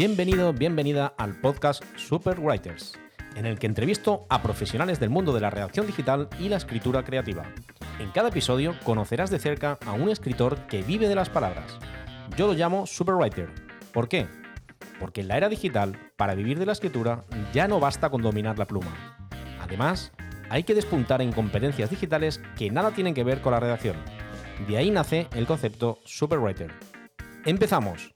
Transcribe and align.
Bienvenido, 0.00 0.54
bienvenida 0.54 1.12
al 1.18 1.38
podcast 1.42 1.84
Superwriters, 1.94 2.94
en 3.36 3.44
el 3.44 3.58
que 3.58 3.66
entrevisto 3.66 4.24
a 4.30 4.40
profesionales 4.40 4.98
del 4.98 5.10
mundo 5.10 5.34
de 5.34 5.42
la 5.42 5.50
redacción 5.50 5.86
digital 5.86 6.30
y 6.38 6.48
la 6.48 6.56
escritura 6.56 7.04
creativa. 7.04 7.42
En 7.98 8.10
cada 8.10 8.30
episodio 8.30 8.74
conocerás 8.82 9.28
de 9.28 9.38
cerca 9.38 9.78
a 9.84 9.92
un 9.92 10.08
escritor 10.08 10.56
que 10.68 10.80
vive 10.82 11.06
de 11.06 11.14
las 11.14 11.28
palabras. 11.28 11.78
Yo 12.34 12.46
lo 12.46 12.54
llamo 12.54 12.86
Superwriter. 12.86 13.50
¿Por 13.92 14.08
qué? 14.08 14.26
Porque 14.98 15.20
en 15.20 15.28
la 15.28 15.36
era 15.36 15.50
digital, 15.50 15.98
para 16.16 16.34
vivir 16.34 16.58
de 16.58 16.64
la 16.64 16.72
escritura, 16.72 17.26
ya 17.52 17.68
no 17.68 17.78
basta 17.78 18.08
con 18.08 18.22
dominar 18.22 18.58
la 18.58 18.66
pluma. 18.66 19.28
Además, 19.60 20.12
hay 20.48 20.62
que 20.62 20.74
despuntar 20.74 21.20
en 21.20 21.30
competencias 21.30 21.90
digitales 21.90 22.40
que 22.56 22.70
nada 22.70 22.92
tienen 22.92 23.12
que 23.12 23.24
ver 23.24 23.42
con 23.42 23.52
la 23.52 23.60
redacción. 23.60 23.96
De 24.66 24.78
ahí 24.78 24.90
nace 24.90 25.28
el 25.34 25.46
concepto 25.46 25.98
Superwriter. 26.06 26.72
¡Empezamos! 27.44 28.14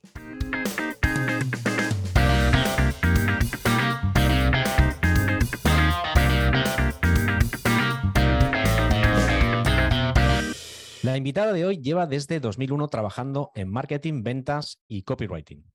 La 11.04 11.18
invitada 11.18 11.52
de 11.52 11.66
hoy 11.66 11.82
lleva 11.82 12.06
desde 12.06 12.40
2001 12.40 12.88
trabajando 12.88 13.52
en 13.54 13.70
marketing, 13.70 14.22
ventas 14.22 14.80
y 14.88 15.02
copywriting. 15.02 15.70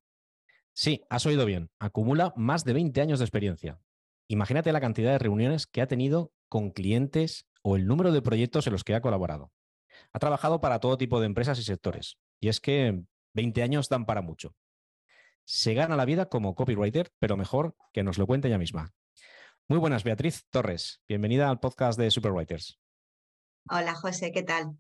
Sí, 0.74 1.04
has 1.08 1.28
oído 1.28 1.46
bien, 1.46 1.70
acumula 1.78 2.34
más 2.36 2.64
de 2.64 2.74
20 2.74 3.00
años 3.00 3.20
de 3.20 3.26
experiencia. 3.26 3.80
Imagínate 4.28 4.72
la 4.72 4.82
cantidad 4.82 5.12
de 5.12 5.20
reuniones 5.20 5.68
que 5.68 5.84
ha 5.84 5.88
tenido 5.88 6.34
con 6.48 6.72
clientes 6.72 7.46
o 7.62 7.76
el 7.76 7.86
número 7.86 8.12
de 8.12 8.24
proyectos 8.24 8.66
en 8.66 8.74
los 8.74 8.84
que 8.84 8.96
ha 8.96 9.02
colaborado. 9.02 9.52
Ha 10.14 10.18
trabajado 10.18 10.62
para 10.62 10.80
todo 10.80 10.98
tipo 10.98 11.20
de 11.20 11.28
empresas 11.28 11.60
y 11.60 11.64
sectores, 11.64 12.18
y 12.40 12.50
es 12.50 12.60
que 12.60 13.04
20 13.36 13.62
años 13.62 13.88
dan 13.88 14.08
para 14.08 14.24
mucho. 14.24 14.56
Se 15.46 15.76
gana 15.76 15.96
la 15.96 16.06
vida 16.06 16.26
como 16.26 16.56
copywriter, 16.56 17.14
pero 17.20 17.38
mejor 17.38 17.76
que 17.94 18.02
nos 18.02 18.18
lo 18.18 18.26
cuente 18.26 18.48
ella 18.48 18.58
misma. 18.58 18.96
Muy 19.68 19.78
buenas, 19.78 20.04
Beatriz 20.04 20.48
Torres. 20.50 21.04
Bienvenida 21.08 21.52
al 21.52 21.60
podcast 21.60 22.00
de 22.00 22.10
Superwriters. 22.10 22.80
Hola, 23.70 23.94
José, 23.94 24.32
¿qué 24.32 24.42
tal? 24.42 24.80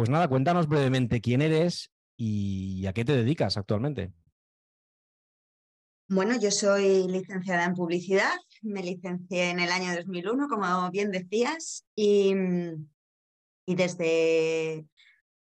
Pues 0.00 0.08
nada, 0.08 0.28
cuéntanos 0.28 0.66
brevemente 0.66 1.20
quién 1.20 1.42
eres 1.42 1.92
y 2.16 2.86
a 2.86 2.94
qué 2.94 3.04
te 3.04 3.14
dedicas 3.14 3.58
actualmente. 3.58 4.14
Bueno, 6.08 6.40
yo 6.40 6.50
soy 6.50 7.06
licenciada 7.06 7.66
en 7.66 7.74
publicidad, 7.74 8.32
me 8.62 8.82
licencié 8.82 9.50
en 9.50 9.60
el 9.60 9.70
año 9.70 9.94
2001, 9.94 10.48
como 10.48 10.90
bien 10.90 11.10
decías, 11.10 11.84
y, 11.94 12.32
desde, 13.66 14.86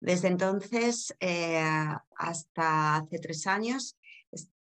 desde 0.00 0.26
entonces 0.26 1.14
eh, 1.20 1.62
hasta 2.16 2.96
hace 2.96 3.20
tres 3.20 3.46
años, 3.46 3.96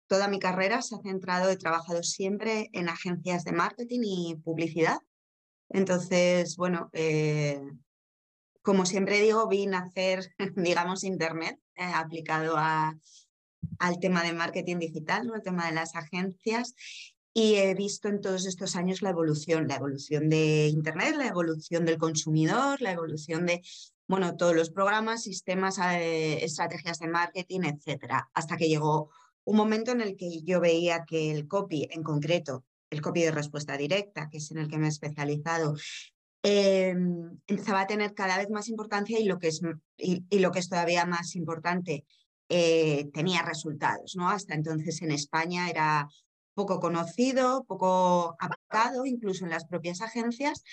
toda 0.06 0.26
mi 0.26 0.38
carrera 0.38 0.80
se 0.80 0.94
ha 0.94 1.02
centrado, 1.02 1.50
he 1.50 1.58
trabajado 1.58 2.02
siempre 2.02 2.70
en 2.72 2.88
agencias 2.88 3.44
de 3.44 3.52
marketing 3.52 4.00
y 4.04 4.36
publicidad. 4.36 5.00
Entonces, 5.68 6.56
bueno, 6.56 6.88
eh, 6.94 7.60
como 8.62 8.86
siempre 8.86 9.20
digo, 9.20 9.46
vi 9.48 9.66
nacer, 9.66 10.32
digamos, 10.56 11.04
Internet 11.04 11.58
eh, 11.76 11.82
aplicado 11.82 12.56
a, 12.56 12.96
al 13.78 13.98
tema 14.00 14.22
de 14.22 14.32
marketing 14.32 14.78
digital, 14.78 15.26
¿no? 15.26 15.34
el 15.34 15.42
tema 15.42 15.66
de 15.66 15.72
las 15.72 15.94
agencias. 15.94 16.74
Y 17.34 17.54
he 17.54 17.74
visto 17.74 18.08
en 18.08 18.20
todos 18.20 18.44
estos 18.46 18.76
años 18.76 19.00
la 19.00 19.10
evolución, 19.10 19.66
la 19.66 19.76
evolución 19.76 20.28
de 20.28 20.68
Internet, 20.68 21.16
la 21.16 21.28
evolución 21.28 21.86
del 21.86 21.96
consumidor, 21.96 22.80
la 22.82 22.92
evolución 22.92 23.46
de 23.46 23.62
bueno, 24.06 24.36
todos 24.36 24.54
los 24.54 24.68
programas, 24.68 25.22
sistemas, 25.22 25.78
eh, 25.78 26.44
estrategias 26.44 26.98
de 26.98 27.08
marketing, 27.08 27.60
etcétera, 27.62 28.28
hasta 28.34 28.58
que 28.58 28.68
llegó 28.68 29.08
un 29.44 29.56
momento 29.56 29.92
en 29.92 30.02
el 30.02 30.16
que 30.16 30.42
yo 30.42 30.60
veía 30.60 31.04
que 31.06 31.30
el 31.30 31.48
copy, 31.48 31.88
en 31.90 32.02
concreto, 32.02 32.64
el 32.90 33.00
copy 33.00 33.22
de 33.22 33.30
respuesta 33.30 33.76
directa, 33.78 34.28
que 34.28 34.36
es 34.36 34.50
en 34.50 34.58
el 34.58 34.68
que 34.68 34.76
me 34.76 34.86
he 34.86 34.90
especializado, 34.90 35.74
Em, 36.44 37.38
empezaba 37.46 37.82
a 37.82 37.86
tener 37.86 38.14
cada 38.14 38.36
vez 38.36 38.50
más 38.50 38.68
importancia 38.68 39.20
y 39.20 39.24
lo 39.24 39.38
que 39.38 39.48
es, 39.48 39.60
y, 39.96 40.38
lo 40.40 40.50
que 40.50 40.58
es 40.58 40.68
todavía 40.68 41.06
más 41.06 41.36
importante, 41.36 42.04
eh, 42.48 43.08
tenía 43.12 43.42
resultados. 43.42 44.16
¿no? 44.16 44.28
Hasta 44.28 44.54
entonces 44.54 45.00
en 45.02 45.12
España 45.12 45.70
era 45.70 46.08
poco 46.54 46.80
conocido, 46.80 47.64
poco 47.64 48.36
abarcado, 48.40 49.06
incluso 49.06 49.44
en 49.44 49.50
las 49.50 49.66
propias 49.66 50.00
agencias. 50.00 50.64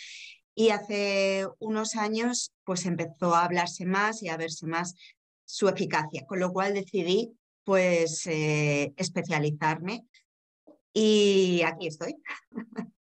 Y 0.56 0.72
hace 0.72 1.47
unos 1.59 1.96
años 1.96 2.51
pues 2.63 2.86
empezó 2.86 3.36
a 3.36 3.46
hablarse 3.46 3.86
más 3.86 4.24
y 4.24 4.30
a 4.30 4.38
verse 4.38 4.66
más 4.66 4.96
su 5.46 5.69
eficacia, 5.69 6.25
con 6.28 6.40
lo 6.40 6.51
cual 6.51 6.74
decidí 6.74 7.31
pues 7.63 8.25
eh, 8.28 8.94
especializarme 8.97 10.06
y 10.94 11.62
aquí 11.63 11.88
estoy. 11.88 12.16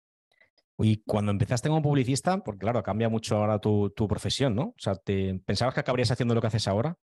Y 0.84 0.98
cuando 1.06 1.32
empezaste 1.32 1.70
como 1.70 1.82
publicista, 1.82 2.44
porque 2.44 2.60
claro, 2.60 2.84
cambia 2.84 3.10
mucho 3.10 3.38
ahora 3.38 3.60
tu, 3.60 3.92
profesión, 4.08 4.54
¿no? 4.54 4.64
O 4.64 4.76
sea, 4.78 4.96
¿te, 4.96 5.40
¿pensabas 5.46 5.74
que 5.74 5.80
acabarías 5.80 6.12
haciendo 6.12 6.36
lo 6.36 6.42
que 6.42 6.48
haces 6.48 6.68
ahora? 6.68 6.98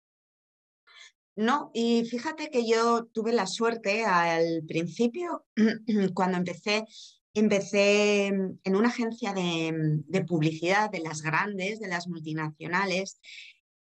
No, 1.36 1.70
y 1.74 2.04
fíjate 2.06 2.50
que 2.50 2.66
yo 2.66 3.04
tuve 3.12 3.32
la 3.34 3.46
suerte 3.46 4.06
al 4.06 4.62
principio, 4.66 5.44
cuando 6.14 6.38
empecé, 6.38 6.86
empecé 7.34 8.26
en 8.28 8.76
una 8.76 8.88
agencia 8.88 9.34
de, 9.34 10.00
de 10.06 10.24
publicidad 10.24 10.90
de 10.90 11.00
las 11.00 11.20
grandes, 11.20 11.78
de 11.78 11.88
las 11.88 12.08
multinacionales, 12.08 13.20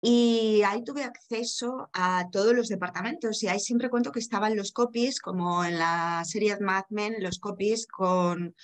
y 0.01 0.61
ahí 0.65 0.83
tuve 0.83 1.03
acceso 1.03 1.89
a 1.93 2.29
todos 2.31 2.53
los 2.53 2.67
departamentos 2.67 3.41
y 3.41 3.47
ahí 3.47 3.59
siempre 3.59 3.89
cuento 3.89 4.11
que 4.11 4.19
estaban 4.19 4.55
los 4.55 4.71
copies, 4.71 5.19
como 5.19 5.65
en 5.65 5.79
la 5.79 6.23
serie 6.25 6.59
Mad 6.59 6.85
Men, 6.89 7.15
los 7.19 7.39
copies 7.39 7.87
con 7.87 8.55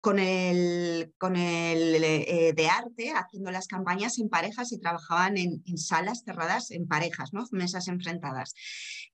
con 0.00 0.18
el, 0.18 1.12
con 1.18 1.36
el 1.36 2.02
eh, 2.02 2.52
de 2.54 2.68
arte 2.68 3.12
haciendo 3.12 3.50
las 3.50 3.66
campañas 3.66 4.18
en 4.18 4.30
parejas 4.30 4.72
y 4.72 4.80
trabajaban 4.80 5.36
en, 5.36 5.62
salas 5.76 6.22
cerradas 6.24 6.70
en 6.70 6.88
parejas, 6.88 7.32
¿no? 7.32 7.44
mesas 7.52 7.88
enfrentadas. 7.88 8.54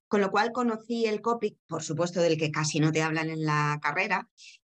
Con 0.07 0.21
lo 0.21 0.31
cual 0.31 0.51
conocí 0.53 1.05
el 1.05 1.21
copy, 1.21 1.57
por 1.67 1.83
supuesto 1.83 2.21
del 2.21 2.37
que 2.37 2.51
casi 2.51 2.79
no 2.79 2.91
te 2.91 3.01
hablan 3.01 3.29
en 3.29 3.43
la 3.43 3.79
carrera, 3.81 4.29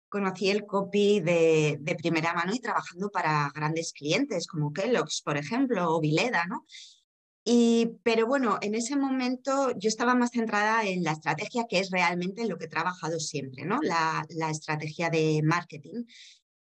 conocí 0.09 0.49
el 0.49 0.65
copy 0.65 1.21
de, 1.21 1.77
de 1.81 1.95
primera 1.97 2.33
mano 2.33 2.55
y 2.55 2.61
trabajando 2.61 3.11
para 3.11 3.51
grandes 3.55 3.93
clientes 3.93 4.47
como 4.47 4.73
Kellogg's, 4.73 5.21
por 5.23 5.37
ejemplo, 5.37 5.95
o 5.95 6.01
Vileda, 6.01 6.47
¿no? 6.47 6.65
Y, 7.49 8.01
pero 8.03 8.27
bueno, 8.27 8.59
en 8.61 8.75
ese 8.75 8.97
momento 8.97 9.71
yo 9.79 9.87
estaba 9.89 10.17
más 10.17 10.33
centrada 10.33 10.83
en 10.83 11.05
la 11.05 11.13
estrategia, 11.13 11.67
que 11.69 11.79
es 11.79 11.93
realmente 11.93 12.45
lo 12.49 12.59
que 12.59 12.65
he 12.65 12.69
trabajado 12.69 13.21
siempre, 13.21 13.65
¿no? 13.65 13.79
La, 13.83 14.27
la 14.31 14.51
estrategia 14.51 15.11
de 15.11 15.43
marketing 15.45 16.07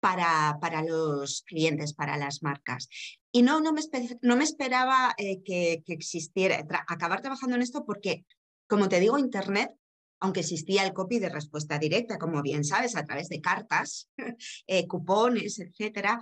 para, 0.01 0.57
para, 0.63 0.83
los 0.83 1.43
clientes, 1.43 1.93
para 1.93 2.17
las 2.17 2.43
marcas. 2.43 2.89
Y 3.31 3.43
no, 3.43 3.61
no, 3.61 3.75
me, 3.75 3.83
no 4.23 4.35
me 4.35 4.45
esperaba 4.45 5.15
eh, 5.19 5.43
que, 5.45 5.83
que, 5.85 5.93
existiera, 5.93 6.67
acabar 6.89 7.21
trabajando 7.21 7.57
en 7.57 7.63
esto 7.63 7.85
porque, 7.85 8.25
como 8.67 8.89
te 8.89 8.99
digo, 8.99 9.19
Internet, 9.19 9.77
aunque 10.21 10.41
existía 10.41 10.87
el 10.87 10.95
copy 10.95 11.19
de 11.19 11.29
respuesta 11.29 11.79
directa, 11.79 12.17
como 12.17 12.41
bien 12.41 12.65
sabes, 12.65 12.97
a 12.97 13.05
través 13.05 13.29
de 13.29 13.43
cartas, 13.43 14.09
eh, 14.67 14.87
cupones, 14.89 15.59
etcétera, 15.59 16.19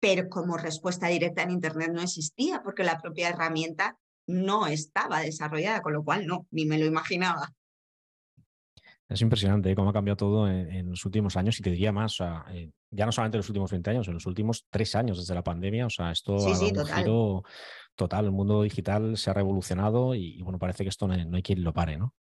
pero 0.00 0.28
como 0.28 0.56
respuesta 0.56 1.08
directa 1.08 1.42
en 1.42 1.50
Internet 1.50 1.90
no 1.92 2.00
existía 2.00 2.62
porque 2.62 2.84
la 2.84 2.98
propia 2.98 3.28
herramienta 3.28 3.98
no 4.26 4.66
estaba 4.66 5.20
desarrollada, 5.20 5.82
con 5.82 5.92
lo 5.92 6.02
cual 6.02 6.26
no, 6.26 6.46
ni 6.50 6.64
me 6.64 6.78
lo 6.78 6.86
imaginaba. 6.86 7.52
Es 9.08 9.20
impresionante 9.22 9.70
¿eh? 9.70 9.74
cómo 9.74 9.90
ha 9.90 9.92
cambiado 9.92 10.16
todo 10.16 10.48
en, 10.48 10.88
los 10.88 11.04
últimos 11.04 11.36
años 11.36 11.58
y 11.58 11.62
te 11.62 11.70
diría 11.70 11.90
más, 11.90 12.12
o 12.12 12.16
sea, 12.16 12.44
eh, 12.52 12.70
ya 12.92 13.06
no 13.06 13.12
solamente 13.12 13.36
en 13.36 13.40
los 13.40 13.48
últimos 13.48 13.70
20 13.72 13.90
años, 13.90 14.08
en 14.08 14.14
los 14.14 14.24
últimos 14.24 14.66
tres 14.70 14.94
años 14.94 15.18
desde 15.18 15.34
la 15.34 15.42
pandemia, 15.42 15.86
o 15.86 15.90
sea, 15.90 16.12
esto 16.12 16.36
ha 16.36 16.52
dado 16.52 16.64
un 16.64 16.86
giro 16.86 17.42
total, 17.96 18.26
el 18.26 18.30
mundo 18.30 18.62
digital 18.62 19.16
se 19.16 19.30
ha 19.30 19.34
revolucionado 19.34 20.14
y, 20.14 20.40
bueno, 20.42 20.60
parece 20.60 20.84
que 20.84 20.90
esto 20.90 21.08
no 21.08 21.14
hay, 21.14 21.42
quien 21.42 21.64
lo 21.64 21.72
pare, 21.72 21.98
¿no? 21.98 22.14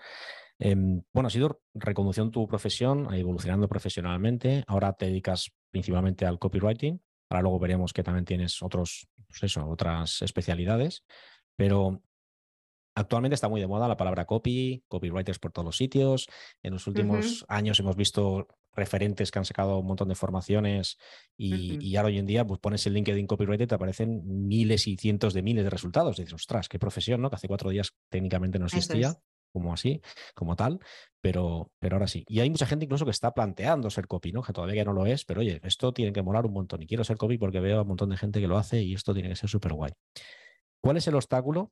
Em, 0.58 1.04
bueno, 1.14 1.28
ha 1.28 1.30
sido 1.30 1.62
reconduciendo 1.76 2.32
tu 2.32 2.48
profesión, 2.48 3.14
evolucionando 3.14 3.70
profesionalmente, 3.70 4.64
ahora 4.68 4.94
te 4.94 5.06
dedicas 5.06 5.52
principalmente 5.72 6.26
al 6.26 6.40
copywriting, 6.40 7.00
Ahora 7.30 7.44
luego 7.44 7.60
veremos 7.60 7.94
que 7.94 8.04
también 8.04 8.26
tienes 8.26 8.62
otros, 8.62 9.08
pues 9.28 9.44
eso, 9.44 9.68
otras 9.68 10.22
especialidades, 10.22 11.04
pero 11.56 12.02
actualmente 12.96 13.36
está 13.36 13.48
muy 13.48 13.62
de 13.62 13.68
moda 13.68 13.88
la 13.88 13.98
palabra 13.98 14.26
copy, 14.26 14.84
copywriters 14.88 15.40
por 15.40 15.52
todos 15.52 15.66
los 15.66 15.78
sitios. 15.78 16.28
En 16.64 16.74
los 16.74 16.88
últimos 16.88 17.46
años 17.48 17.80
hemos 17.80 17.96
visto 17.96 18.48
referentes 18.74 19.32
que 19.32 19.40
han 19.40 19.46
sacado 19.46 19.80
un 19.80 19.88
montón 19.88 20.08
de 20.08 20.16
formaciones 20.16 20.98
y, 21.38 21.96
ahora 21.96 22.08
hoy 22.08 22.18
en 22.18 22.26
día 22.26 22.46
pues 22.46 22.60
pones 22.60 22.86
el 22.88 22.94
LinkedIn 22.94 23.28
copywriter 23.28 23.66
y 23.66 23.68
te 23.68 23.76
aparecen 23.76 24.22
miles 24.48 24.88
y 24.88 24.98
cientos 24.98 25.34
de 25.34 25.44
miles 25.44 25.64
de 25.64 25.70
resultados. 25.70 26.18
dices, 26.18 26.34
ostras, 26.34 26.70
qué 26.70 26.80
profesión, 26.80 27.22
¿no? 27.22 27.30
Que 27.30 27.36
hace 27.36 27.48
cuatro 27.48 27.70
días 27.70 27.94
técnicamente 28.10 28.60
no 28.60 28.66
existía 28.66 29.16
como 29.52 29.74
así, 29.74 30.02
como 30.36 30.56
tal, 30.56 30.80
pero, 31.22 31.72
pero 31.80 31.96
ahora 31.96 32.08
sí. 32.08 32.24
Y 32.28 32.40
hay 32.40 32.50
mucha 32.50 32.66
gente 32.66 32.86
incluso 32.86 33.06
que 33.06 33.12
está 33.12 33.34
planteando 33.34 33.90
ser 33.90 34.08
copy, 34.08 34.32
¿no? 34.32 34.42
Que 34.42 34.54
todavía 34.54 34.86
no 34.86 34.94
lo 34.94 35.06
es, 35.06 35.26
pero 35.26 35.42
oye, 35.42 35.60
esto 35.64 35.94
tiene 35.94 36.14
que 36.14 36.22
molar 36.22 36.46
un 36.46 36.54
montón 36.54 36.82
y 36.82 36.88
quiero 36.88 37.04
ser 37.04 37.18
copy 37.18 37.38
porque 37.38 37.60
veo 37.60 37.80
a 37.80 37.82
un 37.82 37.88
montón 37.88 38.10
de 38.10 38.18
gente 38.18 38.40
que 38.40 38.48
lo 38.48 38.58
hace 38.58 38.82
y 38.82 38.94
esto 38.94 39.14
tiene 39.14 39.30
que 39.30 39.36
ser 39.36 39.50
súper 39.50 39.74
guay. 39.74 39.92
¿Cuál 40.82 40.98
es 40.98 41.08
el 41.08 41.16
obstáculo 41.16 41.72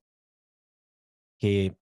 que 1.39 1.75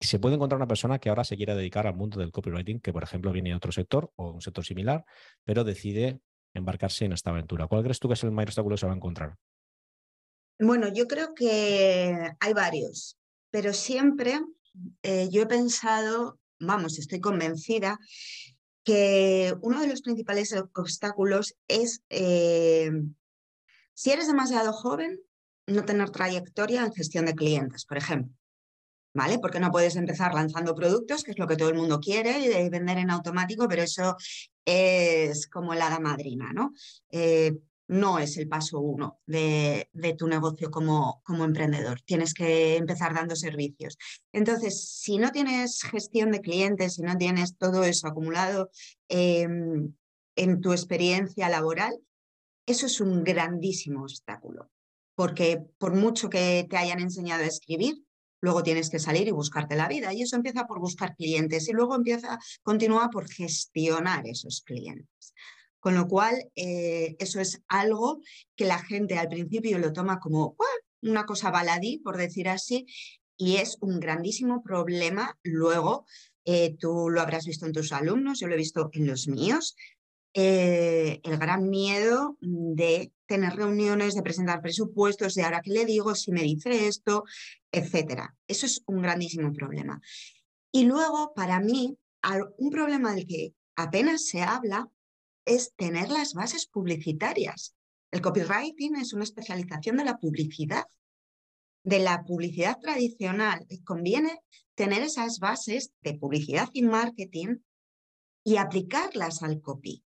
se 0.00 0.18
puede 0.18 0.34
encontrar 0.34 0.56
una 0.56 0.66
persona 0.66 0.98
que 0.98 1.08
ahora 1.08 1.24
se 1.24 1.36
quiera 1.36 1.54
dedicar 1.54 1.86
al 1.86 1.94
mundo 1.94 2.18
del 2.18 2.32
copywriting, 2.32 2.80
que 2.80 2.92
por 2.92 3.02
ejemplo 3.02 3.32
viene 3.32 3.50
de 3.50 3.56
otro 3.56 3.72
sector 3.72 4.12
o 4.16 4.32
un 4.32 4.40
sector 4.40 4.64
similar, 4.64 5.04
pero 5.44 5.64
decide 5.64 6.20
embarcarse 6.54 7.04
en 7.04 7.12
esta 7.12 7.30
aventura? 7.30 7.66
¿Cuál 7.66 7.82
crees 7.82 7.98
tú 7.98 8.08
que 8.08 8.14
es 8.14 8.24
el 8.24 8.32
mayor 8.32 8.48
obstáculo 8.48 8.74
que 8.74 8.80
se 8.80 8.86
va 8.86 8.92
a 8.92 8.96
encontrar? 8.96 9.36
Bueno, 10.58 10.88
yo 10.92 11.06
creo 11.06 11.34
que 11.34 12.30
hay 12.38 12.52
varios, 12.52 13.18
pero 13.50 13.72
siempre 13.72 14.40
eh, 15.02 15.28
yo 15.30 15.42
he 15.42 15.46
pensado, 15.46 16.38
vamos, 16.58 16.98
estoy 16.98 17.20
convencida 17.20 17.98
que 18.84 19.54
uno 19.60 19.80
de 19.80 19.88
los 19.88 20.02
principales 20.02 20.54
obstáculos 20.74 21.56
es, 21.68 22.02
eh, 22.10 22.90
si 23.94 24.10
eres 24.10 24.26
demasiado 24.26 24.72
joven, 24.72 25.20
no 25.66 25.84
tener 25.84 26.10
trayectoria 26.10 26.84
en 26.84 26.92
gestión 26.92 27.26
de 27.26 27.34
clientes, 27.34 27.84
por 27.84 27.98
ejemplo. 27.98 28.34
¿Vale? 29.14 29.38
Porque 29.38 29.60
no 29.60 29.70
puedes 29.70 29.94
empezar 29.96 30.32
lanzando 30.32 30.74
productos, 30.74 31.22
que 31.22 31.32
es 31.32 31.38
lo 31.38 31.46
que 31.46 31.56
todo 31.56 31.68
el 31.68 31.74
mundo 31.74 32.00
quiere, 32.00 32.40
y 32.40 32.70
vender 32.70 32.96
en 32.96 33.10
automático, 33.10 33.68
pero 33.68 33.82
eso 33.82 34.16
es 34.64 35.46
como 35.48 35.74
la 35.74 35.88
hada 35.88 36.00
madrina, 36.00 36.50
¿no? 36.54 36.72
Eh, 37.10 37.58
no 37.92 38.18
es 38.18 38.38
el 38.38 38.48
paso 38.48 38.80
uno 38.80 39.20
de, 39.26 39.88
tu 40.16 40.26
negocio 40.26 40.70
como, 40.70 41.22
emprendedor. 41.28 42.00
Tienes 42.00 42.32
que 42.32 42.76
empezar 42.76 43.14
dando 43.14 43.36
servicios. 43.36 43.98
Entonces, 44.32 44.88
si 44.88 45.18
no 45.18 45.30
tienes 45.30 45.82
gestión 45.82 46.30
de 46.30 46.40
clientes, 46.40 46.94
si 46.94 47.02
no 47.02 47.16
tienes 47.18 47.58
todo 47.58 47.84
eso 47.84 48.08
acumulado 48.08 48.70
em, 49.08 49.94
en 50.36 50.60
tu 50.62 50.72
experiencia 50.72 51.50
laboral, 51.50 51.98
eso 52.64 52.86
es 52.86 52.98
un 53.00 53.24
grandísimo 53.24 54.02
obstáculo. 54.02 54.70
Porque 55.14 55.62
por 55.76 55.94
mucho 55.94 56.30
que 56.30 56.66
te 56.70 56.78
hayan 56.78 57.00
enseñado 57.00 57.44
a 57.44 57.48
escribir, 57.48 58.02
luego 58.40 58.62
tienes 58.62 58.88
que 58.88 59.00
salir 59.00 59.28
y 59.28 59.32
buscarte 59.32 59.76
la 59.76 59.88
vida. 59.88 60.14
Y 60.14 60.22
eso 60.22 60.36
empieza 60.36 60.66
por 60.66 60.80
buscar 60.80 61.14
clientes 61.14 61.68
y 61.68 61.72
luego 61.72 61.94
empieza, 61.94 62.38
continúa 62.62 63.10
por 63.10 63.28
gestionar 63.28 64.26
esos 64.26 64.62
clientes. 64.62 65.34
Con 65.82 65.96
lo 65.96 66.06
cual, 66.06 66.48
eh, 66.54 67.16
eso 67.18 67.40
es 67.40 67.60
algo 67.66 68.20
que 68.54 68.66
la 68.66 68.78
gente 68.78 69.18
al 69.18 69.26
principio 69.26 69.80
lo 69.80 69.92
toma 69.92 70.20
como 70.20 70.54
una 71.02 71.26
cosa 71.26 71.50
baladí, 71.50 71.98
por 71.98 72.16
decir 72.16 72.48
así, 72.48 72.86
y 73.36 73.56
es 73.56 73.78
un 73.80 73.98
grandísimo 73.98 74.62
problema 74.62 75.36
luego. 75.42 76.06
Eh, 76.44 76.76
tú 76.78 77.10
lo 77.10 77.20
habrás 77.20 77.46
visto 77.46 77.66
en 77.66 77.72
tus 77.72 77.92
alumnos, 77.92 78.38
yo 78.38 78.46
lo 78.46 78.54
he 78.54 78.58
visto 78.58 78.90
en 78.92 79.08
los 79.08 79.26
míos, 79.26 79.74
eh, 80.34 81.20
el 81.24 81.36
gran 81.36 81.68
miedo 81.68 82.36
de 82.40 83.12
tener 83.26 83.56
reuniones, 83.56 84.14
de 84.14 84.22
presentar 84.22 84.62
presupuestos, 84.62 85.34
de 85.34 85.42
ahora 85.42 85.62
qué 85.62 85.72
le 85.72 85.84
digo, 85.84 86.14
si 86.14 86.30
me 86.30 86.42
dice 86.42 86.86
esto, 86.86 87.24
etcétera. 87.72 88.36
Eso 88.46 88.66
es 88.66 88.84
un 88.86 89.02
grandísimo 89.02 89.52
problema. 89.52 90.00
Y 90.70 90.84
luego, 90.84 91.32
para 91.34 91.58
mí, 91.58 91.98
un 92.58 92.70
problema 92.70 93.16
del 93.16 93.26
que 93.26 93.52
apenas 93.74 94.26
se 94.26 94.42
habla 94.42 94.88
es 95.44 95.74
tener 95.74 96.10
las 96.10 96.34
bases 96.34 96.66
publicitarias. 96.66 97.74
El 98.10 98.20
copywriting 98.20 98.96
es 98.96 99.12
una 99.12 99.24
especialización 99.24 99.96
de 99.96 100.04
la 100.04 100.18
publicidad, 100.18 100.84
de 101.84 101.98
la 101.98 102.24
publicidad 102.24 102.78
tradicional. 102.78 103.66
Conviene 103.84 104.40
tener 104.74 105.02
esas 105.02 105.38
bases 105.38 105.92
de 106.02 106.14
publicidad 106.14 106.68
y 106.72 106.82
marketing 106.82 107.56
y 108.44 108.56
aplicarlas 108.56 109.42
al 109.42 109.60
copy. 109.60 110.04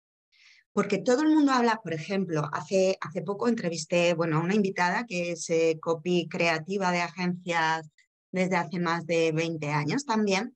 Porque 0.73 0.99
todo 0.99 1.23
el 1.23 1.29
mundo 1.29 1.53
habla, 1.53 1.81
por 1.83 1.95
ejemplo, 1.95 2.49
hace, 2.53 2.99
hace 3.01 3.23
poco 3.23 3.49
entrevisté 3.49 4.13
bueno, 4.15 4.37
a 4.37 4.43
una 4.43 4.55
invitada 4.55 5.07
que 5.07 5.33
es 5.33 5.49
eh, 5.49 5.79
copy 5.81 6.29
creativa 6.29 6.93
de 6.93 7.01
agencias 7.01 7.89
desde 8.31 8.57
hace 8.57 8.79
más 8.79 9.07
de 9.07 9.33
20 9.33 9.71
años 9.71 10.05
también, 10.05 10.55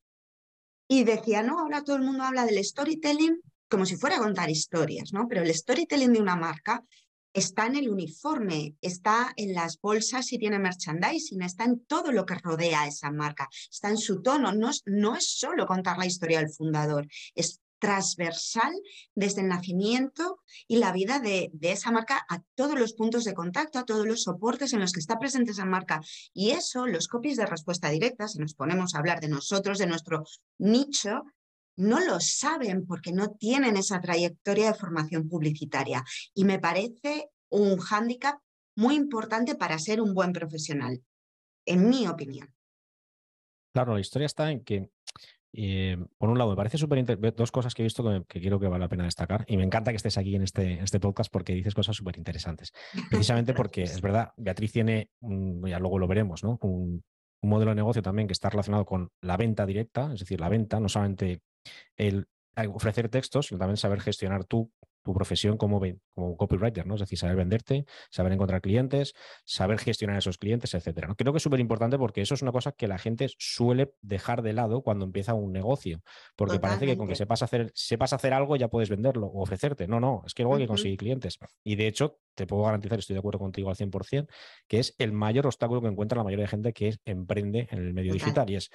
y 0.87 1.05
decía, 1.05 1.43
no, 1.43 1.61
ahora 1.61 1.85
todo 1.85 1.97
el 1.97 2.03
mundo 2.03 2.25
habla 2.25 2.45
del 2.45 2.63
storytelling 2.65 3.41
como 3.71 3.87
si 3.87 3.97
fuera 3.97 4.17
a 4.17 4.21
contar 4.21 4.51
historias, 4.51 5.13
¿no? 5.13 5.27
Pero 5.29 5.43
el 5.43 5.55
storytelling 5.55 6.13
de 6.13 6.21
una 6.21 6.37
marca 6.37 6.85
está 7.33 7.67
en 7.67 7.77
el 7.77 7.89
uniforme, 7.89 8.75
está 8.81 9.33
en 9.37 9.55
las 9.55 9.81
bolsas 9.81 10.27
si 10.27 10.39
tiene 10.39 10.59
merchandising, 10.59 11.43
está 11.43 11.65
en 11.65 11.85
todo 11.87 12.11
lo 12.13 12.27
que 12.27 12.35
rodea 12.35 12.87
esa 12.87 13.11
marca, 13.11 13.49
está 13.71 13.89
en 13.89 13.99
su 13.99 14.21
tono, 14.21 14.53
no 14.53 14.71
es, 14.71 14.83
no 14.87 15.15
es 15.15 15.39
solo 15.39 15.67
contar 15.67 15.97
la 15.99 16.07
historia 16.07 16.41
del 16.41 16.51
fundador, 16.51 17.07
es 17.35 17.61
transversal 17.79 18.73
desde 19.15 19.41
el 19.41 19.49
nacimiento 19.49 20.41
y 20.69 20.77
la 20.77 20.93
vida 20.93 21.19
de, 21.19 21.51
de, 21.55 21.73
esa 21.73 21.91
marca 21.91 22.27
a 22.29 22.43
todos 22.55 22.79
los 22.79 22.93
puntos 22.93 23.25
de 23.25 23.33
contacto, 23.33 23.79
a 23.79 23.87
todos 23.87 24.07
los 24.07 24.25
soportes 24.25 24.75
en 24.75 24.81
los 24.81 24.93
que 24.93 25.01
está 25.01 25.19
presente 25.19 25.53
esa 25.53 25.65
marca. 25.65 26.03
Y 26.35 26.51
eso, 26.51 26.87
los 26.87 27.09
copies 27.09 27.39
de 27.39 27.47
respuesta 27.47 27.89
directa, 27.89 28.29
si 28.29 28.39
nos 28.39 28.55
ponemos 28.55 28.95
a 28.95 28.99
hablar 28.99 29.21
de 29.21 29.29
nosotros, 29.29 29.79
de 29.79 29.87
nuestro 29.87 30.25
nicho, 30.59 31.23
no 31.77 32.01
lo 32.01 32.21
saben 32.21 32.87
porque 32.87 33.13
no 33.13 33.31
tienen 33.31 33.77
esa 33.77 34.01
trayectoria 34.01 34.69
de 34.69 34.79
formación 34.79 35.29
publicitaria. 35.29 36.05
Y 36.35 36.45
me 36.45 36.59
parece 36.59 37.31
un 37.49 37.79
hándicap 37.79 38.41
muy 38.77 38.95
importante 38.95 39.55
para 39.55 39.79
ser 39.79 40.01
un 40.01 40.15
buen 40.15 40.33
profesional, 40.33 41.03
en 41.67 41.89
mi 41.89 42.07
opinión. 42.07 42.53
Claro, 43.73 43.95
la 43.95 44.01
historia 44.01 44.27
está 44.27 44.51
en 44.51 44.65
que, 44.65 44.91
eh, 45.53 45.97
por 46.19 46.31
un 46.31 46.39
lado, 46.39 46.51
me 46.51 46.57
parece 46.57 46.79
súper 46.79 46.99
interesante, 46.99 47.37
dos 47.37 47.53
cosas 47.53 47.75
que 47.75 47.83
he 47.83 47.85
visto 47.85 48.05
que, 48.27 48.41
quiero 48.41 48.59
que 48.59 48.69
vale 48.69 48.85
la 48.85 48.89
pena 48.89 49.05
destacar, 49.05 49.45
y 49.49 49.57
me 49.57 49.65
encanta 49.65 49.91
que 49.91 49.97
estés 49.97 50.19
aquí 50.19 50.35
en 50.35 50.43
este, 50.43 50.83
este 50.83 51.01
podcast 51.01 51.33
porque 51.33 51.55
dices 51.55 51.75
cosas 51.75 51.97
súper 51.97 52.17
interesantes. 52.17 52.73
Precisamente 53.11 53.55
porque 53.55 53.83
es 53.83 54.01
verdad, 54.01 54.33
Beatriz 54.37 54.73
tiene, 54.73 55.11
ya 55.21 55.79
luego 55.79 55.99
lo 55.99 56.09
veremos, 56.09 56.43
¿no? 56.43 56.59
Un, 56.63 57.05
un 57.43 57.51
modelo 57.51 57.71
de 57.71 57.77
negocio 57.77 58.03
también 58.03 58.29
que 58.29 58.33
está 58.33 58.51
relacionado 58.51 58.85
con 58.85 59.11
la 59.21 59.37
venta 59.37 59.67
directa, 59.67 60.11
es 60.13 60.21
decir, 60.21 60.41
la 60.41 60.49
venta, 60.49 60.81
no 60.81 60.89
solamente 60.89 61.43
el 61.97 62.27
ofrecer 62.75 63.09
textos, 63.09 63.47
sino 63.47 63.59
también 63.59 63.77
saber 63.77 64.01
gestionar 64.01 64.45
tú 64.45 64.71
tu 65.03 65.15
profesión 65.15 65.57
como, 65.57 65.81
como 66.15 66.37
copywriter, 66.37 66.87
¿no? 66.87 66.95
Es 66.95 67.01
decir, 67.01 67.19
saber 67.19 67.37
venderte, 67.37 67.85
saber 68.11 68.33
encontrar 68.33 68.61
clientes, 68.61 69.15
saber 69.45 69.79
gestionar 69.79 70.19
esos 70.19 70.39
clientes, 70.39 70.75
etcétera. 70.75 71.09
¿no? 71.09 71.17
Creo 71.17 71.33
que 71.33 71.39
es 71.39 71.43
súper 71.43 71.61
importante 71.61 71.99
porque 71.99 72.21
eso 72.21 72.35
es 72.35 72.43
una 72.43 72.53
cosa 72.53 72.73
que 72.73 72.89
la 72.89 72.99
gente 72.99 73.29
suele 73.39 73.93
dejar 74.03 74.43
de 74.43 74.53
lado 74.53 74.83
cuando 74.83 75.05
empieza 75.05 75.35
un 75.35 75.53
negocio. 75.53 76.03
Porque 76.37 76.59
parece 76.59 76.87
que 76.87 76.97
con 76.97 77.09
que 77.09 77.17
sepas 77.17 77.43
hacer, 77.43 77.71
sepas 77.75 78.13
hacer 78.13 78.33
algo 78.33 78.57
ya 78.57 78.69
puedes 78.69 78.91
venderlo 78.91 79.27
o 79.27 79.43
ofrecerte. 79.43 79.87
No, 79.89 80.01
no, 80.01 80.23
es 80.27 80.35
que 80.35 80.43
luego 80.43 80.57
hay 80.57 80.63
que 80.63 80.69
conseguir 80.69 80.99
clientes. 80.99 81.39
Y 81.65 81.77
de 81.77 81.87
hecho, 81.87 82.19
te 82.35 82.47
puedo 82.47 82.63
garantizar, 82.63 82.99
estoy 82.99 83.15
de 83.15 83.21
acuerdo 83.21 83.39
contigo 83.39 83.71
al 83.71 83.77
100%, 83.77 84.27
que 84.69 84.79
es 84.79 84.95
el 84.99 85.13
mayor 85.13 85.47
obstáculo 85.47 85.81
que 85.81 85.89
encuentra 85.89 86.19
la 86.19 86.25
mayoría 86.25 86.45
de 86.45 86.49
gente 86.49 86.73
que 86.73 86.97
emprende 87.05 87.69
en 87.71 87.79
el 87.79 87.95
medio 87.95 88.13
digital. 88.13 88.49
Y 88.51 88.57
es, 88.57 88.71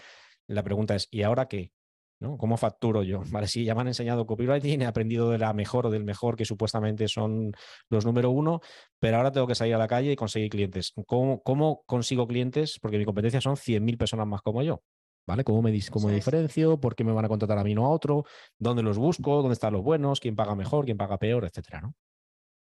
la 0.48 0.64
pregunta 0.64 0.96
es, 0.96 1.08
¿y 1.12 1.24
ahora 1.24 1.48
qué? 1.48 1.72
¿No? 2.20 2.38
¿Cómo 2.38 2.58
facturo 2.58 3.04
yo? 3.04 3.22
Vale, 3.32 3.48
sí, 3.48 3.64
ya 3.64 3.76
me 3.76 3.82
han 3.82 3.88
enseñado 3.88 4.26
copywriting, 4.26 4.82
he 4.82 4.86
aprendido 4.86 5.30
de 5.30 5.38
la 5.38 5.54
mejor 5.54 5.88
o 5.88 5.90
del 5.90 6.04
mejor, 6.04 6.36
que 6.36 6.46
supuestamente 6.46 7.08
son 7.08 7.52
los 7.90 8.06
número 8.06 8.32
uno, 8.32 8.62
pero 9.00 9.18
ahora 9.18 9.32
tengo 9.32 9.48
que 9.48 9.56
salir 9.56 9.76
a 9.76 9.78
la 9.78 9.88
calle 9.88 10.12
y 10.12 10.16
conseguir 10.16 10.50
clientes. 10.50 10.94
¿Cómo, 11.06 11.42
cómo 11.42 11.84
consigo 11.86 12.28
clientes? 12.28 12.80
Porque 12.82 12.98
mi 12.98 13.06
competencia 13.06 13.42
son 13.42 13.56
100.000 13.56 13.98
personas 13.98 14.28
más 14.28 14.42
como 14.42 14.62
yo. 14.64 14.82
¿Vale? 15.28 15.44
¿Cómo 15.44 15.64
me, 15.64 15.76
cómo 15.90 16.10
diferencio? 16.10 16.80
¿Por 16.80 16.96
qué 16.96 17.04
me 17.04 17.12
van 17.12 17.26
a 17.26 17.28
contratar 17.28 17.58
a 17.58 17.64
mí 17.64 17.74
no 17.74 17.88
a 17.88 17.90
otro? 17.90 18.26
¿Dónde 18.60 18.84
los 18.84 19.00
busco? 19.00 19.38
¿Dónde 19.38 19.54
están 19.54 19.74
los 19.74 19.82
buenos? 19.82 20.20
¿Quién 20.20 20.36
paga 20.36 20.54
mejor? 20.54 20.86
¿Quién 20.86 20.98
paga 20.98 21.18
peor? 21.18 21.46
Etcétera, 21.46 21.82
¿no? 21.82 21.96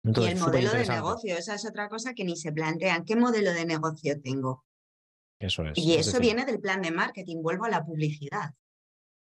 y 0.05 0.27
el 0.27 0.39
modelo 0.39 0.73
de 0.73 0.87
negocio, 0.87 1.37
esa 1.37 1.55
es 1.55 1.65
otra 1.65 1.89
cosa 1.89 2.13
que 2.13 2.25
ni 2.25 2.37
se 2.37 2.53
plantean. 2.53 3.05
¿Qué 3.05 3.15
modelo 3.15 3.53
de 3.53 3.65
negocio 3.65 4.21
tengo? 4.21 4.65
Eso 5.39 5.65
es. 5.65 5.79
Y 5.79 5.95
eso 5.95 6.19
viene 6.19 6.45
del 6.45 6.61
plan 6.61 6.83
de 6.83 6.91
marketing, 6.91 7.41
vuelvo 7.41 7.65
a 7.67 7.71
la 7.71 7.85
publicidad. 7.85 8.53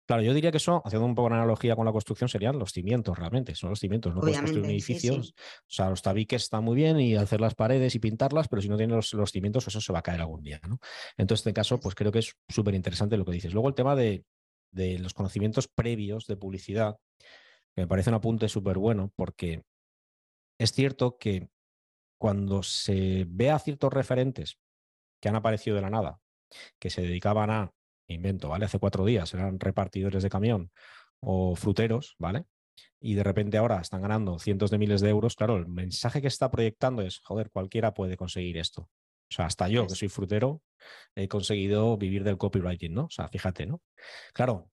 Claro, 0.08 0.22
yo 0.22 0.32
diría 0.32 0.50
que 0.50 0.56
eso, 0.56 0.80
haciendo 0.86 1.04
un 1.04 1.14
poco 1.14 1.26
una 1.26 1.36
analogía 1.36 1.76
con 1.76 1.84
la 1.84 1.92
construcción, 1.92 2.30
serían 2.30 2.58
los 2.58 2.72
cimientos 2.72 3.18
realmente, 3.18 3.54
son 3.54 3.68
los 3.68 3.78
cimientos, 3.78 4.14
no 4.14 4.22
puedes 4.22 4.38
construir 4.38 4.64
un 4.64 4.70
edificio, 4.70 5.16
o 5.16 5.22
sea, 5.66 5.90
los 5.90 6.00
tabiques 6.00 6.44
están 6.44 6.64
muy 6.64 6.76
bien 6.76 6.98
y 6.98 7.14
hacer 7.14 7.42
las 7.42 7.54
paredes 7.54 7.94
y 7.94 7.98
pintarlas, 7.98 8.48
pero 8.48 8.62
si 8.62 8.70
no 8.70 8.78
tienes 8.78 9.12
los, 9.12 9.30
cimientos, 9.30 9.68
eso 9.68 9.82
se 9.82 9.92
va 9.92 9.98
a 9.98 10.02
caer 10.02 10.22
algún 10.22 10.42
día, 10.42 10.60
¿no? 10.66 10.78
Entonces, 11.18 11.44
en 11.44 11.50
este 11.50 11.60
caso, 11.60 11.78
pues 11.78 11.94
creo 11.94 12.10
que 12.10 12.20
es 12.20 12.34
súper 12.48 12.74
interesante 12.74 13.18
lo 13.18 13.26
que 13.26 13.32
dices. 13.32 13.52
Luego 13.52 13.68
el 13.68 13.74
tema 13.74 13.94
de, 13.94 14.24
de 14.70 14.98
los 14.98 15.12
conocimientos 15.12 15.68
previos 15.68 16.26
de 16.26 16.38
publicidad, 16.38 16.96
que 17.74 17.82
me 17.82 17.86
parece 17.86 18.08
un 18.08 18.16
apunte 18.16 18.48
súper 18.48 18.78
bueno, 18.78 19.12
porque 19.14 19.62
es 20.58 20.72
cierto 20.72 21.18
que 21.18 21.50
cuando 22.18 22.62
se 22.62 23.26
ve 23.28 23.50
a 23.50 23.58
ciertos 23.58 23.92
referentes 23.92 24.58
que 25.20 25.28
han 25.28 25.36
aparecido 25.36 25.76
de 25.76 25.82
la 25.82 25.90
nada, 25.90 26.18
que 26.78 26.88
se 26.88 27.02
dedicaban 27.02 27.50
a 27.50 27.74
invento, 28.14 28.48
¿vale? 28.48 28.64
Hace 28.64 28.78
cuatro 28.78 29.04
días 29.04 29.32
eran 29.34 29.60
repartidores 29.60 30.22
de 30.22 30.30
camión 30.30 30.70
o 31.20 31.54
fruteros, 31.56 32.16
¿vale? 32.18 32.44
Y 33.00 33.14
de 33.14 33.22
repente 33.22 33.58
ahora 33.58 33.80
están 33.80 34.02
ganando 34.02 34.38
cientos 34.38 34.70
de 34.70 34.78
miles 34.78 35.00
de 35.00 35.10
euros. 35.10 35.36
Claro, 35.36 35.56
el 35.56 35.68
mensaje 35.68 36.20
que 36.20 36.28
está 36.28 36.50
proyectando 36.50 37.02
es, 37.02 37.20
joder, 37.20 37.50
cualquiera 37.50 37.94
puede 37.94 38.16
conseguir 38.16 38.58
esto. 38.58 38.82
O 38.82 39.34
sea, 39.34 39.46
hasta 39.46 39.68
yo, 39.68 39.86
que 39.86 39.94
soy 39.94 40.08
frutero, 40.08 40.62
he 41.14 41.28
conseguido 41.28 41.96
vivir 41.96 42.24
del 42.24 42.38
copywriting, 42.38 42.94
¿no? 42.94 43.04
O 43.04 43.10
sea, 43.10 43.28
fíjate, 43.28 43.66
¿no? 43.66 43.82
Claro, 44.32 44.70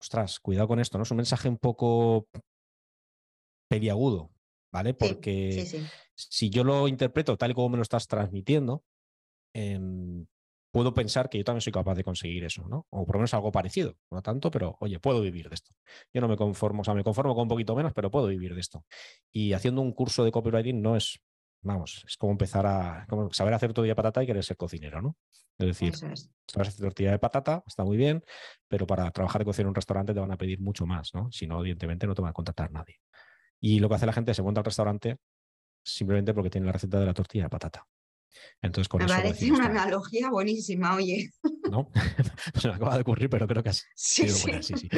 ostras, 0.00 0.40
cuidado 0.40 0.68
con 0.68 0.80
esto, 0.80 0.98
¿no? 0.98 1.04
Es 1.04 1.10
un 1.10 1.18
mensaje 1.18 1.48
un 1.48 1.58
poco 1.58 2.26
peliagudo, 3.68 4.32
¿vale? 4.72 4.92
Porque 4.94 5.64
si 6.14 6.50
yo 6.50 6.64
lo 6.64 6.88
interpreto 6.88 7.36
tal 7.36 7.52
y 7.52 7.54
como 7.54 7.70
me 7.70 7.76
lo 7.76 7.82
estás 7.82 8.08
transmitiendo, 8.08 8.82
em, 9.54 10.26
puedo 10.72 10.94
pensar 10.94 11.28
que 11.28 11.38
yo 11.38 11.44
también 11.44 11.60
soy 11.60 11.72
capaz 11.72 11.94
de 11.94 12.02
conseguir 12.02 12.44
eso, 12.44 12.66
¿no? 12.66 12.86
O 12.90 13.04
por 13.04 13.16
lo 13.16 13.20
menos 13.20 13.34
algo 13.34 13.52
parecido, 13.52 13.94
no 14.10 14.22
tanto, 14.22 14.50
pero 14.50 14.76
oye, 14.80 14.98
puedo 14.98 15.20
vivir 15.20 15.48
de 15.48 15.54
esto. 15.54 15.72
Yo 16.12 16.20
no 16.20 16.28
me 16.28 16.36
conformo, 16.36 16.80
o 16.80 16.84
sea, 16.84 16.94
me 16.94 17.04
conformo 17.04 17.34
con 17.34 17.42
un 17.42 17.48
poquito 17.48 17.76
menos, 17.76 17.92
pero 17.92 18.10
puedo 18.10 18.26
vivir 18.26 18.54
de 18.54 18.60
esto. 18.60 18.84
Y 19.30 19.52
haciendo 19.52 19.82
un 19.82 19.92
curso 19.92 20.24
de 20.24 20.32
copywriting 20.32 20.80
no 20.80 20.96
es, 20.96 21.20
vamos, 21.60 22.04
es 22.08 22.16
como 22.16 22.32
empezar 22.32 22.66
a 22.66 23.06
como 23.08 23.30
saber 23.32 23.52
hacer 23.52 23.72
tortilla 23.74 23.92
de 23.92 23.96
patata 23.96 24.22
y 24.22 24.26
querer 24.26 24.42
ser 24.42 24.56
cocinero, 24.56 25.02
¿no? 25.02 25.16
Es 25.58 25.66
decir, 25.66 25.94
sabes 25.94 26.30
hacer 26.68 26.80
tortilla 26.80 27.10
de 27.12 27.18
patata, 27.18 27.62
está 27.66 27.84
muy 27.84 27.98
bien, 27.98 28.24
pero 28.66 28.86
para 28.86 29.10
trabajar 29.10 29.42
de 29.42 29.44
cocina 29.44 29.64
en 29.64 29.68
un 29.68 29.74
restaurante 29.74 30.14
te 30.14 30.20
van 30.20 30.32
a 30.32 30.38
pedir 30.38 30.58
mucho 30.58 30.86
más, 30.86 31.12
¿no? 31.12 31.30
Si 31.30 31.46
no, 31.46 31.60
evidentemente 31.60 32.06
no 32.06 32.14
te 32.14 32.22
va 32.22 32.30
a 32.30 32.32
contratar 32.32 32.72
nadie. 32.72 32.96
Y 33.60 33.78
lo 33.78 33.90
que 33.90 33.96
hace 33.96 34.06
la 34.06 34.14
gente 34.14 34.30
es 34.30 34.36
se 34.38 34.42
monta 34.42 34.60
al 34.60 34.64
restaurante 34.64 35.18
simplemente 35.84 36.32
porque 36.32 36.48
tiene 36.48 36.66
la 36.66 36.72
receta 36.72 36.98
de 36.98 37.06
la 37.06 37.14
tortilla 37.14 37.44
de 37.44 37.50
patata. 37.50 37.86
Entonces, 38.60 38.88
con 38.88 39.02
me 39.02 39.08
parece 39.08 39.50
una 39.50 39.66
analogía 39.66 40.30
buenísima, 40.30 40.94
oye. 40.96 41.30
¿No? 41.70 41.90
Se 42.60 42.68
me 42.68 42.74
acaba 42.74 42.94
de 42.94 43.02
ocurrir, 43.02 43.30
pero 43.30 43.46
creo 43.46 43.62
que 43.62 43.70
ha 43.70 43.72
sí, 43.72 43.86
sí. 43.94 44.50
sí, 44.60 44.74
sí. 44.76 44.88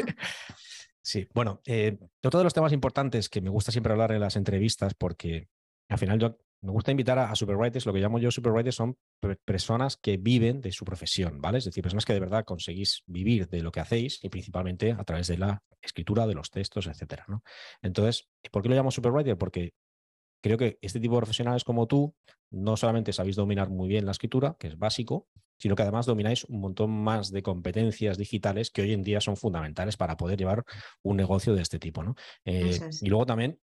sí. 1.03 1.29
bueno, 1.35 1.61
eh, 1.67 1.99
otro 2.23 2.39
de 2.39 2.45
los 2.45 2.55
temas 2.55 2.73
importantes 2.73 3.29
que 3.29 3.41
me 3.41 3.51
gusta 3.51 3.73
siempre 3.73 3.93
hablar 3.93 4.13
en 4.13 4.21
las 4.21 4.37
entrevistas, 4.37 4.95
porque 4.95 5.49
al 5.89 5.99
final 5.99 6.19
yo 6.19 6.39
me 6.65 6.73
gusta 6.73 6.91
invitar 6.91 7.19
a, 7.19 7.35
superwriters, 7.35 7.85
lo 7.85 7.93
que 7.93 8.01
llamo 8.01 8.19
yo 8.19 8.31
superwriters 8.31 8.77
son 8.77 8.97
personas 9.45 9.99
que 9.99 10.17
viven 10.17 10.63
de 10.63 10.73
su 10.73 10.85
profesión, 10.87 11.41
¿vale? 11.41 11.59
Es 11.59 11.65
decir, 11.65 11.83
personas 11.83 12.07
que 12.07 12.15
de 12.15 12.21
verdad 12.21 12.45
conseguís 12.45 13.03
vivir 13.07 13.49
de 13.49 13.63
lo 13.63 13.71
que 13.71 13.81
hacéis 13.81 14.19
y 14.25 14.31
principalmente 14.31 14.93
a 14.93 15.05
través 15.05 15.27
de 15.29 15.37
la 15.37 15.63
escritura, 15.83 16.27
de 16.27 16.35
los 16.35 16.51
textos, 16.51 16.87
etcétera, 16.87 17.27
¿no? 17.29 17.43
Entonces, 17.83 18.29
¿por 18.51 18.63
qué 18.63 18.71
lo 18.71 18.75
llamo 18.75 18.91
superwriter? 18.91 19.37
Porque 19.37 19.75
creo 20.45 20.59
que 20.59 20.79
este 20.83 21.01
tipo 21.01 21.15
de 21.15 21.21
profesionales 21.21 21.65
como 21.65 21.87
tú 21.87 22.15
no 22.51 22.77
solamente 22.77 23.15
sabéis 23.15 23.35
dominar 23.35 23.71
muy 23.71 23.89
bien 23.89 24.05
la 24.05 24.13
escritura, 24.13 24.57
que 24.59 24.67
es 24.67 24.79
básico, 24.79 25.27
sino 25.57 25.75
que 25.75 25.81
además 25.81 26.05
domináis 26.05 26.45
un 26.45 26.61
montón 26.61 26.91
más 26.91 27.33
de 27.33 27.43
competencias 27.43 28.19
digitales 28.19 28.71
que 28.71 28.83
hoy 28.83 28.93
en 28.93 29.03
día 29.03 29.23
son 29.23 29.39
fundamentales 29.39 29.97
para 29.97 30.19
poder 30.19 30.39
llevar 30.39 30.63
un 31.03 31.17
negocio 31.17 31.55
de 31.55 31.63
este 31.63 31.79
tipo. 31.79 32.05
¿no? 32.05 32.15
Eh, 32.45 32.79
y 33.01 33.09
luego 33.09 33.25
también 33.25 33.59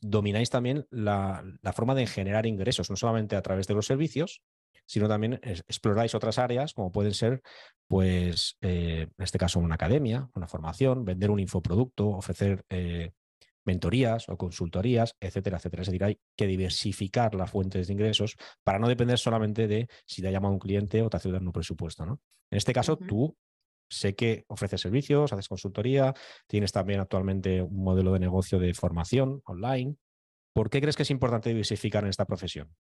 domináis 0.00 0.48
también 0.48 0.86
la, 0.90 1.42
forma 1.74 1.96
de 1.96 2.06
generar 2.06 2.46
ingresos, 2.46 2.88
no 2.88 2.94
solamente 2.94 3.34
a 3.34 3.42
través 3.42 3.66
de 3.66 3.74
los 3.74 3.86
servicios, 3.86 4.42
sino 4.86 5.08
también 5.08 5.40
exploráis 5.42 6.14
otras 6.14 6.38
áreas 6.38 6.72
como 6.72 6.92
pueden 6.92 7.14
ser, 7.14 7.42
pues, 7.88 8.58
eh, 8.60 9.08
en 9.18 9.24
este 9.24 9.38
caso, 9.38 9.58
una 9.58 9.74
academia, 9.74 10.30
una 10.34 10.46
formación, 10.46 11.04
vender 11.04 11.32
un 11.32 11.40
infoproducto, 11.40 12.10
ofrecer 12.10 12.64
eh, 12.68 13.10
mentorías 13.68 14.28
o 14.28 14.36
consultorías, 14.36 15.14
etcétera, 15.20 15.58
etcétera. 15.58 15.82
Es 15.82 15.88
decir, 15.88 16.04
hay 16.04 16.18
que 16.36 16.46
diversificar 16.46 17.34
las 17.34 17.50
fuentes 17.50 17.86
de 17.86 17.92
ingresos 17.92 18.36
para 18.64 18.78
no 18.78 18.88
depender 18.88 19.18
solamente 19.18 19.68
de 19.68 19.88
si 20.06 20.22
te 20.22 20.28
ha 20.28 20.30
llamado 20.30 20.54
un 20.54 20.58
cliente 20.58 21.02
o 21.02 21.10
te 21.10 21.16
ha 21.18 21.20
un 21.28 21.52
presupuesto. 21.52 22.06
¿no? 22.06 22.20
En 22.50 22.56
este 22.56 22.72
caso, 22.72 22.96
tú 22.96 23.36
sé 23.90 24.14
que 24.14 24.44
ofreces 24.48 24.80
servicios, 24.80 25.32
haces 25.32 25.48
consultoría, 25.48 26.14
tienes 26.46 26.72
también 26.72 27.00
actualmente 27.00 27.62
un 27.62 27.84
modelo 27.84 28.12
de 28.12 28.20
negocio 28.20 28.58
de 28.58 28.72
formación 28.72 29.42
online. 29.44 29.96
¿Por 30.54 30.70
qué 30.70 30.80
crees 30.80 30.96
que 30.96 31.02
es 31.02 31.10
importante 31.10 31.50
diversificar 31.50 32.04
en 32.04 32.10
esta 32.10 32.24
profesión? 32.24 32.74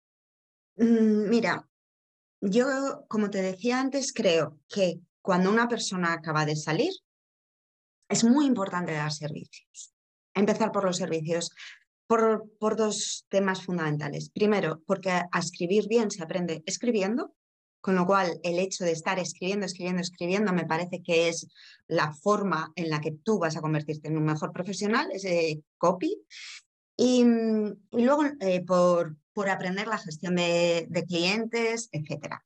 Mm, 0.77 1.29
mira, 1.29 1.69
yo, 2.41 3.05
como 3.09 3.29
te 3.29 3.41
decía 3.41 3.79
antes, 3.81 4.13
creo 4.13 4.59
que 4.69 5.01
cuando 5.21 5.49
una 5.49 5.67
persona 5.67 6.13
acaba 6.13 6.45
de 6.45 6.55
salir, 6.55 6.93
es 8.09 8.23
muy 8.23 8.45
importante 8.45 8.93
dar 8.93 9.11
servicios 9.11 9.96
empezar 10.39 10.71
por 10.71 10.83
los 10.83 10.97
servicios. 10.97 11.51
Por, 12.07 12.45
por, 12.57 12.77
dos 12.77 13.25
temas 13.27 13.65
fundamentales. 13.65 14.29
Primero, 14.29 14.81
porque 14.87 15.09
a 15.09 15.39
escribir 15.39 15.89
bien 15.89 16.09
se 16.09 16.23
aprende 16.23 16.63
escribiendo, 16.65 17.35
con 17.81 17.95
lo 17.95 18.05
cual 18.05 18.39
el 18.43 18.59
hecho 18.59 18.85
de 18.85 18.91
estar 18.91 19.19
escribiendo, 19.19 19.65
escribiendo, 19.65 20.01
escribiendo 20.01 20.53
me 20.53 20.65
parece 20.65 21.01
que 21.03 21.27
es 21.27 21.47
la 21.87 22.13
forma 22.13 22.71
en 22.75 22.89
la 22.89 23.01
que 23.01 23.11
tú 23.11 23.39
vas 23.39 23.57
a 23.57 23.61
convertirte 23.61 24.07
en 24.07 24.17
un 24.17 24.23
mejor 24.23 24.53
profesional, 24.53 25.09
ese 25.11 25.63
copy. 25.77 26.17
Y, 26.95 27.25
luego 27.91 28.23
eh, 28.39 28.63
por, 28.65 29.17
por 29.33 29.49
aprender 29.49 29.87
la 29.87 29.99
gestión 29.99 30.35
de, 30.35 31.05
clientes, 31.07 31.89
etc. 31.91 32.37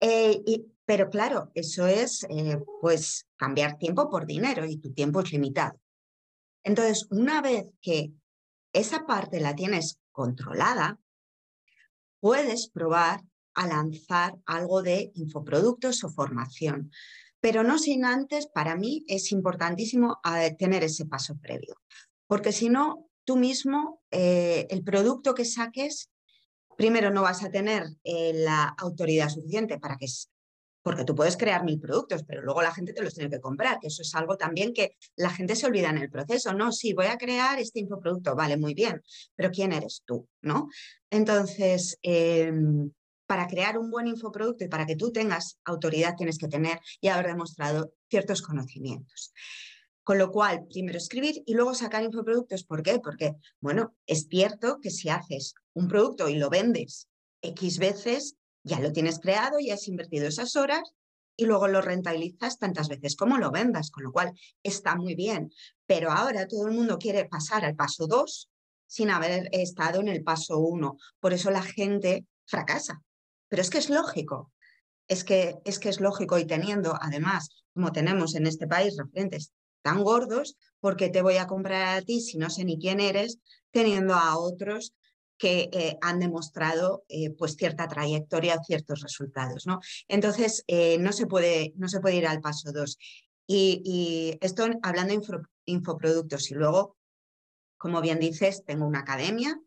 Eh, 0.00 0.42
y, 0.44 0.66
pero 0.84 1.10
claro, 1.10 1.50
eso 1.54 1.86
es 1.86 2.26
eh, 2.28 2.58
pues 2.80 3.26
cambiar 3.36 3.78
tiempo 3.78 4.10
por 4.10 4.26
dinero 4.26 4.66
y 4.66 4.78
tu 4.78 4.92
tiempo 4.92 5.20
es 5.20 5.32
limitado. 5.32 5.78
Entonces, 6.66 7.06
una 7.10 7.40
vez 7.40 7.66
que 7.80 8.10
esa 8.72 9.06
parte 9.06 9.38
la 9.38 9.54
tienes 9.54 10.00
controlada, 10.10 10.98
puedes 12.18 12.68
probar 12.68 13.22
a 13.54 13.68
lanzar 13.68 14.36
algo 14.46 14.82
de 14.82 15.12
infoproductos 15.14 16.02
o 16.02 16.10
formación. 16.10 16.90
Pero 17.38 17.62
no 17.62 17.78
sin 17.78 18.04
antes, 18.04 18.48
para 18.48 18.74
mí 18.74 19.04
es 19.06 19.30
importantísimo 19.30 20.18
eh, 20.24 20.56
tener 20.58 20.82
ese 20.82 21.06
paso 21.06 21.38
previo, 21.38 21.76
porque 22.26 22.50
si 22.50 22.68
no, 22.68 23.08
tú 23.24 23.36
mismo, 23.36 24.02
eh, 24.10 24.66
el 24.68 24.82
producto 24.82 25.34
que 25.34 25.44
saques, 25.44 26.10
primero 26.76 27.12
no 27.12 27.22
vas 27.22 27.44
a 27.44 27.50
tener 27.50 27.84
eh, 28.02 28.32
la 28.34 28.74
autoridad 28.76 29.28
suficiente 29.28 29.78
para 29.78 29.96
que 29.98 30.08
porque 30.86 31.04
tú 31.04 31.16
puedes 31.16 31.36
crear 31.36 31.64
mil 31.64 31.80
productos, 31.80 32.22
pero 32.22 32.42
luego 32.42 32.62
la 32.62 32.72
gente 32.72 32.92
te 32.92 33.02
los 33.02 33.12
tiene 33.12 33.28
que 33.28 33.40
comprar, 33.40 33.80
que 33.80 33.88
eso 33.88 34.02
es 34.02 34.14
algo 34.14 34.36
también 34.36 34.72
que 34.72 34.96
la 35.16 35.30
gente 35.30 35.56
se 35.56 35.66
olvida 35.66 35.90
en 35.90 35.98
el 35.98 36.08
proceso, 36.08 36.52
¿no? 36.54 36.70
Sí, 36.70 36.92
voy 36.92 37.06
a 37.06 37.18
crear 37.18 37.58
este 37.58 37.80
infoproducto, 37.80 38.36
vale, 38.36 38.56
muy 38.56 38.72
bien, 38.72 39.02
pero 39.34 39.50
¿quién 39.50 39.72
eres 39.72 40.04
tú, 40.04 40.28
no? 40.42 40.68
Entonces, 41.10 41.98
em, 42.02 42.92
para 43.26 43.48
crear 43.48 43.78
un 43.78 43.90
buen 43.90 44.06
infoproducto 44.06 44.62
y 44.62 44.68
para 44.68 44.86
que 44.86 44.94
tú 44.94 45.10
tengas 45.10 45.58
autoridad 45.64 46.14
tienes 46.16 46.38
que 46.38 46.46
tener 46.46 46.78
y 47.00 47.08
haber 47.08 47.26
demostrado 47.26 47.92
ciertos 48.08 48.40
conocimientos. 48.40 49.32
Con 50.04 50.18
lo 50.18 50.30
cual, 50.30 50.68
primero 50.70 50.98
escribir 50.98 51.42
y 51.46 51.54
luego 51.54 51.74
sacar 51.74 52.04
infoproductos. 52.04 52.62
¿Por 52.62 52.84
qué? 52.84 53.00
Porque, 53.00 53.32
bueno, 53.60 53.96
es 54.06 54.28
cierto 54.30 54.78
que 54.80 54.90
si 54.90 55.08
haces 55.08 55.56
un 55.74 55.88
producto 55.88 56.28
y 56.28 56.36
lo 56.36 56.48
vendes 56.48 57.08
X 57.42 57.80
veces, 57.80 58.36
ya 58.66 58.80
lo 58.80 58.92
tienes 58.92 59.20
creado, 59.20 59.58
ya 59.60 59.74
has 59.74 59.86
invertido 59.86 60.26
esas 60.26 60.56
horas 60.56 60.92
y 61.36 61.44
luego 61.44 61.68
lo 61.68 61.80
rentabilizas 61.82 62.58
tantas 62.58 62.88
veces 62.88 63.14
como 63.14 63.38
lo 63.38 63.52
vendas, 63.52 63.90
con 63.92 64.02
lo 64.02 64.10
cual 64.10 64.32
está 64.62 64.96
muy 64.96 65.14
bien. 65.14 65.52
Pero 65.86 66.10
ahora 66.10 66.48
todo 66.48 66.66
el 66.66 66.74
mundo 66.74 66.98
quiere 66.98 67.26
pasar 67.26 67.64
al 67.64 67.76
paso 67.76 68.08
2 68.08 68.50
sin 68.88 69.10
haber 69.10 69.48
estado 69.52 70.00
en 70.00 70.08
el 70.08 70.24
paso 70.24 70.58
1. 70.58 70.96
Por 71.20 71.32
eso 71.32 71.50
la 71.50 71.62
gente 71.62 72.26
fracasa. 72.44 73.02
Pero 73.48 73.62
es 73.62 73.70
que 73.70 73.78
es 73.78 73.88
lógico. 73.88 74.52
Es 75.06 75.22
que, 75.22 75.58
es 75.64 75.78
que 75.78 75.88
es 75.88 76.00
lógico 76.00 76.36
y 76.36 76.44
teniendo, 76.44 76.98
además, 77.00 77.64
como 77.72 77.92
tenemos 77.92 78.34
en 78.34 78.48
este 78.48 78.66
país 78.66 78.96
referentes 78.96 79.52
tan 79.82 80.02
gordos, 80.02 80.56
porque 80.80 81.08
te 81.10 81.22
voy 81.22 81.36
a 81.36 81.46
comprar 81.46 81.98
a 81.98 82.02
ti 82.02 82.20
si 82.20 82.36
no 82.36 82.50
sé 82.50 82.64
ni 82.64 82.80
quién 82.80 82.98
eres, 82.98 83.38
teniendo 83.70 84.14
a 84.14 84.36
otros 84.36 84.92
que 85.38 85.68
eh, 85.72 85.98
han 86.00 86.18
demostrado 86.18 87.04
eh, 87.08 87.30
pues 87.30 87.56
cierta 87.56 87.88
trayectoria, 87.88 88.62
ciertos 88.64 89.02
resultados. 89.02 89.66
¿no? 89.66 89.80
Entonces, 90.08 90.64
eh, 90.66 90.98
no, 90.98 91.12
se 91.12 91.26
puede, 91.26 91.72
no 91.76 91.88
se 91.88 92.00
puede 92.00 92.16
ir 92.16 92.26
al 92.26 92.40
paso 92.40 92.72
2. 92.72 92.98
Y, 93.48 94.38
esto 94.40 94.66
hablando 94.82 95.14
de 95.14 95.22
infoproductos. 95.66 96.50
Y 96.50 96.54
luego, 96.54 96.96
como 97.76 98.00
bien 98.00 98.18
dices, 98.18 98.64
tengo 98.64 98.86
una 98.86 99.00
academia 99.00 99.60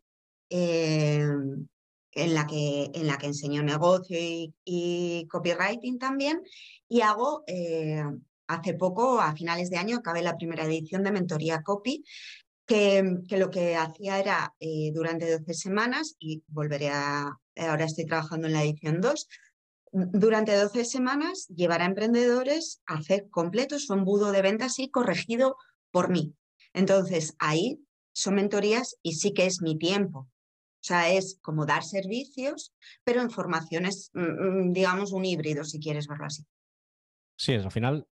en, 0.49 1.69
la 2.13 2.45
que, 2.45 2.91
en 2.93 3.07
la 3.07 3.17
que 3.17 3.27
enseño 3.27 3.63
negocio 3.63 4.17
y, 4.19 5.27
copywriting 5.29 5.97
también. 5.97 6.41
Y 6.89 7.01
hago 7.01 7.45
hace 8.47 8.73
poco, 8.73 9.21
a 9.21 9.33
finales 9.33 9.69
de 9.69 9.77
año, 9.77 9.97
acabé 9.97 10.23
la 10.23 10.35
primera 10.35 10.65
edición 10.65 11.03
de 11.03 11.11
Mentoría 11.11 11.61
Copy, 11.61 12.03
que, 12.69 13.37
lo 13.37 13.49
que 13.49 13.75
hacía 13.75 14.19
era 14.19 14.53
eh, 14.59 14.91
durante 14.93 15.39
12 15.39 15.53
semanas, 15.55 16.15
y 16.19 16.43
volveré 16.47 16.89
a, 16.89 17.35
ahora 17.57 17.85
estoy 17.85 18.05
trabajando 18.05 18.47
en 18.47 18.53
la 18.53 18.63
edición 18.63 19.01
2, 19.01 19.27
durante 19.91 20.55
12 20.55 20.85
semanas 20.85 21.47
llevar 21.47 21.81
a 21.81 21.85
emprendedores 21.85 22.83
a 22.85 22.99
hacer 22.99 23.27
completo 23.31 23.79
su 23.79 23.93
embudo 23.93 24.31
de 24.31 24.43
ventas 24.43 24.77
y 24.77 24.91
corregido 24.91 25.57
por 25.89 26.09
mí. 26.09 26.35
Entonces, 26.73 27.35
ahí 27.39 27.79
son 28.13 28.35
mentorías 28.35 28.97
y 29.01 29.13
sí 29.13 29.33
que 29.33 29.47
es 29.47 29.63
mi 29.63 29.75
tiempo. 29.75 30.19
O 30.19 30.83
sea, 30.83 31.11
es 31.11 31.39
como 31.41 31.65
dar 31.65 31.83
servicios, 31.83 32.71
pero 33.03 33.21
en 33.21 33.31
formaciones, 33.31 34.11
mm, 34.13 34.21
mm, 34.21 34.73
digamos, 34.73 35.11
un 35.11 35.25
híbrido, 35.25 35.63
si 35.63 35.79
quieres 35.79 36.07
verlo 36.07 36.25
así. 36.25 36.45
Sí, 37.35 37.53
al 37.53 37.71
final 37.71 38.07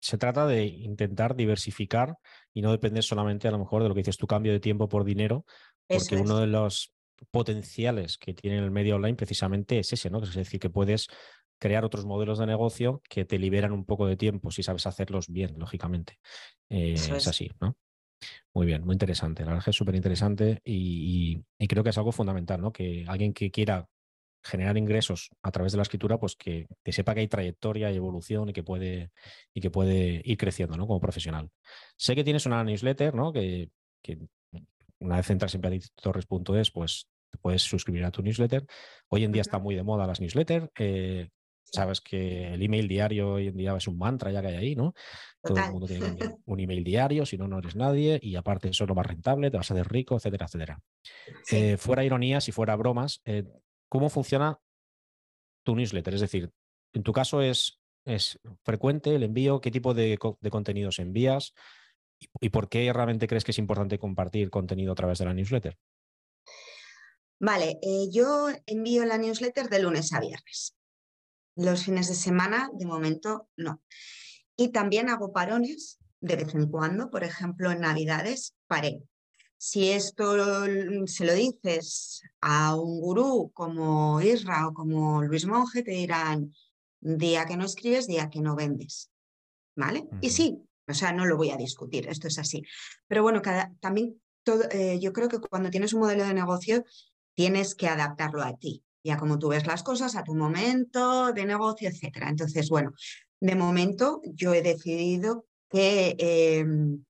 se 0.00 0.18
trata 0.18 0.46
de 0.46 0.66
intentar 0.66 1.36
diversificar 1.36 2.18
y 2.52 2.62
no 2.62 2.70
depender 2.70 3.02
solamente 3.02 3.48
a 3.48 3.50
lo 3.50 3.58
mejor 3.58 3.82
de 3.82 3.88
lo 3.88 3.94
que 3.94 4.00
dices 4.00 4.16
tu 4.16 4.26
cambio 4.26 4.52
de 4.52 4.60
tiempo 4.60 4.88
por 4.88 5.04
dinero, 5.04 5.44
porque 5.86 6.16
uno 6.16 6.38
de 6.38 6.46
los 6.46 6.92
potenciales 7.30 8.18
que 8.18 8.34
tiene 8.34 8.58
el 8.58 8.70
medio 8.70 8.96
online 8.96 9.16
precisamente 9.16 9.78
es 9.78 9.92
ese, 9.92 10.10
¿no? 10.10 10.22
Es 10.22 10.34
decir, 10.34 10.60
que 10.60 10.70
puedes 10.70 11.08
crear 11.58 11.84
otros 11.84 12.04
modelos 12.04 12.38
de 12.38 12.46
negocio 12.46 13.00
que 13.08 13.24
te 13.24 13.38
liberan 13.38 13.72
un 13.72 13.84
poco 13.84 14.06
de 14.06 14.16
tiempo 14.16 14.50
si 14.50 14.62
sabes 14.62 14.86
hacerlos 14.86 15.28
bien, 15.28 15.54
lógicamente. 15.58 16.18
Eh, 16.68 16.94
es. 16.94 17.26
así, 17.26 17.50
¿no? 17.60 17.76
Muy 18.52 18.66
bien, 18.66 18.84
muy 18.84 18.94
interesante. 18.94 19.44
La 19.44 19.52
verdad 19.52 19.68
es 19.68 19.76
súper 19.76 19.94
interesante 19.94 20.60
y, 20.64 21.42
y, 21.58 21.68
creo 21.68 21.84
que 21.84 21.90
es 21.90 21.98
algo 21.98 22.12
fundamental, 22.12 22.60
¿no? 22.60 22.72
Que 22.72 23.04
alguien 23.06 23.32
que 23.32 23.50
quiera 23.50 23.88
generar 24.42 24.76
ingresos 24.76 25.30
a 25.42 25.50
través 25.50 25.72
de 25.72 25.76
la 25.76 25.82
escritura, 25.82 26.18
pues 26.18 26.36
que, 26.36 26.66
sepa 26.86 27.14
que 27.14 27.20
hay 27.20 27.28
trayectoria 27.28 27.90
y 27.90 27.96
evolución 27.96 28.48
y 28.48 28.52
que 28.52 28.62
puede, 28.62 29.10
y 29.52 29.60
que 29.60 29.70
puede 29.70 30.22
ir 30.24 30.36
creciendo 30.36 30.76
¿no? 30.76 30.86
como 30.86 31.00
profesional. 31.00 31.50
Sé 31.96 32.14
que 32.14 32.24
tienes 32.24 32.46
una 32.46 32.62
newsletter, 32.62 33.14
¿no? 33.14 33.32
Que, 33.32 33.70
una 35.00 35.16
vez 35.16 35.28
entras 35.30 35.54
en 35.54 35.60
beatritorres.es, 35.60 36.70
pues 36.70 37.08
te 37.30 37.38
puedes 37.38 37.62
suscribir 37.62 38.04
a 38.04 38.10
tu 38.10 38.22
newsletter. 38.22 38.64
Hoy 39.08 39.24
en 39.24 39.32
día 39.32 39.42
está 39.42 39.58
muy 39.58 39.74
de 39.74 39.82
moda 39.82 40.06
las 40.06 40.20
newsletters. 40.20 40.70
Eh, 40.78 41.28
sabes 41.72 42.00
que 42.00 42.54
el 42.54 42.62
email 42.62 42.88
diario 42.88 43.32
hoy 43.32 43.48
en 43.48 43.56
día 43.56 43.76
es 43.76 43.88
un 43.88 43.98
mantra 43.98 44.30
ya 44.30 44.40
que 44.40 44.48
hay 44.48 44.56
ahí, 44.56 44.76
¿no? 44.76 44.94
Todo 45.42 45.58
el 45.58 45.70
mundo 45.70 45.86
tiene 45.86 46.06
un 46.46 46.60
email 46.60 46.84
diario, 46.84 47.26
si 47.26 47.36
no, 47.36 47.48
no 47.48 47.58
eres 47.58 47.76
nadie 47.76 48.18
y 48.22 48.36
aparte 48.36 48.68
eso 48.68 48.84
es 48.84 48.88
lo 48.88 48.94
más 48.94 49.06
rentable, 49.06 49.50
te 49.50 49.56
vas 49.56 49.70
a 49.70 49.74
hacer 49.74 49.88
rico, 49.88 50.16
etcétera, 50.16 50.46
etcétera. 50.46 50.80
Eh, 51.50 51.76
fuera 51.76 52.04
ironías 52.04 52.48
y 52.48 52.52
fuera 52.52 52.76
bromas, 52.76 53.20
eh, 53.24 53.44
¿cómo 53.88 54.10
funciona 54.10 54.60
tu 55.64 55.74
newsletter? 55.74 56.14
Es 56.14 56.20
decir, 56.20 56.52
en 56.92 57.02
tu 57.02 57.12
caso 57.12 57.42
es, 57.42 57.80
es 58.04 58.38
frecuente 58.62 59.14
el 59.14 59.22
envío, 59.22 59.60
qué 59.60 59.70
tipo 59.70 59.94
de, 59.94 60.18
contenidos 60.18 60.98
envías 60.98 61.54
y, 62.40 62.48
por 62.48 62.68
qué 62.68 62.92
realmente 62.92 63.26
crees 63.26 63.44
que 63.44 63.50
es 63.50 63.58
importante 63.58 63.98
compartir 63.98 64.50
contenido 64.50 64.92
a 64.92 64.94
través 64.94 65.18
de 65.18 65.26
la 65.26 65.34
newsletter. 65.34 65.76
Vale, 67.38 67.78
eh, 67.82 68.08
yo 68.10 68.48
envío 68.64 69.04
la 69.04 69.18
newsletter 69.18 69.68
de 69.68 69.82
lunes 69.82 70.12
a 70.14 70.20
viernes. 70.20 70.74
Los 71.54 71.84
fines 71.84 72.08
de 72.08 72.14
semana, 72.14 72.70
de 72.72 72.86
momento, 72.86 73.48
no. 73.56 73.82
Y 74.56 74.68
también 74.68 75.10
hago 75.10 75.32
parones 75.32 75.98
de 76.20 76.36
vez 76.36 76.54
en 76.54 76.70
cuando, 76.70 77.10
por 77.10 77.24
ejemplo, 77.24 77.70
en 77.70 77.80
Navidades, 77.80 78.54
paré. 78.66 79.02
Si 79.68 79.90
esto 79.90 80.36
se 81.06 81.24
lo 81.24 81.34
dices 81.34 82.22
a 82.40 82.76
un 82.76 83.00
gurú 83.00 83.50
como 83.52 84.20
Isra 84.20 84.68
o 84.68 84.72
como 84.72 85.24
Luis 85.24 85.44
Monge, 85.44 85.82
te 85.82 85.90
dirán, 85.90 86.54
día 87.00 87.46
que 87.46 87.56
no 87.56 87.64
escribes, 87.64 88.06
día 88.06 88.30
que 88.30 88.40
no 88.40 88.54
vendes. 88.54 89.10
¿Vale? 89.74 90.06
Y 90.20 90.30
sí, 90.30 90.56
o 90.86 90.94
sea, 90.94 91.10
no 91.10 91.26
lo 91.26 91.36
voy 91.36 91.50
a 91.50 91.56
discutir, 91.56 92.06
esto 92.06 92.28
es 92.28 92.38
así. 92.38 92.62
Pero 93.08 93.24
bueno, 93.24 93.42
también 93.80 94.22
todo, 94.44 94.62
eh, 94.70 95.00
yo 95.00 95.12
creo 95.12 95.28
que 95.28 95.40
cuando 95.40 95.68
tienes 95.68 95.92
un 95.94 96.02
modelo 96.02 96.24
de 96.24 96.34
negocio, 96.34 96.84
tienes 97.34 97.74
que 97.74 97.88
adaptarlo 97.88 98.42
a 98.42 98.56
ti 98.56 98.84
ya 99.02 99.16
como 99.16 99.38
tú 99.38 99.48
ves 99.48 99.66
las 99.66 99.84
cosas, 99.84 100.16
a 100.16 100.24
tu 100.24 100.34
momento 100.34 101.32
de 101.32 101.44
negocio, 101.44 101.88
etc. 101.88 102.26
Entonces, 102.28 102.68
bueno, 102.68 102.92
de 103.40 103.54
momento 103.54 104.20
yo 104.24 104.52
he 104.52 104.62
decidido 104.62 105.46
que 105.70 106.16
em, 106.18 107.04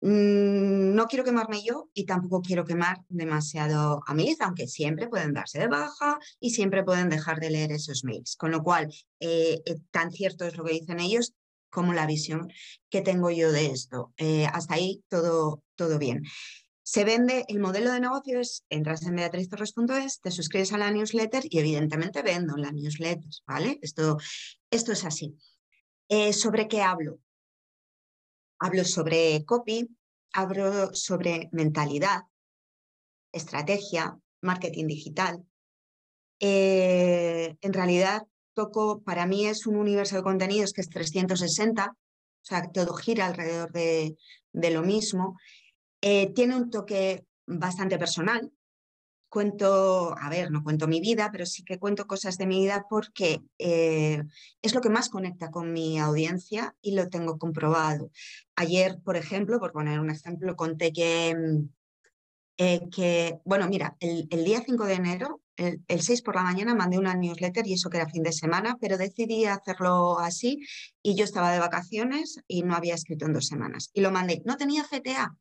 no 0.00 1.06
quiero 1.06 1.24
quemarme 1.24 1.62
yo 1.62 1.88
y 1.92 2.04
tampoco 2.04 2.40
quiero 2.40 2.64
quemar 2.64 2.98
demasiado 3.08 4.02
a 4.06 4.14
mis, 4.14 4.40
aunque 4.40 4.68
siempre 4.68 5.08
pueden 5.08 5.32
darse 5.32 5.58
de 5.58 5.68
baja 5.68 6.18
y 6.38 6.50
siempre 6.50 6.84
pueden 6.84 7.08
dejar 7.08 7.40
de 7.40 7.50
leer 7.50 7.72
esos 7.72 8.04
mails. 8.04 8.36
Con 8.36 8.52
lo 8.52 8.62
cual, 8.62 8.92
eh, 9.20 9.60
eh, 9.64 9.76
tan 9.90 10.12
cierto 10.12 10.44
es 10.44 10.56
lo 10.56 10.64
que 10.64 10.74
dicen 10.74 11.00
ellos 11.00 11.34
como 11.70 11.92
la 11.92 12.06
visión 12.06 12.48
que 12.90 13.02
tengo 13.02 13.30
yo 13.30 13.50
de 13.50 13.66
esto. 13.66 14.12
Eh, 14.16 14.46
hasta 14.46 14.74
ahí 14.74 15.02
todo, 15.08 15.62
todo 15.74 15.98
bien. 15.98 16.22
Se 16.82 17.04
vende, 17.04 17.44
el 17.48 17.58
modelo 17.58 17.92
de 17.92 18.00
negocio 18.00 18.40
es, 18.40 18.64
entras 18.70 19.02
en 19.02 19.16
beatriztorres.es, 19.16 20.20
te 20.20 20.30
suscribes 20.30 20.72
a 20.72 20.78
la 20.78 20.90
newsletter 20.90 21.42
y 21.44 21.58
evidentemente 21.58 22.22
vendo 22.22 22.56
la 22.56 22.72
newsletter, 22.72 23.28
¿vale? 23.46 23.78
Esto, 23.82 24.16
esto 24.70 24.92
es 24.92 25.04
así. 25.04 25.36
¿Sobre 26.32 26.66
qué 26.66 26.80
hablo? 26.80 27.18
Hablo 28.58 28.84
sobre 28.84 29.44
copy, 29.44 29.88
hablo 30.32 30.94
sobre 30.94 31.48
mentalidad, 31.52 32.22
estrategia, 33.32 34.18
marketing 34.40 34.86
digital. 34.86 35.44
Eh, 36.40 37.56
en 37.60 37.72
realidad, 37.72 38.26
toco, 38.54 39.02
para 39.02 39.26
mí 39.26 39.46
es 39.46 39.66
un 39.66 39.76
universo 39.76 40.16
de 40.16 40.22
contenidos 40.22 40.72
que 40.72 40.80
es 40.80 40.88
360, 40.88 41.90
o 41.90 41.94
sea, 42.42 42.70
todo 42.72 42.94
gira 42.94 43.26
alrededor 43.26 43.70
de, 43.72 44.16
de 44.52 44.70
lo 44.70 44.82
mismo. 44.82 45.38
Eh, 46.00 46.32
tiene 46.34 46.56
un 46.56 46.70
toque 46.70 47.26
bastante 47.46 47.98
personal. 47.98 48.52
Cuento, 49.28 50.16
a 50.18 50.30
ver, 50.30 50.50
no 50.50 50.62
cuento 50.62 50.88
mi 50.88 51.00
vida, 51.00 51.28
pero 51.30 51.44
sí 51.44 51.62
que 51.62 51.78
cuento 51.78 52.06
cosas 52.06 52.38
de 52.38 52.46
mi 52.46 52.60
vida 52.60 52.86
porque 52.88 53.42
eh, 53.58 54.22
es 54.62 54.74
lo 54.74 54.80
que 54.80 54.88
más 54.88 55.10
conecta 55.10 55.50
con 55.50 55.72
mi 55.72 55.98
audiencia 55.98 56.74
y 56.80 56.94
lo 56.94 57.08
tengo 57.08 57.38
comprobado. 57.38 58.10
Ayer, 58.56 59.00
por 59.04 59.16
ejemplo, 59.16 59.60
por 59.60 59.72
poner 59.72 60.00
un 60.00 60.10
ejemplo, 60.10 60.56
conté 60.56 60.92
que, 60.92 61.34
mm, 61.36 61.68
eh, 62.58 62.80
que 62.90 63.38
bueno, 63.44 63.68
mira, 63.68 63.96
el, 64.00 64.28
día 64.44 64.62
5 64.64 64.86
de 64.86 64.94
enero, 64.94 65.42
el, 65.56 65.82
el 65.88 66.00
6 66.00 66.22
por 66.22 66.36
la 66.36 66.42
mañana, 66.42 66.74
mandé 66.74 66.98
una 66.98 67.14
newsletter 67.14 67.66
y 67.66 67.74
eso 67.74 67.90
que 67.90 67.98
era 67.98 68.08
fin 68.08 68.22
de 68.22 68.32
semana, 68.32 68.78
pero 68.80 68.96
decidí 68.96 69.44
hacerlo 69.44 70.18
así 70.18 70.60
y 71.02 71.16
yo 71.16 71.24
estaba 71.24 71.52
de 71.52 71.58
vacaciones 71.58 72.40
y 72.46 72.62
no 72.62 72.74
había 72.74 72.94
escrito 72.94 73.26
en 73.26 73.34
dos 73.34 73.46
semanas. 73.46 73.90
Y 73.92 74.00
lo 74.00 74.10
mandé, 74.10 74.42
no 74.46 74.56
tenía 74.56 74.84
CTA, 74.84 75.36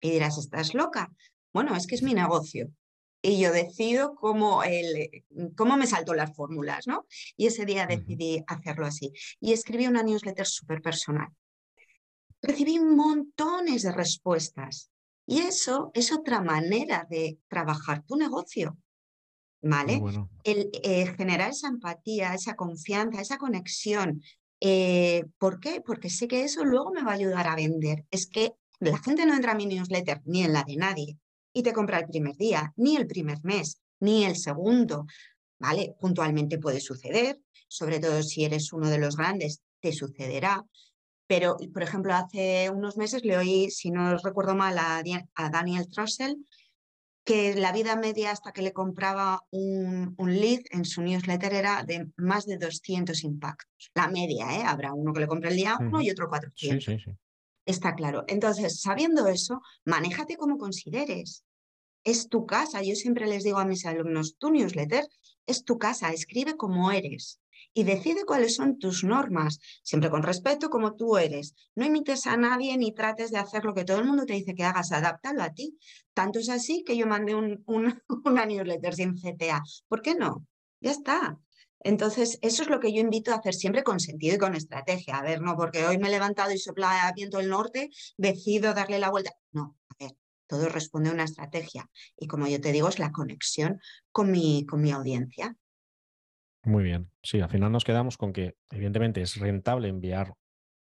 y 0.00 0.10
dirás, 0.10 0.38
¿estás 0.38 0.74
loca? 0.74 1.12
Bueno, 1.52 1.76
es 1.76 1.86
que 1.86 1.94
es 1.94 2.02
mi 2.02 2.14
negocio. 2.14 2.70
Y 3.22 3.38
yo 3.38 3.52
decido 3.52 4.14
cómo, 4.14 4.62
el, 4.62 5.24
cómo 5.56 5.76
me 5.76 5.86
salto 5.86 6.14
las 6.14 6.34
fórmulas, 6.34 6.86
¿no? 6.86 7.06
Y 7.36 7.46
ese 7.46 7.66
día 7.66 7.86
decidí 7.86 8.42
hacerlo 8.46 8.86
así. 8.86 9.12
Y 9.40 9.52
escribí 9.52 9.86
una 9.86 10.02
newsletter 10.02 10.46
súper 10.46 10.80
personal. 10.80 11.28
Recibí 12.40 12.78
montones 12.78 13.82
de 13.82 13.92
respuestas. 13.92 14.90
Y 15.26 15.40
eso 15.40 15.90
es 15.92 16.12
otra 16.12 16.40
manera 16.40 17.06
de 17.10 17.38
trabajar 17.48 18.02
tu 18.04 18.16
negocio. 18.16 18.78
¿Vale? 19.62 20.00
El 20.42 20.70
eh, 20.82 21.06
generar 21.18 21.50
esa 21.50 21.68
empatía, 21.68 22.32
esa 22.32 22.56
confianza, 22.56 23.20
esa 23.20 23.36
conexión. 23.36 24.22
Eh, 24.58 25.26
¿Por 25.36 25.60
qué? 25.60 25.82
Porque 25.82 26.08
sé 26.08 26.26
que 26.26 26.44
eso 26.44 26.64
luego 26.64 26.90
me 26.90 27.02
va 27.02 27.10
a 27.10 27.16
ayudar 27.16 27.46
a 27.46 27.56
vender. 27.56 28.06
Es 28.10 28.26
que 28.26 28.54
la 28.78 28.98
gente 28.98 29.26
no 29.26 29.34
entra 29.34 29.52
a 29.52 29.56
mi 29.56 29.66
newsletter 29.66 30.22
ni 30.24 30.42
en 30.42 30.54
la 30.54 30.64
de 30.64 30.76
nadie 30.76 31.18
y 31.52 31.62
te 31.62 31.72
compra 31.72 31.98
el 31.98 32.06
primer 32.06 32.36
día, 32.36 32.72
ni 32.76 32.96
el 32.96 33.06
primer 33.06 33.38
mes, 33.42 33.80
ni 34.00 34.24
el 34.24 34.36
segundo. 34.36 35.06
¿Vale? 35.58 35.94
Puntualmente 36.00 36.58
puede 36.58 36.80
suceder, 36.80 37.38
sobre 37.68 38.00
todo 38.00 38.22
si 38.22 38.44
eres 38.44 38.72
uno 38.72 38.88
de 38.88 38.98
los 38.98 39.16
grandes, 39.16 39.60
te 39.80 39.92
sucederá. 39.92 40.64
Pero, 41.26 41.58
por 41.72 41.82
ejemplo, 41.82 42.14
hace 42.14 42.70
unos 42.70 42.96
meses 42.96 43.24
le 43.24 43.36
oí, 43.36 43.70
si 43.70 43.90
no 43.90 44.16
recuerdo 44.16 44.54
mal, 44.54 44.78
a, 44.78 45.02
Daniel 45.50 45.88
Trussell, 45.88 46.36
que 47.24 47.54
la 47.54 47.72
vida 47.72 47.94
media 47.94 48.32
hasta 48.32 48.52
que 48.52 48.62
le 48.62 48.72
compraba 48.72 49.42
un, 49.50 50.16
lead 50.18 50.60
en 50.70 50.84
su 50.84 51.02
newsletter 51.02 51.52
era 51.52 51.84
de 51.84 52.08
más 52.16 52.46
de 52.46 52.56
200 52.56 53.22
impactos. 53.22 53.90
La 53.94 54.08
media, 54.08 54.58
¿eh? 54.58 54.62
Habrá 54.64 54.94
uno 54.94 55.12
que 55.12 55.20
le 55.20 55.28
compre 55.28 55.50
el 55.50 55.56
día 55.56 55.76
uno 55.78 56.00
y 56.00 56.10
otro 56.10 56.28
400. 56.28 56.84
Sí, 56.84 56.98
sí, 56.98 57.04
sí. 57.04 57.16
Está 57.64 57.94
claro. 57.94 58.24
Entonces, 58.28 58.80
sabiendo 58.80 59.26
eso, 59.26 59.60
manéjate 59.84 60.36
como 60.36 60.58
consideres. 60.58 61.44
Es 62.04 62.28
tu 62.28 62.46
casa. 62.46 62.82
Yo 62.82 62.94
siempre 62.94 63.26
les 63.26 63.44
digo 63.44 63.58
a 63.58 63.64
mis 63.64 63.84
alumnos, 63.86 64.36
tu 64.38 64.50
newsletter 64.50 65.06
es 65.46 65.64
tu 65.64 65.78
casa, 65.78 66.12
escribe 66.12 66.56
como 66.56 66.90
eres 66.90 67.40
y 67.72 67.84
decide 67.84 68.24
cuáles 68.24 68.54
son 68.56 68.78
tus 68.78 69.04
normas, 69.04 69.60
siempre 69.82 70.10
con 70.10 70.22
respeto 70.22 70.70
como 70.70 70.96
tú 70.96 71.16
eres. 71.16 71.54
No 71.74 71.84
imites 71.86 72.26
a 72.26 72.36
nadie 72.36 72.76
ni 72.76 72.92
trates 72.92 73.30
de 73.30 73.38
hacer 73.38 73.64
lo 73.64 73.74
que 73.74 73.84
todo 73.84 73.98
el 73.98 74.06
mundo 74.06 74.26
te 74.26 74.34
dice 74.34 74.54
que 74.54 74.64
hagas, 74.64 74.92
adáptalo 74.92 75.42
a 75.42 75.52
ti. 75.52 75.78
Tanto 76.14 76.38
es 76.38 76.48
así 76.48 76.82
que 76.84 76.96
yo 76.96 77.06
mandé 77.06 77.34
un, 77.34 77.64
una 78.24 78.46
newsletter 78.46 78.94
sin 78.94 79.14
CTA. 79.14 79.62
¿Por 79.88 80.02
qué 80.02 80.14
no? 80.14 80.46
Ya 80.80 80.90
está. 80.92 81.38
Entonces, 81.82 82.38
eso 82.42 82.62
es 82.62 82.68
lo 82.68 82.78
que 82.78 82.92
yo 82.92 83.00
invito 83.00 83.32
a 83.32 83.36
hacer 83.36 83.54
siempre 83.54 83.82
con 83.82 84.00
sentido 84.00 84.36
y 84.36 84.38
con 84.38 84.54
estrategia. 84.54 85.18
A 85.18 85.22
ver, 85.22 85.40
no, 85.40 85.56
porque 85.56 85.86
hoy 85.86 85.98
me 85.98 86.08
he 86.08 86.10
levantado 86.10 86.52
y 86.52 86.58
sopla 86.58 87.10
viento 87.14 87.38
del 87.38 87.48
norte, 87.48 87.90
decido 88.16 88.74
darle 88.74 88.98
la 88.98 89.10
vuelta. 89.10 89.32
No, 89.52 89.76
a 89.88 90.04
ver, 90.04 90.16
todo 90.46 90.68
responde 90.68 91.10
a 91.10 91.14
una 91.14 91.24
estrategia. 91.24 91.88
Y 92.16 92.26
como 92.26 92.46
yo 92.46 92.60
te 92.60 92.72
digo, 92.72 92.88
es 92.88 92.98
la 92.98 93.12
conexión 93.12 93.80
con 94.12 94.30
mi, 94.30 94.66
con 94.66 94.82
mi 94.82 94.90
audiencia. 94.90 95.56
Muy 96.64 96.84
bien. 96.84 97.10
Sí, 97.22 97.40
al 97.40 97.48
final 97.48 97.72
nos 97.72 97.84
quedamos 97.84 98.18
con 98.18 98.34
que, 98.34 98.56
evidentemente, 98.70 99.22
es 99.22 99.36
rentable 99.36 99.88
enviar 99.88 100.34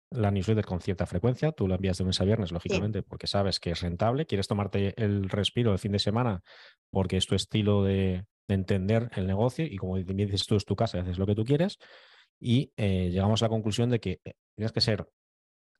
la 0.10 0.30
newsletter 0.30 0.66
con 0.66 0.82
cierta 0.82 1.06
frecuencia. 1.06 1.54
Tú 1.54 1.70
la 1.70 1.76
envías 1.76 1.98
de 1.98 2.04
lunes 2.04 2.20
a 2.20 2.26
viernes, 2.26 2.52
lógicamente, 2.52 3.02
porque 3.02 3.28
sabes 3.28 3.62
que 3.62 3.72
es 3.72 3.80
rentable. 3.80 4.26
Quieres 4.26 4.50
tomarte 4.50 4.94
el 5.02 5.30
respiro 5.30 5.72
el 5.72 5.80
fin 5.80 5.94
de 5.94 6.00
semana 6.00 6.44
porque 6.90 7.16
es 7.16 7.26
tu 7.26 7.36
estilo 7.36 7.84
de, 7.86 8.26
de 8.52 8.56
entender 8.56 9.10
el 9.16 9.28
negocio 9.28 9.66
y 9.66 9.78
como 9.78 9.98
dices 9.98 10.46
tú 10.46 10.56
es 10.56 10.66
tu 10.66 10.76
casa 10.76 11.00
haces 11.00 11.18
lo 11.18 11.26
que 11.26 11.36
tú 11.36 11.44
quieres 11.46 11.78
y 12.40 12.74
eh, 12.76 13.10
llegamos 13.10 13.42
a 13.42 13.46
la 13.46 13.50
conclusión 13.50 13.90
de 13.90 14.00
que 14.00 14.20
eh, 14.26 14.34
tienes 14.56 14.72
que 14.72 14.82
ser 14.82 15.08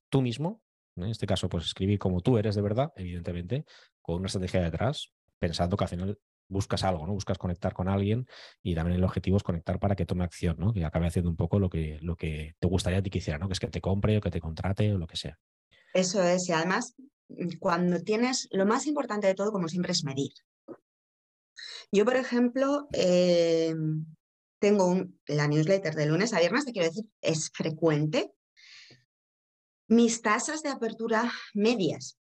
tú 0.10 0.21
mismo, 0.21 0.62
en 0.95 1.05
este 1.05 1.25
caso 1.25 1.49
pues 1.49 1.65
escribir 1.65 1.99
como 1.99 2.21
tú 2.21 2.38
eres 2.38 2.55
de 2.55 2.62
verdad, 2.62 2.93
evidentemente, 2.95 3.65
con 4.01 4.17
una 4.17 4.27
estrategia 4.27 4.62
detrás, 4.62 5.12
pensando 5.39 5.75
que 5.75 5.84
al 5.84 5.89
final 5.89 6.19
buscas 6.47 6.84
algo, 6.84 7.07
¿no? 7.07 7.13
Buscas 7.13 7.38
conectar 7.38 7.73
con 7.73 7.88
alguien 7.88 8.27
y 8.62 8.75
también 8.75 8.97
el 8.97 9.03
objetivo 9.03 9.38
es 9.38 9.43
conectar 9.43 9.79
para 9.79 9.95
que 9.95 10.05
tome 10.05 10.23
acción, 10.23 10.57
¿no? 10.60 10.73
Que 10.73 10.86
acabe 10.86 11.07
haciendo 11.07 11.31
un 11.31 11.38
poco 11.38 11.60
lo 11.60 11.69
que, 11.69 11.97
lo 12.01 12.15
que 12.15 12.55
te 12.60 12.67
gustaría 12.67 12.99
a 12.99 13.01
ti 13.01 13.10
que 13.10 13.17
hiciera, 13.17 13.39
¿no? 13.39 13.47
Que 13.47 13.53
es 13.53 13.60
que 13.60 13.67
te 13.67 13.81
compre 13.81 14.17
o 14.17 14.21
que 14.21 14.31
te 14.31 14.41
contrate 14.41 14.93
o 14.93 14.97
lo 14.97 15.07
que 15.07 15.17
sea. 15.17 15.39
Eso 15.93 16.21
es, 16.23 16.47
y 16.47 16.51
además, 16.51 16.93
cuando 17.60 18.01
tienes, 18.01 18.47
lo 18.51 18.65
más 18.65 18.86
importante 18.86 19.27
de 19.27 19.34
todo, 19.34 19.51
como 19.51 19.67
siempre, 19.67 19.93
es 19.93 20.03
medir. 20.03 20.31
Yo, 21.91 22.05
por 22.05 22.15
ejemplo, 22.15 22.87
eh, 22.93 23.75
tengo 24.59 25.05
la 25.27 25.47
newsletter 25.47 25.95
de 25.95 26.05
lunes 26.05 26.33
a 26.33 26.39
viernes, 26.39 26.65
te 26.65 26.71
quiero 26.71 26.87
decir, 26.87 27.05
es 27.21 27.49
frecuente. 27.53 28.31
Mis 29.87 30.21
tasas 30.21 30.63
de 30.63 30.69
apertura 30.69 31.31
medias 31.53 32.17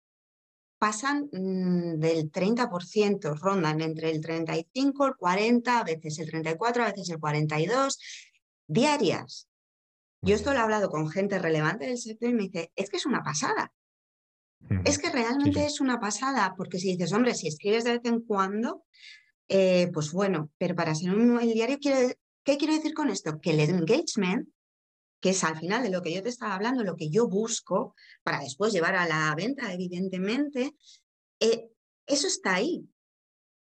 pasan 0.77 1.29
mm, 1.31 1.99
del 1.99 2.31
30%, 2.31 3.39
rondan 3.39 3.81
entre 3.81 4.11
el 4.11 4.21
35, 4.21 5.07
el 5.07 5.15
40, 5.15 5.79
a 5.79 5.83
veces 5.83 6.19
el 6.19 6.29
34, 6.29 6.83
a 6.83 6.91
veces 6.91 7.09
el 7.09 7.19
42, 7.19 7.99
diarias. 8.67 9.47
Yo 10.21 10.35
esto 10.35 10.53
lo 10.53 10.59
he 10.59 10.61
hablado 10.61 10.89
con 10.89 11.09
gente 11.09 11.39
relevante 11.39 11.85
del 11.85 11.97
sector 11.97 12.29
y 12.29 12.33
me 12.33 12.43
dice, 12.43 12.71
es 12.75 12.89
que 12.89 12.97
es 12.97 13.05
una 13.05 13.23
pasada. 13.23 13.73
Es 14.83 14.97
que 14.97 15.11
realmente 15.11 15.65
es 15.65 15.79
una 15.79 15.99
pasada, 15.99 16.53
porque 16.57 16.79
si 16.79 16.91
dices, 16.91 17.13
hombre, 17.13 17.35
si 17.35 17.47
escribes 17.47 17.83
de 17.83 17.93
vez 17.93 18.01
en 18.05 18.21
cuando, 18.21 18.83
eh, 19.47 19.89
pues 19.93 20.11
bueno, 20.11 20.51
pero 20.57 20.75
para 20.75 20.95
ser 20.95 21.13
un 21.13 21.39
el 21.39 21.53
diario, 21.53 21.77
¿qué 21.81 22.57
quiero 22.57 22.73
decir 22.73 22.93
con 22.93 23.09
esto? 23.09 23.39
Que 23.39 23.51
el 23.51 23.59
engagement, 23.59 24.49
que 25.21 25.29
es 25.29 25.43
al 25.43 25.57
final 25.57 25.83
de 25.83 25.89
lo 25.89 26.01
que 26.01 26.13
yo 26.13 26.23
te 26.23 26.29
estaba 26.29 26.55
hablando, 26.55 26.83
lo 26.83 26.95
que 26.95 27.09
yo 27.09 27.27
busco 27.27 27.95
para 28.23 28.39
después 28.39 28.73
llevar 28.73 28.95
a 28.95 29.07
la 29.07 29.33
venta, 29.35 29.71
evidentemente, 29.73 30.75
eh, 31.39 31.69
eso 32.07 32.27
está 32.27 32.55
ahí. 32.55 32.87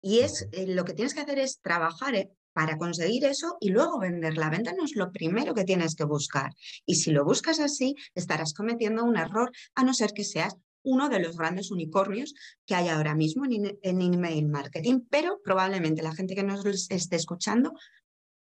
Y 0.01 0.19
es 0.19 0.47
eh, 0.51 0.67
lo 0.67 0.85
que 0.85 0.93
tienes 0.93 1.13
que 1.13 1.21
hacer 1.21 1.39
es 1.39 1.59
trabajar 1.61 2.29
para 2.53 2.77
conseguir 2.77 3.25
eso 3.25 3.57
y 3.59 3.69
luego 3.69 3.99
vender. 3.99 4.37
La 4.37 4.49
venta 4.49 4.73
no 4.73 4.85
es 4.85 4.95
lo 4.95 5.11
primero 5.11 5.53
que 5.53 5.63
tienes 5.63 5.95
que 5.95 6.03
buscar. 6.03 6.51
Y 6.85 6.95
si 6.95 7.11
lo 7.11 7.25
buscas 7.25 7.59
así, 7.59 7.95
estarás 8.13 8.53
cometiendo 8.53 9.03
un 9.03 9.17
error, 9.17 9.51
a 9.75 9.83
no 9.83 9.93
ser 9.93 10.11
que 10.13 10.23
seas 10.23 10.55
uno 10.83 11.09
de 11.09 11.19
los 11.19 11.37
grandes 11.37 11.71
unicornios 11.71 12.33
que 12.65 12.75
hay 12.75 12.89
ahora 12.89 13.15
mismo 13.15 13.45
en, 13.45 14.01
email 14.01 14.47
marketing, 14.47 15.01
pero 15.09 15.39
probablemente 15.43 16.01
la 16.01 16.13
gente 16.13 16.35
que 16.35 16.43
nos 16.43 16.65
esté 16.91 17.15
escuchando, 17.15 17.73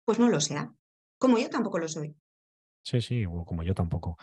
pues 0.04 0.18
no 0.18 0.28
lo 0.28 0.40
sea, 0.40 0.72
como 1.18 1.38
yo 1.38 1.50
tampoco 1.50 1.78
lo 1.78 1.88
soy. 1.88 2.14
Sí, 2.82 3.00
sí, 3.00 3.24
como 3.24 3.62
yo 3.62 3.74
tampoco. 3.74 4.16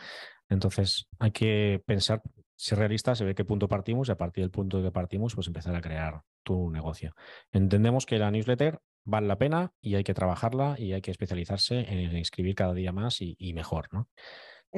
Entonces 0.50 1.08
hay 1.20 1.32
que 1.32 1.84
pensar, 1.86 2.22
ser 2.56 2.80
realistas, 2.80 3.18
se 3.18 3.26
ve 3.26 3.36
qué 3.36 3.46
punto 3.46 3.68
partimos 3.68 4.10
y 4.10 4.12
a 4.12 4.18
partir 4.18 4.44
del 4.44 4.52
punto 4.52 4.82
que 4.82 4.92
partimos, 4.92 5.36
pues 5.36 5.48
empezar 5.48 5.76
a 5.76 5.82
crear 5.82 6.22
tu 6.44 6.72
negocio. 6.72 7.14
Entendemos 7.52 8.06
que 8.06 8.18
la 8.18 8.32
newsletter 8.32 8.80
vale 9.04 9.28
la 9.28 9.38
pena 9.38 9.74
y 9.82 9.96
hay 9.96 10.04
que 10.04 10.14
trabajarla 10.14 10.76
y 10.78 10.94
hay 10.94 11.02
que 11.02 11.12
especializarse 11.12 11.80
en 11.80 12.16
escribir 12.16 12.56
cada 12.56 12.74
día 12.74 12.92
más 12.92 13.18
y, 13.22 13.54
mejor, 13.54 13.88
¿no? 13.92 14.10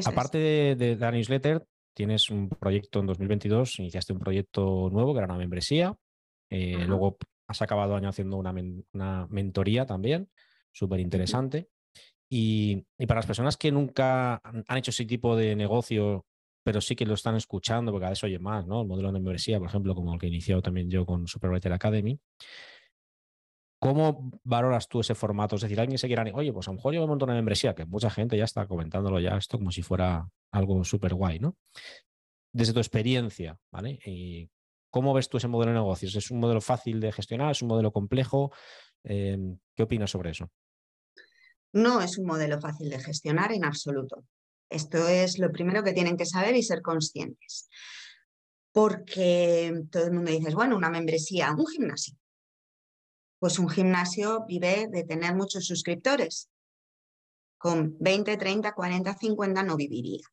Aparte 0.05 0.37
de, 0.75 0.95
la 0.95 1.11
newsletter, 1.11 1.65
tienes 1.93 2.29
un 2.29 2.49
proyecto 2.49 2.99
en 2.99 3.07
2022, 3.07 3.79
iniciaste 3.79 4.13
un 4.13 4.19
proyecto 4.19 4.89
nuevo 4.91 5.13
que 5.13 5.19
era 5.19 5.27
una 5.27 5.37
membresía, 5.37 5.95
eh, 6.49 6.85
luego 6.87 7.17
has 7.47 7.61
acabado 7.61 7.95
año 7.95 8.09
haciendo 8.09 8.37
una, 8.37 9.27
mentoría 9.29 9.85
también, 9.85 10.29
súper 10.71 10.99
interesante. 10.99 11.69
Y, 12.29 12.85
para 13.07 13.19
las 13.19 13.25
personas 13.25 13.57
que 13.57 13.71
nunca 13.71 14.39
han 14.43 14.77
hecho 14.77 14.91
ese 14.91 15.05
tipo 15.05 15.35
de 15.35 15.55
negocio, 15.55 16.25
pero 16.63 16.79
sí 16.79 16.95
que 16.95 17.05
lo 17.05 17.15
están 17.15 17.35
escuchando, 17.35 17.91
porque 17.91 18.05
a 18.05 18.09
veces 18.09 18.23
oye 18.23 18.37
más, 18.37 18.67
¿no? 18.67 18.81
El 18.81 18.87
modelo 18.87 19.07
de 19.07 19.13
membresía, 19.13 19.57
por 19.57 19.67
ejemplo, 19.67 19.95
como 19.95 20.13
el 20.13 20.19
que 20.19 20.27
he 20.27 20.29
iniciado 20.29 20.61
también 20.61 20.89
yo 20.89 21.05
con 21.05 21.27
Superwriter 21.27 21.73
Academy. 21.73 22.19
¿Cómo 23.81 24.29
valoras 24.43 24.87
tú 24.87 24.99
ese 24.99 25.15
formato? 25.15 25.55
Es 25.55 25.61
decir, 25.63 25.79
alguien 25.79 25.97
se 25.97 26.07
quiera, 26.07 26.23
oye, 26.33 26.53
pues 26.53 26.67
a 26.67 26.71
lo 26.71 26.75
mejor 26.75 26.93
yo 26.93 27.01
me 27.01 27.07
monto 27.07 27.25
una 27.25 27.33
membresía, 27.33 27.73
que 27.73 27.85
mucha 27.85 28.09
gente 28.09 28.37
ya 28.37 28.43
está 28.43 28.67
comentándolo 28.67 29.19
ya 29.19 29.37
esto 29.37 29.57
como 29.57 29.71
si 29.71 29.81
fuera 29.81 30.29
algo 30.51 30.83
súper 30.83 31.13
guay, 31.13 31.39
¿no? 31.39 31.57
Desde 32.51 32.73
tu 32.73 32.79
experiencia, 32.79 33.59
¿vale? 33.71 33.99
Y 34.05 34.49
¿Cómo 34.89 35.13
ves 35.13 35.29
tú 35.29 35.37
ese 35.37 35.47
modelo 35.47 35.71
de 35.71 35.77
negocios? 35.79 36.15
¿Es 36.15 36.31
un 36.31 36.39
modelo 36.39 36.61
fácil 36.61 36.99
de 36.99 37.11
gestionar? 37.11 37.51
¿Es 37.51 37.61
un 37.61 37.67
modelo 37.67 37.91
complejo? 37.91 38.51
Em, 39.03 39.59
¿Qué 39.75 39.83
opinas 39.83 40.09
sobre 40.09 40.31
eso? 40.31 40.49
No 41.73 42.01
es 42.01 42.17
un 42.17 42.25
modelo 42.25 42.59
fácil 42.59 42.89
de 42.89 42.99
gestionar 42.99 43.51
en 43.51 43.65
absoluto. 43.65 44.25
Esto 44.69 45.07
es 45.07 45.37
lo 45.37 45.51
primero 45.51 45.83
que 45.83 45.93
tienen 45.93 46.17
que 46.17 46.25
saber 46.25 46.55
y 46.55 46.63
ser 46.63 46.81
conscientes. 46.81 47.69
Porque 48.71 49.83
todo 49.91 50.05
el 50.05 50.13
mundo 50.13 50.31
dice, 50.31 50.53
bueno, 50.55 50.75
una 50.75 50.89
membresía, 50.89 51.53
un 51.55 51.67
gimnasio. 51.67 52.15
Pues 53.37 53.59
un 53.59 53.69
gimnasio 53.69 54.45
vive 54.47 54.87
de 54.89 55.03
tener 55.03 55.35
muchos 55.35 55.65
suscriptores. 55.65 56.49
Con 57.59 57.95
20, 57.99 58.37
30, 58.37 58.73
40, 58.73 59.13
50 59.15 59.63
no 59.63 59.75
viviría. 59.75 60.25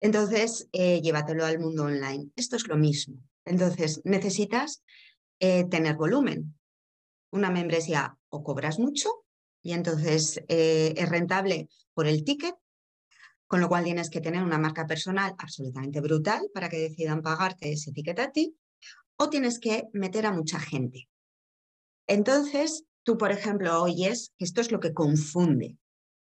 Entonces, 0.00 0.68
eh, 0.72 1.00
llévatelo 1.00 1.44
al 1.44 1.58
mundo 1.58 1.84
online. 1.84 2.30
Esto 2.36 2.56
es 2.56 2.68
lo 2.68 2.76
mismo. 2.76 3.16
Entonces, 3.44 4.00
necesitas 4.04 4.82
eh, 5.40 5.64
tener 5.64 5.96
volumen. 5.96 6.54
Una 7.30 7.50
membresía 7.50 8.16
o 8.28 8.42
cobras 8.42 8.78
mucho 8.78 9.10
y 9.62 9.72
entonces 9.72 10.42
eh, 10.48 10.94
es 10.96 11.08
rentable 11.08 11.68
por 11.92 12.06
el 12.06 12.24
ticket, 12.24 12.54
con 13.46 13.60
lo 13.60 13.68
cual 13.68 13.84
tienes 13.84 14.08
que 14.08 14.20
tener 14.20 14.42
una 14.42 14.58
marca 14.58 14.86
personal 14.86 15.34
absolutamente 15.38 16.00
brutal 16.00 16.48
para 16.54 16.68
que 16.68 16.78
decidan 16.78 17.22
pagarte 17.22 17.72
ese 17.72 17.92
ticket 17.92 18.18
a 18.20 18.30
ti, 18.30 18.56
o 19.16 19.28
tienes 19.28 19.58
que 19.58 19.84
meter 19.92 20.26
a 20.26 20.32
mucha 20.32 20.60
gente. 20.60 21.08
Entonces, 22.06 22.84
tú, 23.02 23.18
por 23.18 23.32
ejemplo, 23.32 23.82
oyes 23.82 24.32
que 24.38 24.44
esto 24.44 24.60
es 24.60 24.70
lo 24.70 24.80
que 24.80 24.94
confunde 24.94 25.76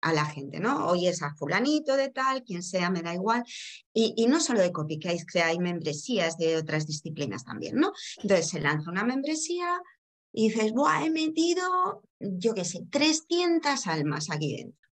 a 0.01 0.13
la 0.13 0.25
gente, 0.27 0.61
¿no? 0.61 0.87
Oyes 0.87 1.23
a 1.23 1.35
fulanito 1.35 1.97
de 1.97 2.11
tal, 2.11 2.45
quien 2.45 2.63
sea, 2.63 2.91
me 2.91 3.03
da 3.03 3.15
igual. 3.15 3.45
Y, 3.93 4.27
no 4.27 4.41
solo 4.41 4.61
de 4.61 4.73
copy, 4.73 4.99
que 4.99 5.43
hay 5.43 5.59
membresías 5.59 6.37
de 6.39 6.57
otras 6.57 6.87
disciplinas 6.87 7.45
también, 7.45 7.77
¿no? 7.77 7.93
Entonces 8.23 8.49
se 8.49 8.61
lanza 8.61 8.91
una 8.91 9.05
membresía 9.05 9.81
y 10.33 10.51
dices, 10.51 10.73
Buah, 10.73 11.05
he 11.05 11.11
metido, 11.11 12.03
yo 12.21 12.55
qué 12.55 12.65
sé, 12.65 12.81
300 12.91 13.87
almas 13.87 14.31
aquí 14.31 14.57
dentro. 14.57 14.89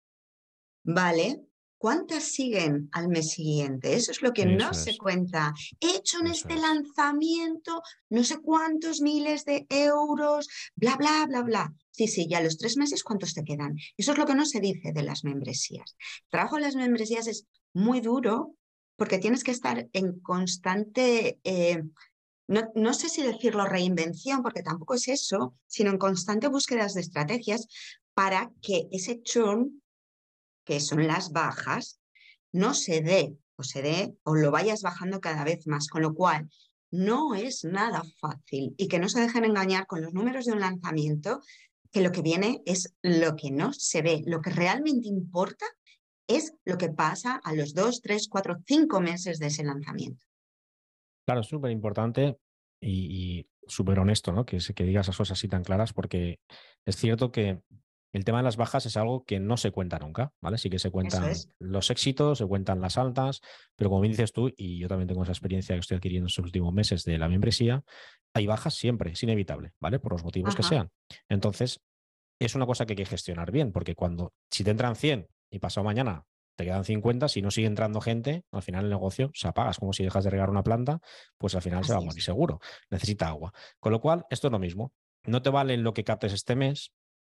Vale, 0.84 1.42
¿Cuántas 1.82 2.26
siguen 2.26 2.90
al 2.92 3.08
mes 3.08 3.32
siguiente? 3.32 3.96
Eso 3.96 4.12
es 4.12 4.22
lo 4.22 4.34
que 4.34 4.46
no 4.46 4.72
se 4.72 4.96
cuenta. 5.00 5.52
He 5.80 5.96
hecho 5.96 6.20
en 6.20 6.28
este 6.28 6.56
lanzamiento 6.56 7.82
no 8.08 8.24
sé 8.24 8.38
cuántos 8.38 9.02
miles 9.02 9.46
de 9.46 9.66
euros, 9.68 10.48
bla, 10.76 10.96
bla, 10.96 11.26
bla, 11.28 11.42
bla. 11.42 11.74
Sí, 11.90 12.08
sí, 12.08 12.28
ya 12.30 12.40
los 12.40 12.60
tres 12.60 12.78
meses, 12.78 13.04
¿cuántos 13.04 13.34
te 13.34 13.44
quedan? 13.44 13.78
Eso 13.98 14.12
es 14.12 14.20
lo 14.20 14.28
que 14.28 14.36
no 14.36 14.46
se 14.46 14.60
dice 14.60 14.92
de 14.94 15.02
las 15.02 15.24
membresías. 15.24 15.96
El 16.26 16.30
trabajo 16.30 16.58
de 16.58 16.62
las 16.62 16.76
membresías 16.76 17.26
es 17.26 17.48
muy 17.74 18.00
duro 18.00 18.54
porque 18.96 19.18
tienes 19.18 19.44
que 19.44 19.50
estar 19.50 19.90
en 19.92 20.20
constante, 20.20 21.40
eh, 21.44 21.82
no, 22.46 22.62
no 22.76 22.94
sé 22.94 23.10
si 23.10 23.24
decirlo 23.24 23.66
reinvención, 23.66 24.44
porque 24.44 24.62
tampoco 24.62 24.94
es 24.94 25.08
eso, 25.08 25.56
sino 25.66 25.90
en 25.90 25.98
constante 25.98 26.48
búsquedas 26.48 26.94
de 26.94 27.02
estrategias 27.02 27.66
para 28.14 28.52
que 28.62 28.88
ese 28.92 29.24
churn 29.24 29.81
que 30.64 30.80
son 30.80 31.08
las 31.08 31.32
bajas, 31.32 32.00
no 32.52 32.74
se 32.74 33.02
dé 33.02 33.36
o 33.56 33.64
se 33.64 33.82
dé 33.82 34.16
o 34.24 34.36
lo 34.36 34.52
vayas 34.52 34.82
bajando 34.82 35.22
cada 35.22 35.44
vez 35.44 35.68
más, 35.68 35.88
con 35.88 36.02
lo 36.02 36.14
cual 36.14 36.50
no 36.92 37.36
es 37.36 37.64
nada 37.64 38.04
fácil 38.20 38.76
y 38.78 38.88
que 38.88 39.00
no 39.00 39.08
se 39.10 39.22
dejen 39.22 39.46
engañar 39.46 39.88
con 39.88 40.02
los 40.02 40.14
números 40.14 40.46
de 40.46 40.54
un 40.54 40.60
lanzamiento, 40.60 41.42
que 41.92 42.02
lo 42.02 42.12
que 42.12 42.22
viene 42.22 42.62
es 42.66 42.94
lo 43.02 43.36
que 43.36 43.52
no 43.52 43.74
se 43.74 44.02
ve, 44.02 44.22
lo 44.26 44.42
que 44.42 44.50
realmente 44.50 45.08
importa 45.08 45.66
es 46.28 46.54
lo 46.66 46.78
que 46.78 46.90
pasa 46.90 47.42
a 47.44 47.54
los 47.54 47.74
dos, 47.74 48.02
tres, 48.02 48.28
cuatro, 48.30 48.58
cinco 48.66 49.02
meses 49.02 49.40
de 49.40 49.48
ese 49.48 49.64
lanzamiento. 49.64 50.24
Claro, 51.26 51.44
súper 51.44 51.72
importante 51.72 52.38
y, 52.82 53.48
súper 53.68 54.00
honesto, 54.00 54.34
¿no? 54.34 54.46
Que, 54.46 54.58
que 54.58 54.84
digas 54.84 55.06
esas 55.06 55.18
cosas 55.18 55.38
así 55.38 55.48
tan 55.48 55.64
claras, 55.64 55.94
porque 55.94 56.40
es 56.86 56.96
cierto 56.96 57.32
que 57.32 57.62
el 58.14 58.26
tema 58.26 58.40
de 58.40 58.44
las 58.44 58.58
bajas 58.58 58.86
es 58.86 58.98
algo 58.98 59.24
que 59.24 59.40
no 59.40 59.58
se 59.58 59.72
cuenta 59.72 59.98
nunca, 60.00 60.34
¿vale? 60.42 60.58
Sí 60.58 60.70
que 60.70 60.80
se 60.80 60.92
cuentan 60.92 61.32
los 61.60 61.90
éxitos, 61.90 62.40
se 62.40 62.46
cuentan 62.46 62.82
las 62.82 62.98
altas, 62.98 63.42
pero 63.76 63.90
como 63.90 64.02
bien 64.02 64.12
dices 64.12 64.34
tú, 64.34 64.52
y 64.56 64.80
yo 64.80 64.88
también 64.88 65.08
tengo 65.08 65.24
esa 65.24 65.32
experiencia 65.32 65.76
que 65.76 65.80
estoy 65.80 65.98
adquiriendo 65.98 66.26
en 66.26 66.30
estos 66.30 66.44
últimos 66.44 66.74
meses 66.74 67.06
de 67.06 67.18
la 67.18 67.30
membresía, 67.30 67.84
hay 68.34 68.48
bajas 68.48 68.74
siempre, 68.74 69.12
es 69.12 69.24
inevitable, 69.24 69.74
¿vale? 69.80 70.00
Por 70.00 70.12
los 70.12 70.24
motivos 70.24 70.56
que 70.56 70.64
sean. 70.64 70.90
Entonces, 71.30 71.80
es 72.40 72.56
una 72.56 72.66
cosa 72.66 72.86
que 72.86 72.94
hay 72.94 72.98
que 72.98 73.06
gestionar 73.06 73.52
bien, 73.52 73.72
porque 73.72 73.96
cuando, 73.96 74.34
si 74.50 74.64
te 74.64 74.72
entran 74.72 74.96
100 74.96 75.28
y 75.50 75.60
pasado 75.60 75.84
mañana 75.86 76.26
te 76.56 76.66
quedan 76.66 76.84
50, 76.84 77.28
si 77.28 77.42
no 77.42 77.50
sigue 77.50 77.68
entrando 77.68 78.02
gente, 78.02 78.44
al 78.52 78.62
final 78.62 78.86
el 78.86 78.90
negocio 78.90 79.32
se 79.34 79.48
apaga. 79.48 79.72
Es 79.72 79.78
como 79.78 79.94
si 79.94 80.04
dejas 80.04 80.24
de 80.24 80.30
regar 80.30 80.50
una 80.50 80.64
planta, 80.64 81.00
pues 81.38 81.56
al 81.56 81.62
final 81.62 81.84
se 81.86 81.94
va 81.94 82.00
a 82.00 82.02
morir 82.02 82.22
seguro. 82.22 82.60
Necesita 82.90 83.28
agua. 83.30 83.54
Con 83.80 83.92
lo 83.92 84.02
cual, 84.02 84.26
esto 84.30 84.48
es 84.48 84.52
lo 84.52 84.60
mismo. 84.60 84.92
No 85.24 85.42
te 85.42 85.50
vale 85.50 85.78
lo 85.78 85.94
que 85.94 86.04
captes 86.04 86.34
este 86.34 86.56
mes, 86.56 86.92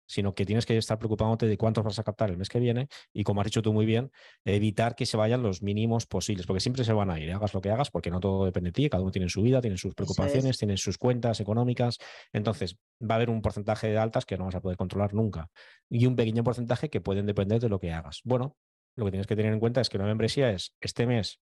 sino 0.07 0.35
que 0.35 0.45
tienes 0.45 0.67
que 0.67 0.77
estar 0.77 0.99
preocupándote 0.99 1.47
de 1.47 1.57
cuántos 1.57 1.85
vas 1.85 1.99
a 1.99 2.03
captar 2.03 2.31
el 2.31 2.37
mes 2.37 2.49
que 2.49 2.59
viene 2.59 2.89
y, 3.13 3.25
como 3.25 3.41
has 3.41 3.47
dicho 3.47 3.63
tú 3.63 3.73
muy 3.73 3.87
bien, 3.87 4.11
evitar 4.45 4.95
que 4.95 5.07
se 5.07 5.17
vayan 5.17 5.43
los 5.43 5.63
mínimos 5.63 6.07
posibles, 6.07 6.47
porque 6.47 6.61
siempre 6.61 6.85
se 6.85 6.93
van 6.93 7.11
a 7.11 7.19
ir, 7.19 7.29
¿eh? 7.29 7.33
hagas 7.33 7.55
lo 7.55 7.61
que 7.61 7.71
hagas, 7.71 7.91
porque 7.91 8.11
no 8.11 8.21
todo 8.21 8.45
depende 8.45 8.69
de 8.69 8.73
ti, 8.73 8.89
cada 8.89 9.03
uno 9.03 9.13
tiene 9.13 9.29
su 9.29 9.43
vida, 9.43 9.61
tiene 9.61 9.77
sus 9.77 9.95
preocupaciones, 9.95 10.59
tiene 10.59 10.77
sus 10.77 10.99
cuentas 10.99 11.41
económicas, 11.41 11.99
entonces 12.33 12.77
va 13.03 13.15
a 13.15 13.17
haber 13.17 13.31
un 13.31 13.43
porcentaje 13.43 13.89
de 13.89 13.99
altas 13.99 14.25
que 14.27 14.37
no 14.37 14.45
vas 14.47 14.55
a 14.55 14.61
poder 14.61 14.77
controlar 14.77 15.15
nunca 15.15 15.51
y 15.89 16.07
un 16.07 16.17
pequeño 16.17 16.45
porcentaje 16.45 16.91
que 16.91 17.01
pueden 17.01 17.27
depender 17.27 17.61
de 17.61 17.69
lo 17.69 17.79
que 17.79 17.93
hagas. 17.93 18.21
Bueno, 18.25 18.57
lo 18.97 19.05
que 19.05 19.11
tienes 19.11 19.27
que 19.27 19.37
tener 19.37 19.53
en 19.53 19.61
cuenta 19.61 19.81
es 19.81 19.89
que 19.89 19.97
una 19.97 20.07
membresía 20.07 20.51
es 20.51 20.75
este 20.81 21.07
mes 21.07 21.41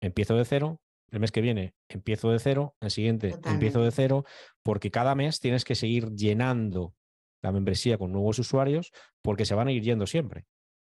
empiezo 0.00 0.36
de 0.36 0.44
cero, 0.44 0.80
el 1.10 1.20
mes 1.20 1.32
que 1.32 1.40
viene 1.40 1.74
empiezo 1.88 2.30
de 2.30 2.38
cero, 2.38 2.74
el 2.80 2.90
siguiente 2.90 3.34
empiezo 3.44 3.82
de 3.82 3.90
cero, 3.90 4.24
porque 4.62 4.90
cada 4.90 5.14
mes 5.14 5.40
tienes 5.40 5.64
que 5.64 5.74
seguir 5.74 6.12
llenando 6.12 6.94
la 7.42 7.52
membresía 7.52 7.98
con 7.98 8.12
nuevos 8.12 8.38
usuarios 8.38 8.92
porque 9.22 9.44
se 9.44 9.54
van 9.54 9.68
a 9.68 9.72
ir 9.72 9.82
yendo 9.82 10.06
siempre. 10.06 10.46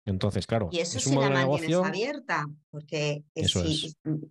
Entonces, 0.05 0.47
claro, 0.47 0.69
y 0.71 0.79
eso 0.79 0.99
es 0.99 1.05
un 1.07 1.13
si 1.13 1.19
la 1.19 1.29
mantienes 1.29 1.75
abierta, 1.75 2.45
porque 2.69 3.23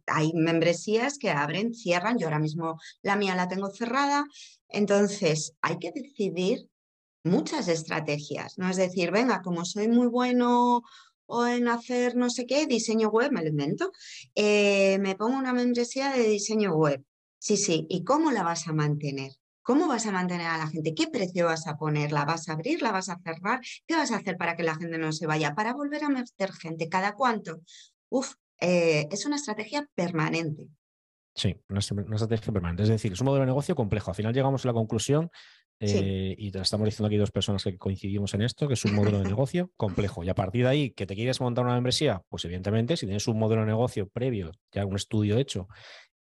hay 0.07 0.33
membresías 0.33 1.19
que 1.19 1.31
abren, 1.31 1.75
cierran. 1.75 2.19
Yo 2.19 2.27
ahora 2.27 2.39
mismo 2.39 2.81
la 3.03 3.17
mía 3.17 3.35
la 3.35 3.47
tengo 3.47 3.69
cerrada. 3.71 4.25
Entonces, 4.69 5.53
hay 5.61 5.79
que 5.79 5.93
decidir 5.93 6.67
muchas 7.25 7.69
estrategias. 7.69 8.57
No 8.57 8.71
es 8.71 8.77
decir, 8.77 9.11
venga, 9.11 9.43
como 9.43 9.67
soy 9.67 9.89
muy 9.89 10.07
bueno 10.07 10.83
o 11.27 11.47
en 11.47 11.69
hacer 11.69 12.17
no 12.17 12.31
sé 12.31 12.47
qué, 12.47 12.67
diseño 12.67 13.11
web, 13.11 13.31
me 13.33 13.43
lo 13.43 13.49
invento, 13.49 13.93
eh, 14.35 14.99
me 15.01 15.15
pongo 15.15 15.37
una 15.37 15.53
membresía 15.53 16.13
de 16.13 16.23
diseño 16.23 16.75
web. 16.75 17.05
Sí, 17.39 17.57
sí, 17.57 17.87
¿y 17.91 18.03
cómo 18.03 18.31
la 18.31 18.43
vas 18.43 18.67
a 18.67 18.73
mantener? 18.73 19.33
¿Cómo 19.67 19.89
vas 19.89 20.07
a 20.07 20.13
mantener 20.13 20.47
a 20.47 20.59
la 20.59 20.69
gente? 20.69 20.95
¿Qué 20.95 21.09
precio 21.09 21.47
vas 21.47 21.67
a 21.67 21.77
poner? 21.77 22.13
¿La 22.13 22.25
vas 22.25 22.49
a 22.49 22.53
abrir? 22.53 22.83
¿La 22.83 22.93
vas 22.93 23.09
a 23.09 23.19
cerrar? 23.19 23.61
¿Qué 23.85 23.97
vas 23.97 24.13
a 24.13 24.19
hacer 24.19 24.37
para 24.37 24.55
que 24.55 24.63
la 24.63 24.77
gente 24.77 24.97
no 24.97 25.11
se 25.11 25.27
vaya? 25.27 25.57
Para 25.57 25.75
volver 25.75 26.05
a 26.05 26.09
meter 26.09 26.53
gente. 26.53 26.89
¿Cada 26.89 27.15
cuánto? 27.15 27.63
Uf, 28.09 28.35
eh, 28.61 29.09
es 29.11 29.27
una 29.27 29.35
estrategia 29.35 29.85
permanente. 29.97 30.69
Sí, 31.35 31.57
una, 31.69 31.81
estrategia 31.81 32.53
permanente. 32.53 32.85
Es 32.85 32.91
decir, 32.91 33.13
es 33.13 33.21
un 33.21 33.25
modelo 33.25 33.41
de 33.41 33.47
negocio 33.47 33.75
complejo. 33.75 34.13
Al 34.13 34.15
final 34.15 34.33
llegamos 34.33 34.65
a 34.65 34.69
la 34.69 34.73
conclusión 34.73 35.33
eh, 35.81 36.37
y 36.39 36.53
te 36.53 36.61
estamos 36.61 36.85
diciendo 36.85 37.09
aquí 37.09 37.17
dos 37.17 37.33
personas 37.33 37.65
que 37.65 37.77
coincidimos 37.77 38.35
en 38.35 38.43
esto, 38.43 38.69
que 38.69 38.75
es 38.75 38.85
un 38.85 38.95
modelo 38.95 39.19
de 39.19 39.25
negocio 39.25 39.73
complejo. 39.77 40.23
Y 40.23 40.29
a 40.29 40.35
partir 40.37 40.63
de 40.63 40.69
ahí, 40.69 40.91
que 40.93 41.07
te 41.07 41.17
quieres 41.17 41.41
montar 41.41 41.65
una 41.65 41.75
membresía, 41.75 42.23
pues 42.29 42.45
evidentemente, 42.45 42.97
si 42.97 43.07
tienes 43.07 43.27
un 43.27 43.37
modelo 43.37 43.63
de 43.63 43.67
negocio 43.67 44.09
previo, 44.09 44.53
ya 44.71 44.87
un 44.87 44.95
estudio 44.95 45.37
hecho 45.39 45.67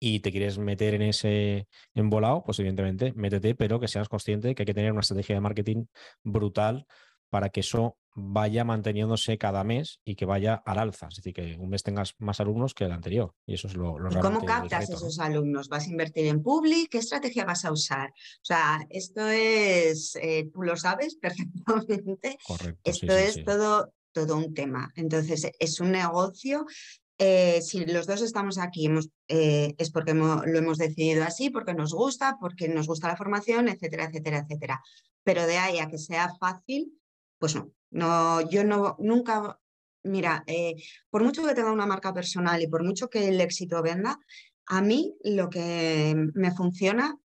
y 0.08 0.20
te 0.20 0.32
quieres 0.32 0.60
meter 0.60 0.94
en 0.94 1.02
ese 1.02 1.68
embolado, 1.96 2.44
pues 2.46 2.60
evidentemente 2.60 3.12
métete, 3.16 3.56
pero 3.56 3.80
que 3.80 3.88
seas 3.88 4.08
consciente 4.08 4.54
que 4.54 4.62
hay 4.62 4.66
que 4.68 4.74
tener 4.76 4.92
una 4.92 5.02
estrategia 5.02 5.34
de 5.34 5.42
marketing 5.42 5.86
brutal 6.24 6.86
para 7.32 7.50
que 7.50 7.62
eso 7.62 7.98
vaya 8.14 8.64
manteniéndose 8.64 9.40
cada 9.40 9.64
mes 9.64 10.02
y 10.06 10.14
que 10.14 10.26
vaya 10.26 10.62
al 10.64 10.78
alza. 10.78 11.08
Es 11.10 11.16
decir, 11.16 11.34
que 11.34 11.58
un 11.58 11.70
mes 11.70 11.82
tengas 11.82 12.14
más 12.20 12.40
alumnos 12.40 12.76
que 12.76 12.84
el 12.84 12.92
anterior. 12.92 13.34
Y 13.48 13.56
eso 13.56 13.68
es 13.68 13.76
lo, 13.76 13.98
lo 13.98 14.12
¿Y 14.12 14.22
¿Cómo 14.22 14.46
captas 14.46 14.92
esos 14.92 15.18
alumnos? 15.18 15.70
¿Vas 15.70 15.88
a 15.88 15.90
invertir 15.90 16.28
en 16.28 16.44
public? 16.44 16.90
¿Qué 16.92 17.00
estrategia 17.00 17.44
vas 17.44 17.66
a 17.66 17.72
usar? 17.72 18.10
O 18.10 18.46
sea, 18.46 18.86
esto 18.92 19.28
es, 19.28 20.16
eh, 20.22 20.52
tú 20.54 20.62
lo 20.62 20.78
sabes 20.78 21.16
perfectamente. 21.20 22.38
Correcto, 22.46 22.80
esto 22.84 23.12
es 23.12 23.44
Todo, 23.44 23.92
todo 24.12 24.38
un 24.38 24.54
tema. 24.54 24.92
Entonces, 24.96 25.50
es 25.58 25.80
un 25.80 25.92
negocio 25.92 26.68
eh, 27.18 27.62
si 27.62 27.86
los 27.86 28.08
dos 28.08 28.22
estamos 28.22 28.58
aquí 28.58 28.90
eh, 29.30 29.74
es 29.78 29.92
porque 29.92 30.14
lo 30.14 30.58
hemos 30.58 30.78
decidido 30.78 31.24
así, 31.24 31.50
porque 31.50 31.74
nos 31.74 31.94
gusta, 31.94 32.38
porque 32.40 32.68
nos 32.68 32.88
gusta 32.88 33.08
la 33.08 33.16
formación, 33.16 33.70
etcétera, 33.70 34.06
etcétera, 34.06 34.40
etcétera. 34.40 34.82
Pero 35.24 35.48
de 35.48 35.58
ahí 35.58 35.80
a 35.80 35.88
que 35.88 35.98
sea 35.98 36.36
fácil, 36.38 37.00
pues 37.40 37.56
no. 37.56 37.72
no 37.92 38.42
yo 38.50 38.66
no, 38.66 38.98
nunca, 39.00 39.60
mira, 40.04 40.44
eh, 40.46 40.76
por 41.10 41.24
mucho 41.24 41.44
que 41.46 41.54
tenga 41.54 41.72
una 41.72 41.86
marca 41.86 42.14
personal 42.14 42.62
y 42.62 42.68
por 42.68 42.84
mucho 42.84 43.10
que 43.10 43.30
el 43.30 43.40
éxito 43.40 43.82
venda, 43.82 44.20
a 44.68 44.82
mí 44.82 45.16
lo 45.24 45.50
que 45.50 46.16
me 46.34 46.52
funciona 46.52 47.18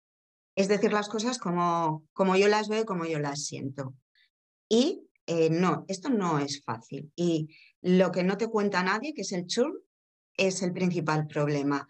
es 0.55 0.69
decir 0.69 0.93
las 0.93 1.09
cosas 1.09 1.39
como, 1.39 2.05
como 2.13 2.37
yo 2.37 2.49
las 2.49 2.69
veo 2.69 2.83
y 2.83 2.87
como 2.87 3.07
yo 3.07 3.21
las 3.21 3.45
siento. 3.45 3.95
Y 4.69 5.05
no, 5.51 5.85
esto 5.89 6.09
no 6.09 6.39
es 6.39 6.63
fácil. 6.65 7.13
Y 7.15 7.49
lo 7.83 8.11
que 8.11 8.25
no 8.25 8.37
te 8.37 8.49
cuenta 8.49 8.83
nadie, 8.83 9.15
que 9.15 9.23
es 9.23 9.33
el 9.33 9.47
churn, 9.47 9.75
es 10.37 10.63
el 10.63 10.73
principal 10.73 11.27
problema. 11.27 11.87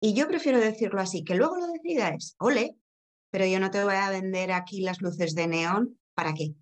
Y 0.00 0.14
yo 0.14 0.28
prefiero 0.28 0.58
decirlo 0.58 1.00
así, 1.00 1.24
que 1.24 1.34
luego 1.34 1.56
lo 1.56 1.66
decidas, 1.66 2.34
ole, 2.38 2.76
pero 3.30 3.46
yo 3.46 3.60
no 3.60 3.70
te 3.70 3.84
voy 3.84 3.94
a 3.94 4.10
vender 4.10 4.52
aquí 4.52 4.80
las 4.80 5.00
luces 5.00 5.34
de 5.34 5.46
neón, 5.46 5.98
¿para 6.14 6.34
qué? 6.34 6.54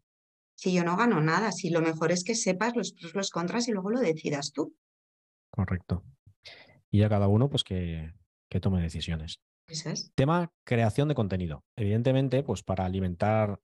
Si 0.57 0.73
yo 0.73 0.85
no 0.85 0.97
gano 0.97 1.21
nada, 1.21 1.53
si 1.53 1.71
lo 1.71 1.81
mejor 1.81 2.11
es 2.11 2.25
que 2.25 2.35
sepas 2.35 2.75
los 2.75 2.93
pros, 2.93 3.15
los 3.15 3.31
contras 3.31 3.69
y 3.69 3.73
luego 3.73 3.91
lo 3.91 4.01
decidas 4.01 4.53
tú. 4.53 4.75
Correcto. 5.51 6.05
Y 6.91 7.03
a 7.03 7.09
cada 7.09 7.29
uno, 7.29 7.49
pues 7.49 7.63
que, 7.63 8.13
que 8.51 8.61
tome 8.61 8.83
decisiones. 8.83 9.41
Eso 9.69 9.91
es. 9.91 10.13
Tema 10.15 10.51
creación 10.65 11.09
de 11.09 11.15
contenido. 11.15 11.65
Evidentemente, 11.77 12.43
pues 12.43 12.63
para 12.63 12.87
alimentar 12.87 13.61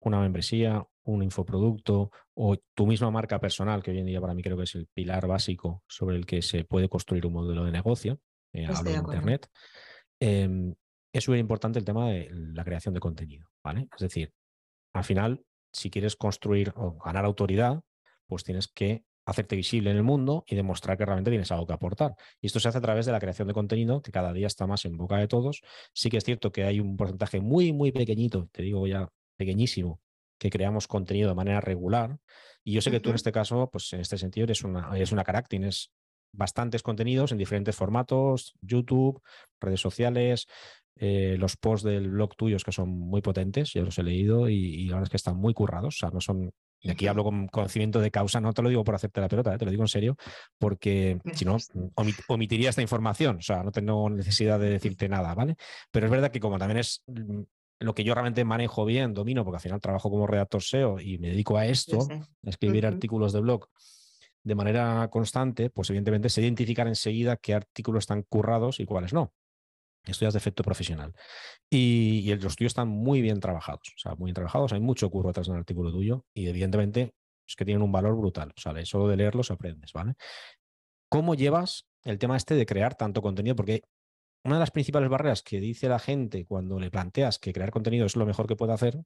una 0.00 0.20
membresía, 0.20 0.86
un 1.04 1.22
infoproducto 1.22 2.10
o 2.34 2.56
tu 2.74 2.86
misma 2.86 3.10
marca 3.10 3.40
personal, 3.40 3.82
que 3.82 3.90
hoy 3.90 3.98
en 3.98 4.06
día 4.06 4.20
para 4.20 4.34
mí 4.34 4.42
creo 4.42 4.56
que 4.56 4.64
es 4.64 4.74
el 4.74 4.86
pilar 4.86 5.26
básico 5.26 5.82
sobre 5.86 6.16
el 6.16 6.26
que 6.26 6.42
se 6.42 6.64
puede 6.64 6.88
construir 6.88 7.26
un 7.26 7.34
modelo 7.34 7.64
de 7.64 7.72
negocio, 7.72 8.20
eh, 8.52 8.66
hablo 8.66 8.90
de 8.90 8.96
Internet, 8.96 9.48
em, 10.20 10.74
es 11.12 11.24
súper 11.24 11.38
importante 11.38 11.78
el 11.78 11.84
tema 11.84 12.10
de 12.10 12.28
la 12.32 12.64
creación 12.64 12.94
de 12.94 13.00
contenido, 13.00 13.46
¿vale? 13.62 13.88
Es 13.94 14.00
decir, 14.00 14.32
al 14.92 15.04
final, 15.04 15.44
si 15.72 15.90
quieres 15.90 16.16
construir 16.16 16.72
o 16.76 16.98
ganar 16.98 17.24
autoridad, 17.24 17.82
pues 18.26 18.42
tienes 18.42 18.68
que 18.68 19.04
hacerte 19.26 19.56
visible 19.56 19.90
en 19.90 19.96
el 19.96 20.02
mundo 20.02 20.44
y 20.46 20.54
demostrar 20.54 20.98
que 20.98 21.04
realmente 21.04 21.30
tienes 21.30 21.50
algo 21.50 21.66
que 21.66 21.72
aportar. 21.72 22.14
Y 22.40 22.46
esto 22.46 22.60
se 22.60 22.68
hace 22.68 22.78
a 22.78 22.82
través 22.82 23.06
de 23.06 23.12
la 23.12 23.20
creación 23.20 23.48
de 23.48 23.54
contenido, 23.54 24.02
que 24.02 24.12
cada 24.12 24.32
día 24.32 24.46
está 24.46 24.66
más 24.66 24.84
en 24.84 24.96
boca 24.96 25.16
de 25.16 25.28
todos. 25.28 25.62
Sí 25.92 26.10
que 26.10 26.18
es 26.18 26.24
cierto 26.24 26.52
que 26.52 26.64
hay 26.64 26.80
un 26.80 26.96
porcentaje 26.96 27.40
muy, 27.40 27.72
muy 27.72 27.92
pequeñito, 27.92 28.48
te 28.52 28.62
digo 28.62 28.86
ya 28.86 29.08
pequeñísimo, 29.36 30.00
que 30.44 30.50
creamos 30.50 30.86
contenido 30.86 31.30
de 31.30 31.34
manera 31.34 31.62
regular. 31.62 32.18
Y 32.62 32.74
yo 32.74 32.82
sé 32.82 32.90
que 32.90 33.00
tú 33.00 33.08
en 33.08 33.14
este 33.14 33.32
caso, 33.32 33.70
pues 33.72 33.90
en 33.94 34.00
este 34.00 34.18
sentido, 34.18 34.44
eres 34.44 34.62
una, 34.62 34.94
eres 34.94 35.10
una 35.10 35.24
crack, 35.24 35.48
tienes 35.48 35.90
bastantes 36.32 36.82
contenidos 36.82 37.32
en 37.32 37.38
diferentes 37.38 37.74
formatos, 37.74 38.52
YouTube, 38.60 39.22
redes 39.58 39.80
sociales, 39.80 40.46
eh, 40.96 41.36
los 41.38 41.56
posts 41.56 41.86
del 41.86 42.10
blog 42.10 42.36
tuyos 42.36 42.62
que 42.62 42.72
son 42.72 42.90
muy 42.90 43.22
potentes, 43.22 43.72
yo 43.72 43.84
los 43.84 43.98
he 43.98 44.02
leído 44.02 44.50
y, 44.50 44.84
la 44.84 44.96
verdad 44.96 45.04
es 45.04 45.10
que 45.10 45.16
están 45.16 45.38
muy 45.38 45.54
currados, 45.54 45.96
o 45.96 45.98
sea, 45.98 46.10
no 46.10 46.20
son... 46.20 46.52
Y 46.78 46.90
aquí 46.90 47.06
hablo 47.06 47.24
con 47.24 47.46
conocimiento 47.48 47.98
de 48.00 48.10
causa, 48.10 48.42
no 48.42 48.52
te 48.52 48.60
lo 48.60 48.68
digo 48.68 48.84
por 48.84 48.94
hacerte 48.94 49.22
la 49.22 49.28
pelota, 49.28 49.54
eh, 49.54 49.56
te 49.56 49.64
lo 49.64 49.70
digo 49.70 49.84
en 49.84 49.88
serio, 49.88 50.16
porque 50.58 51.18
si 51.32 51.46
no, 51.46 51.56
omitiría 52.28 52.68
esta 52.68 52.82
información, 52.82 53.38
o 53.38 53.42
sea, 53.42 53.62
no 53.62 53.72
tengo 53.72 54.10
necesidad 54.10 54.60
de 54.60 54.68
decirte 54.68 55.08
nada, 55.08 55.34
¿vale? 55.34 55.56
Pero 55.90 56.04
es 56.04 56.12
verdad 56.12 56.30
que 56.30 56.40
como 56.40 56.58
también 56.58 56.80
es 56.80 57.02
mm, 57.06 57.44
lo 57.80 57.94
que 57.94 58.04
yo 58.04 58.14
realmente 58.14 58.44
manejo 58.44 58.84
bien, 58.84 59.14
domino, 59.14 59.44
porque 59.44 59.56
al 59.56 59.62
final 59.62 59.80
trabajo 59.80 60.10
como 60.10 60.26
redactor 60.26 60.62
SEO 60.62 61.00
y 61.00 61.18
me 61.18 61.28
dedico 61.28 61.56
a 61.56 61.66
esto, 61.66 62.06
a 62.10 62.50
escribir 62.50 62.86
artículos 62.86 63.32
de 63.32 63.40
blog 63.40 63.68
de 64.44 64.54
manera 64.54 65.08
constante, 65.10 65.70
pues 65.70 65.88
evidentemente 65.90 66.28
se 66.28 66.42
identificar 66.42 66.86
enseguida 66.86 67.36
qué 67.36 67.54
artículos 67.54 68.02
están 68.02 68.22
currados 68.22 68.78
y 68.78 68.84
cuáles 68.84 69.12
no. 69.12 69.32
Esto 70.04 70.26
ya 70.26 70.28
es 70.28 70.34
de 70.34 70.38
efecto 70.38 70.62
profesional. 70.62 71.14
Y, 71.70 72.34
los 72.36 72.54
tuyos 72.56 72.70
están 72.70 72.88
muy 72.88 73.22
bien 73.22 73.40
trabajados, 73.40 73.88
o 73.96 73.98
sea, 73.98 74.14
muy 74.16 74.28
bien 74.28 74.34
trabajados. 74.34 74.74
Hay 74.74 74.80
mucho 74.80 75.08
curro 75.08 75.28
detrás 75.28 75.46
de 75.46 75.52
un 75.52 75.58
artículo 75.58 75.90
tuyo 75.90 76.26
y 76.34 76.46
evidentemente 76.46 77.14
es 77.48 77.56
que 77.56 77.64
tienen 77.64 77.82
un 77.82 77.90
valor 77.90 78.14
brutal. 78.16 78.52
O 78.54 78.60
sea, 78.60 78.72
solo 78.84 79.08
de 79.08 79.16
leerlos 79.16 79.50
aprendes, 79.50 79.92
¿vale? 79.94 80.14
¿Cómo 81.08 81.34
llevas 81.34 81.86
el 82.02 82.18
tema 82.18 82.36
este 82.36 82.54
de 82.54 82.66
crear 82.66 82.96
tanto 82.96 83.22
contenido? 83.22 83.56
Porque 83.56 83.82
una 84.44 84.56
de 84.56 84.60
las 84.60 84.70
principales 84.70 85.08
barreras 85.08 85.42
que 85.42 85.60
dice 85.60 85.88
la 85.88 85.98
gente 85.98 86.44
cuando 86.44 86.78
le 86.78 86.90
planteas 86.90 87.38
que 87.38 87.52
crear 87.52 87.70
contenido 87.70 88.06
es 88.06 88.16
lo 88.16 88.26
mejor 88.26 88.46
que 88.46 88.56
puede 88.56 88.74
hacer 88.74 89.02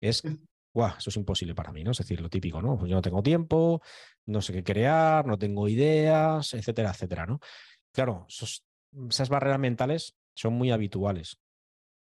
es, 0.00 0.22
guau, 0.72 0.92
eso 0.96 1.10
es 1.10 1.16
imposible 1.16 1.54
para 1.54 1.72
mí, 1.72 1.82
¿no? 1.82 1.90
Es 1.90 1.98
decir, 1.98 2.20
lo 2.20 2.28
típico, 2.28 2.62
¿no? 2.62 2.78
Pues 2.78 2.90
yo 2.90 2.96
no 2.96 3.02
tengo 3.02 3.22
tiempo, 3.22 3.82
no 4.26 4.40
sé 4.42 4.52
qué 4.52 4.62
crear, 4.62 5.26
no 5.26 5.38
tengo 5.38 5.68
ideas, 5.68 6.54
etcétera, 6.54 6.90
etcétera, 6.90 7.26
¿no? 7.26 7.40
Claro, 7.92 8.26
esas 8.28 9.28
barreras 9.28 9.58
mentales 9.58 10.16
son 10.34 10.54
muy 10.54 10.70
habituales. 10.70 11.40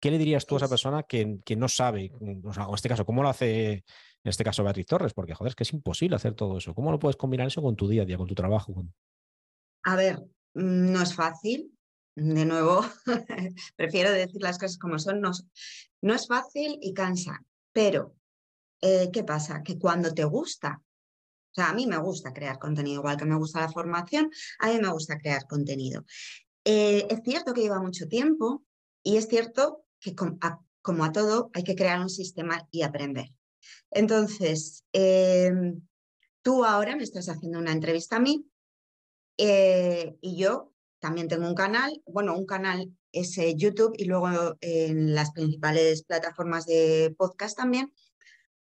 ¿Qué 0.01 0.11
le 0.11 0.19
dirías 0.19 0.47
tú 0.47 0.55
a 0.55 0.59
esa 0.59 0.69
persona 0.69 1.03
que, 1.03 1.41
que 1.45 1.57
no 1.57 1.69
sabe, 1.69 2.13
o 2.45 2.53
sea, 2.53 2.65
en 2.65 2.75
este 2.75 2.89
caso, 2.89 3.05
cómo 3.05 3.23
lo 3.23 3.29
hace, 3.29 3.73
en 3.73 3.85
este 4.25 4.45
caso, 4.45 4.63
Beatriz 4.63 4.87
Torres? 4.87 5.13
Porque, 5.13 5.35
joder, 5.35 5.51
es 5.51 5.57
que 5.57 5.65
es 5.65 5.73
imposible 5.73 6.17
hacer 6.17 6.35
todo 6.35 6.59
eso. 6.59 6.75
¿Cómo 6.75 6.93
lo 6.93 6.99
puedes 6.99 7.17
combinar 7.17 7.49
eso 7.49 7.63
con 7.63 7.75
tu 7.75 7.89
día 7.89 8.03
a 8.03 8.05
día, 8.05 8.17
con 8.17 8.29
tu 8.29 8.35
trabajo? 8.35 8.75
A 9.85 9.97
ver, 9.97 10.21
mm, 10.55 10.93
no 10.93 11.03
es 11.03 11.15
fácil, 11.15 11.78
de 12.19 12.45
nuevo, 12.45 12.85
prefiero 13.77 14.11
decir 14.11 14.43
las 14.43 14.59
cosas 14.59 14.79
como 14.79 14.99
son, 14.99 15.21
no, 15.21 16.15
es 16.15 16.27
fácil 16.27 16.79
y 16.83 16.93
cansa, 16.93 17.45
pero 17.73 18.17
eh, 18.81 19.11
¿qué 19.13 19.23
pasa? 19.23 19.63
Que 19.63 19.79
cuando 19.79 20.13
te 20.13 20.25
gusta, 20.25 20.83
o 20.83 21.55
sea, 21.55 21.71
a 21.71 21.75
mí 21.75 21.87
me 21.87 21.99
gusta 21.99 22.33
crear 22.33 22.59
contenido, 22.59 23.01
igual 23.01 23.17
que 23.17 23.25
me 23.25 23.37
gusta 23.37 23.61
la 23.61 23.71
formación, 23.71 24.31
a 24.59 24.69
mí 24.69 24.79
me 24.81 24.91
gusta 24.91 25.19
crear 25.19 25.47
contenido. 25.47 26.05
Eh, 26.65 27.07
es 27.09 27.21
cierto 27.25 27.55
que 27.55 27.63
lleva 27.63 27.81
mucho 27.81 28.09
tiempo 28.09 28.65
y 29.03 29.17
es 29.17 29.29
cierto 29.29 29.85
que 30.01 30.15
como 30.15 31.05
a 31.05 31.13
todo 31.13 31.51
hay 31.55 31.63
que 31.63 31.77
crear 31.77 32.01
un 32.01 32.11
sistema 32.11 32.67
y 32.71 32.83
aprender. 32.83 33.33
Entonces, 33.91 34.85
em, 34.93 35.81
tú 36.43 36.65
ahora 36.65 36.97
me 36.97 37.05
estás 37.05 37.29
haciendo 37.29 37.59
una 37.59 37.73
entrevista 37.73 38.17
a 38.17 38.21
mí 38.21 38.47
eh, 39.37 40.17
y 40.21 40.37
yo 40.37 40.73
también 41.01 41.29
tengo 41.29 41.47
un 41.47 41.55
canal, 41.55 42.03
bueno, 42.07 42.37
un 42.37 42.47
canal 42.47 42.93
es 43.13 43.37
eh, 43.39 43.55
YouTube 43.57 43.95
y 43.97 44.05
luego 44.05 44.57
en 44.61 45.15
las 45.15 45.33
principales 45.33 46.03
plataformas 46.05 46.67
de 46.67 47.15
podcast 47.17 47.57
también, 47.57 47.93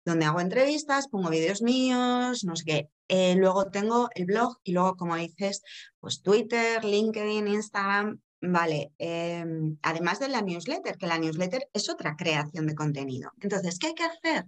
donde 0.05 0.27
hago 0.27 0.41
entrevistas, 0.41 1.09
pongo 1.09 1.31
vídeos 1.31 1.63
míos, 1.63 2.45
no 2.45 2.57
sé 2.57 2.65
qué. 2.65 2.91
Eh, 3.09 3.35
luego 3.37 3.71
tengo 3.71 4.09
el 4.15 4.27
blog 4.27 4.59
y 4.65 4.73
luego, 4.73 4.97
como 4.97 5.17
dices, 5.17 5.63
pues 6.01 6.23
Twitter, 6.23 6.85
LinkedIn, 6.85 7.49
Instagram, 7.49 8.21
vale. 8.41 8.93
Em, 8.99 9.79
además 9.83 10.19
de 10.19 10.29
la 10.29 10.43
newsletter, 10.43 10.97
que 10.97 11.07
la 11.07 11.19
newsletter 11.19 11.69
es 11.73 11.89
otra 11.89 12.17
creación 12.17 12.67
de 12.67 12.75
contenido. 12.75 13.33
Entonces, 13.41 13.79
¿qué 13.79 13.89
hay 13.89 13.95
que 13.95 14.05
hacer? 14.05 14.47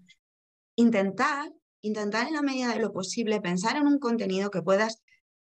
Intentar, 0.77 1.51
intentar 1.83 2.29
en 2.29 2.35
la 2.35 2.43
medida 2.43 2.73
de 2.75 2.81
lo 2.81 2.93
posible 2.93 3.41
pensar 3.41 3.77
en 3.77 3.87
un 3.87 3.99
contenido 3.99 4.51
que 4.51 4.63
puedas 4.63 5.03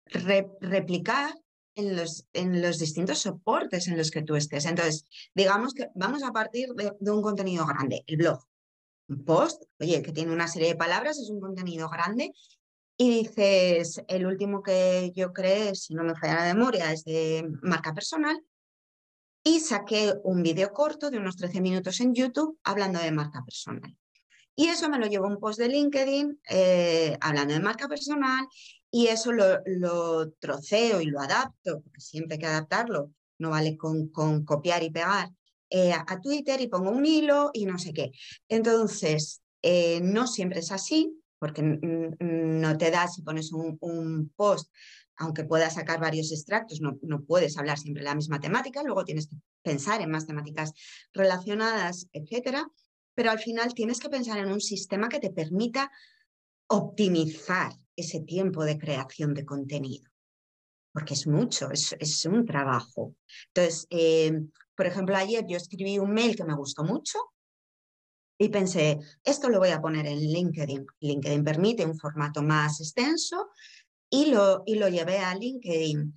replicar 0.07 1.35
en 1.75 1.97
los, 1.97 2.27
en 2.33 2.61
los 2.63 2.79
distintos 2.79 3.21
soportes 3.21 3.89
en 3.89 3.97
los 3.97 4.11
que 4.11 4.23
tú 4.23 4.37
estés. 4.37 4.67
Entonces, 4.67 5.07
digamos 5.35 5.75
que 5.75 5.89
vamos 5.95 6.23
a 6.23 6.33
partir 6.33 6.71
de, 6.75 6.93
un 7.11 7.23
contenido 7.23 7.67
grande, 7.67 8.05
el 8.07 8.17
blog. 8.17 8.41
Un 9.09 9.25
post, 9.25 9.63
oye, 9.81 10.03
que 10.03 10.13
tiene 10.13 10.33
una 10.33 10.49
serie 10.49 10.69
de 10.69 10.77
palabras, 10.77 11.19
es 11.19 11.31
un 11.31 11.41
contenido 11.41 11.89
grande. 11.89 12.33
Y 12.97 13.11
dices, 13.11 14.03
el 14.07 14.27
último 14.27 14.63
que 14.63 15.13
yo 15.15 15.33
creé, 15.33 15.75
si 15.75 15.95
no 15.95 16.05
me 16.05 16.15
falla 16.15 16.47
la 16.47 16.55
memoria, 16.55 16.93
es 16.93 17.05
de 17.05 17.49
marca 17.63 17.95
personal. 17.95 18.41
Y 19.45 19.61
saqué 19.61 20.15
un 20.23 20.43
vídeo 20.43 20.73
corto 20.73 21.11
de 21.11 21.19
unos 21.19 21.37
13 21.37 21.61
minutos 21.61 22.01
en 22.01 22.15
YouTube 22.15 22.59
hablando 22.63 23.01
de 23.01 23.11
marca 23.11 23.43
personal. 23.45 23.97
Y 24.55 24.69
eso 24.69 24.89
me 24.89 24.99
lo 24.99 25.07
llevo 25.07 25.27
un 25.27 25.41
post 25.41 25.59
de 25.59 25.69
LinkedIn 25.69 26.41
eh, 26.49 27.17
hablando 27.21 27.55
de 27.55 27.61
marca 27.61 27.89
personal 27.89 28.47
y 28.95 29.07
eso 29.07 29.33
lo, 29.33 30.31
troceo 30.39 31.01
y 31.01 31.07
lo 31.07 31.19
adapto, 31.19 31.81
porque 31.81 32.01
siempre 32.01 32.35
hay 32.35 32.41
que 32.41 32.47
adaptarlo, 32.47 33.11
no 33.39 33.49
vale 33.51 33.77
con, 33.79 34.11
copiar 34.45 34.83
y 34.83 34.91
pegar, 34.91 35.31
eh, 35.71 35.95
a, 35.95 36.21
Twitter 36.21 36.61
y 36.61 36.69
pongo 36.69 36.91
un 36.91 37.07
hilo 37.07 37.51
y 37.55 37.65
no 37.65 37.79
sé 37.79 37.95
qué. 37.95 38.13
Entonces, 38.49 39.43
eh, 39.63 40.01
no 40.03 40.27
siempre 40.27 40.61
es 40.61 40.71
así, 40.71 41.19
porque 41.39 41.63
no 41.63 42.77
te 42.77 42.91
da 42.91 43.09
si 43.09 43.23
pones 43.23 43.51
un, 43.53 44.31
post, 44.37 44.71
aunque 45.17 45.45
puedas 45.45 45.75
sacar 45.75 45.99
varios 45.99 46.31
extractos, 46.31 46.83
no, 46.83 46.99
no 47.01 47.25
puedes 47.25 47.57
hablar 47.57 47.79
siempre 47.79 48.03
de 48.03 48.11
la 48.11 48.15
misma 48.15 48.41
temática, 48.41 48.83
luego 48.83 49.07
tienes 49.07 49.27
que 49.27 49.37
pensar 49.63 50.03
en 50.03 50.11
más 50.11 50.27
temáticas 50.27 50.75
relacionadas, 51.15 52.09
etcétera, 52.13 52.69
pero 53.15 53.31
al 53.31 53.39
final 53.39 53.73
tienes 53.73 54.01
que 54.01 54.11
pensar 54.11 54.37
en 54.39 54.53
un 54.53 54.61
sistema 54.61 55.09
que 55.09 55.19
te 55.19 55.31
permita 55.31 55.91
optimizar 56.67 57.73
ese 58.03 58.21
tiempo 58.21 58.65
de 58.65 58.79
creación 58.79 59.35
de 59.35 59.45
contenido, 59.45 60.11
porque 60.93 61.15
es 61.15 61.27
mucho, 61.27 61.71
es, 61.71 61.97
es 61.99 62.25
un 62.27 62.45
trabajo. 62.45 63.15
Entonces, 63.49 63.87
eh, 63.91 64.33
por 64.77 64.87
ejemplo, 64.87 65.17
ayer 65.17 65.45
yo 65.47 65.57
escribí 65.57 65.99
un 65.99 66.13
mail 66.13 66.37
que 66.37 66.45
me 66.45 66.55
gustó 66.55 66.85
mucho 66.85 67.19
y 68.39 68.49
pensé, 68.49 68.99
esto 69.23 69.49
lo 69.49 69.59
voy 69.59 69.71
a 69.71 69.81
poner 69.81 70.07
en 70.07 70.19
LinkedIn. 70.19 70.87
LinkedIn 71.01 71.45
permite 71.45 71.87
un 71.87 71.97
formato 71.99 72.43
más 72.43 72.81
extenso 72.81 73.51
y 74.11 74.27
lo, 74.27 74.63
y 74.67 74.75
lo 74.75 74.89
llevé 74.89 75.19
a 75.19 75.35
LinkedIn. 75.35 76.15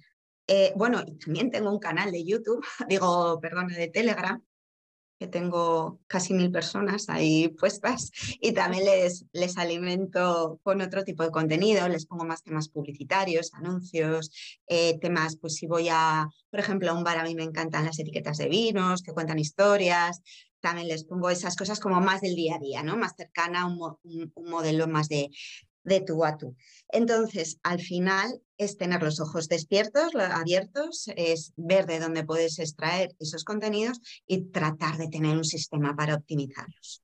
Eh, 0.47 0.73
bueno, 0.75 1.03
también 1.23 1.51
tengo 1.51 1.71
un 1.71 1.79
canal 1.79 2.11
de 2.11 2.23
YouTube, 2.23 2.65
digo, 2.89 3.39
perdón, 3.39 3.67
de 3.67 3.89
Telegram, 3.89 4.43
que 5.19 5.27
tengo 5.27 5.99
casi 6.07 6.33
mil 6.33 6.51
personas 6.51 7.09
ahí 7.09 7.47
puestas 7.49 8.11
y 8.41 8.51
también 8.53 8.85
les, 8.85 9.25
les 9.33 9.57
alimento 9.57 10.59
con 10.63 10.81
otro 10.81 11.03
tipo 11.03 11.23
de 11.23 11.31
contenido, 11.31 11.87
les 11.87 12.05
pongo 12.05 12.25
más 12.25 12.43
temas 12.43 12.69
publicitarios, 12.69 13.53
anuncios, 13.53 14.31
eh, 14.67 14.97
temas, 14.99 15.37
pues 15.37 15.55
si 15.55 15.67
voy 15.67 15.87
a, 15.89 16.27
por 16.49 16.59
ejemplo, 16.59 16.91
a 16.91 16.93
un 16.93 17.03
bar, 17.03 17.17
a 17.17 17.23
mí 17.23 17.35
me 17.35 17.43
encantan 17.43 17.85
las 17.85 17.99
etiquetas 17.99 18.37
de 18.37 18.49
vinos 18.49 19.01
que 19.01 19.13
cuentan 19.13 19.39
historias, 19.39 20.21
también 20.59 20.87
les 20.87 21.05
pongo 21.05 21.29
esas 21.29 21.55
cosas 21.55 21.79
como 21.79 22.01
más 22.01 22.21
del 22.21 22.35
día 22.35 22.55
a 22.55 22.59
día, 22.59 22.81
¿no? 22.81 22.97
Más 22.97 23.13
cercana 23.15 23.61
a 23.61 23.65
un, 23.67 24.31
un 24.33 24.49
modelo 24.49 24.87
más 24.87 25.09
de, 25.09 25.29
de 25.85 26.01
tú 26.01 26.25
a 26.25 26.37
tú. 26.37 26.55
Entonces, 26.89 27.59
al 27.63 27.79
final 27.79 28.41
es 28.57 28.77
tener 28.77 29.01
los 29.01 29.19
ojos 29.19 29.47
despiertos, 29.47 30.15
abiertos, 30.15 31.09
es 31.15 31.53
ver 31.55 31.85
de 31.85 31.99
dónde 31.99 32.25
puedes 32.25 32.59
extraer 32.59 33.15
esos 33.19 33.43
contenidos 33.43 33.99
y 34.27 34.49
tratar 34.49 34.97
de 34.97 35.07
tener 35.07 35.37
un 35.37 35.45
sistema 35.45 35.95
para 35.95 36.15
optimizarlos. 36.15 37.01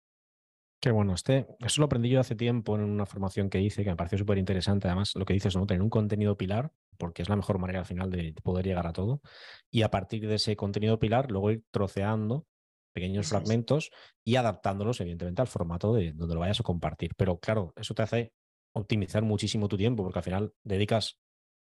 Qué 0.81 0.89
bueno, 0.89 1.13
este, 1.13 1.45
eso 1.59 1.79
lo 1.79 1.85
aprendí 1.85 2.09
yo 2.09 2.19
hace 2.19 2.35
tiempo 2.35 2.75
en 2.75 2.81
una 2.81 3.05
formación 3.05 3.51
que 3.51 3.61
hice, 3.61 3.83
que 3.83 3.91
me 3.91 3.95
pareció 3.95 4.17
súper 4.17 4.39
interesante. 4.39 4.87
Además, 4.87 5.11
lo 5.13 5.25
que 5.25 5.33
dices, 5.33 5.55
¿no? 5.55 5.67
Tener 5.67 5.83
un 5.83 5.91
contenido 5.91 6.35
pilar, 6.37 6.71
porque 6.97 7.21
es 7.21 7.29
la 7.29 7.35
mejor 7.35 7.59
manera 7.59 7.79
al 7.79 7.85
final 7.85 8.09
de 8.09 8.33
poder 8.41 8.65
llegar 8.65 8.87
a 8.87 8.93
todo. 8.93 9.21
Y 9.69 9.83
a 9.83 9.91
partir 9.91 10.27
de 10.27 10.35
ese 10.35 10.55
contenido 10.55 10.97
pilar, 10.97 11.29
luego 11.29 11.51
ir 11.51 11.63
troceando 11.69 12.47
pequeños 12.93 13.27
fragmentos 13.27 13.91
y 14.23 14.37
adaptándolos, 14.37 14.99
evidentemente, 15.01 15.43
al 15.43 15.47
formato 15.47 15.93
de 15.93 16.13
donde 16.13 16.33
lo 16.33 16.41
vayas 16.41 16.59
a 16.59 16.63
compartir. 16.63 17.11
Pero 17.15 17.39
claro, 17.39 17.73
eso 17.75 17.93
te 17.93 18.01
hace 18.01 18.33
optimizar 18.73 19.23
muchísimo 19.23 19.67
tu 19.67 19.77
tiempo, 19.77 20.03
porque 20.03 20.19
al 20.19 20.23
final 20.23 20.53
dedicas, 20.63 21.19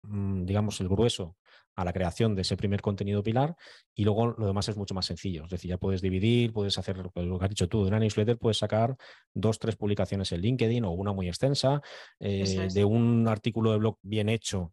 mm, 0.02 0.44
digamos, 0.44 0.80
el 0.80 0.88
grueso 0.88 1.36
a 1.76 1.84
la 1.84 1.92
creación 1.92 2.34
de 2.34 2.42
ese 2.42 2.56
primer 2.56 2.80
contenido 2.80 3.22
pilar 3.22 3.56
y 3.94 4.04
luego 4.04 4.28
lo 4.28 4.46
demás 4.46 4.68
es 4.68 4.76
mucho 4.76 4.94
más 4.94 5.06
sencillo. 5.06 5.44
Es 5.44 5.50
decir, 5.50 5.70
ya 5.70 5.78
puedes 5.78 6.00
dividir, 6.00 6.52
puedes 6.52 6.78
hacer 6.78 6.96
lo 6.98 7.38
que 7.38 7.44
has 7.44 7.50
dicho 7.50 7.68
tú, 7.68 7.82
de 7.82 7.88
una 7.88 7.98
newsletter 7.98 8.38
puedes 8.38 8.58
sacar 8.58 8.96
dos, 9.32 9.58
tres 9.58 9.76
publicaciones 9.76 10.30
en 10.32 10.40
LinkedIn 10.40 10.84
o 10.84 10.92
una 10.92 11.12
muy 11.12 11.28
extensa. 11.28 11.82
Eh, 12.20 12.68
de 12.72 12.84
un 12.84 13.26
artículo 13.28 13.72
de 13.72 13.78
blog 13.78 13.98
bien 14.02 14.28
hecho 14.28 14.72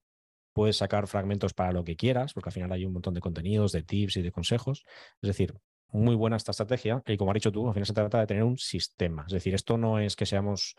puedes 0.54 0.78
sacar 0.78 1.08
fragmentos 1.08 1.54
para 1.54 1.72
lo 1.72 1.84
que 1.84 1.96
quieras, 1.96 2.34
porque 2.34 2.50
al 2.50 2.54
final 2.54 2.72
hay 2.72 2.86
un 2.86 2.94
montón 2.94 3.14
de 3.14 3.22
contenidos, 3.22 3.72
de 3.72 3.84
tips 3.84 4.18
y 4.18 4.22
de 4.22 4.32
consejos. 4.32 4.84
Es 5.22 5.28
decir, 5.28 5.56
muy 5.92 6.16
buena 6.16 6.38
esta 6.38 6.52
estrategia 6.52 7.02
y 7.06 7.18
como 7.18 7.32
has 7.32 7.36
dicho 7.36 7.52
tú, 7.52 7.68
al 7.68 7.74
final 7.74 7.86
se 7.88 7.94
trata 7.94 8.20
de 8.20 8.28
tener 8.28 8.44
un 8.44 8.58
sistema. 8.58 9.24
Es 9.28 9.34
decir, 9.34 9.54
esto 9.56 9.78
no 9.78 10.00
es 10.00 10.16
que 10.16 10.26
seamos 10.26 10.76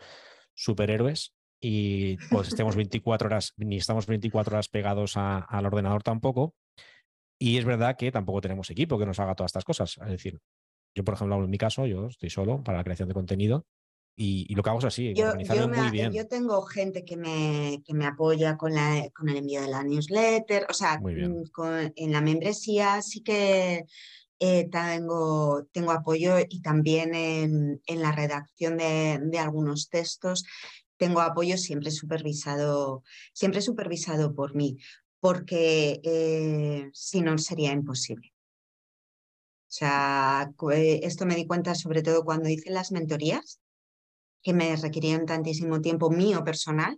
superhéroes, 0.53 1.33
y 1.65 2.17
pues 2.29 2.49
estemos 2.49 2.75
24 2.75 3.27
horas, 3.27 3.53
ni 3.55 3.77
estamos 3.77 4.05
24 4.05 4.53
horas 4.53 4.67
pegados 4.67 5.13
al 5.15 5.65
ordenador 5.65 6.03
tampoco. 6.03 6.55
Y 7.39 7.57
es 7.57 7.63
verdad 7.63 7.95
que 7.97 8.11
tampoco 8.11 8.41
tenemos 8.41 8.69
equipo 8.69 8.99
que 8.99 9.05
nos 9.05 9.19
haga 9.19 9.33
todas 9.33 9.49
estas 9.49 9.63
cosas. 9.63 9.97
Es 10.01 10.11
decir, 10.11 10.39
yo, 10.93 11.05
por 11.05 11.13
ejemplo, 11.13 11.41
en 11.41 11.49
mi 11.49 11.57
caso, 11.57 11.85
yo 11.85 12.07
estoy 12.07 12.29
solo 12.29 12.61
para 12.61 12.79
la 12.79 12.83
creación 12.83 13.07
de 13.07 13.13
contenido 13.13 13.65
y, 14.15 14.53
lo 14.53 14.61
que 14.61 14.69
hago 14.69 14.79
es 14.79 14.85
así, 14.85 15.13
yo, 15.15 15.33
muy 15.67 15.89
bien. 15.89 16.11
Yo 16.11 16.27
tengo 16.27 16.61
gente 16.63 17.05
que 17.05 17.15
me, 17.15 17.81
que 17.85 17.93
me 17.93 18.05
apoya 18.05 18.57
con, 18.57 18.73
la, 18.73 19.09
con 19.15 19.29
el 19.29 19.37
envío 19.37 19.61
de 19.61 19.69
la 19.69 19.83
newsletter, 19.83 20.67
o 20.69 20.73
sea, 20.73 20.99
mm, 20.99 21.93
en 21.95 22.11
la 22.11 22.21
membresía 22.21 23.01
sí 23.01 23.23
que 23.23 23.85
eh, 24.39 24.69
tengo, 24.69 25.65
tengo 25.71 25.91
apoyo 25.91 26.35
y 26.47 26.61
también 26.61 27.15
en, 27.15 27.81
en 27.85 28.01
la 28.01 28.11
redacción 28.11 28.77
de, 28.77 29.19
de, 29.23 29.39
algunos 29.39 29.89
textos 29.89 30.45
tengo 31.03 31.19
apoyo 31.19 31.57
siempre 31.57 31.91
supervisado, 31.91 33.03
siempre 33.33 33.61
supervisado 33.61 34.33
por 34.33 34.55
mí, 34.55 34.77
porque 35.19 35.99
eh, 36.01 36.89
si 36.93 37.19
no 37.19 37.37
sería 37.37 37.73
imposible. 37.73 38.33
O 39.67 39.75
sea, 39.75 40.49
eh, 40.71 41.01
esto 41.03 41.25
me 41.25 41.35
di 41.35 41.45
cuenta 41.45 41.75
sobre 41.75 42.03
todo 42.03 42.23
cuando 42.23 42.47
hice 42.47 42.69
las 42.71 42.93
mentorías, 42.93 43.59
que 44.41 44.53
me 44.53 44.73
requerían 44.77 45.25
tantísimo 45.25 45.81
tiempo 45.81 46.09
mío 46.09 46.45
personal, 46.45 46.97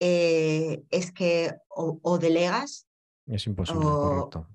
eh, 0.00 0.82
es 0.90 1.12
que 1.12 1.54
o, 1.68 2.18
delegas. 2.18 2.88
Es 3.26 3.46
imposible, 3.46 3.84
correcto. 3.84 4.48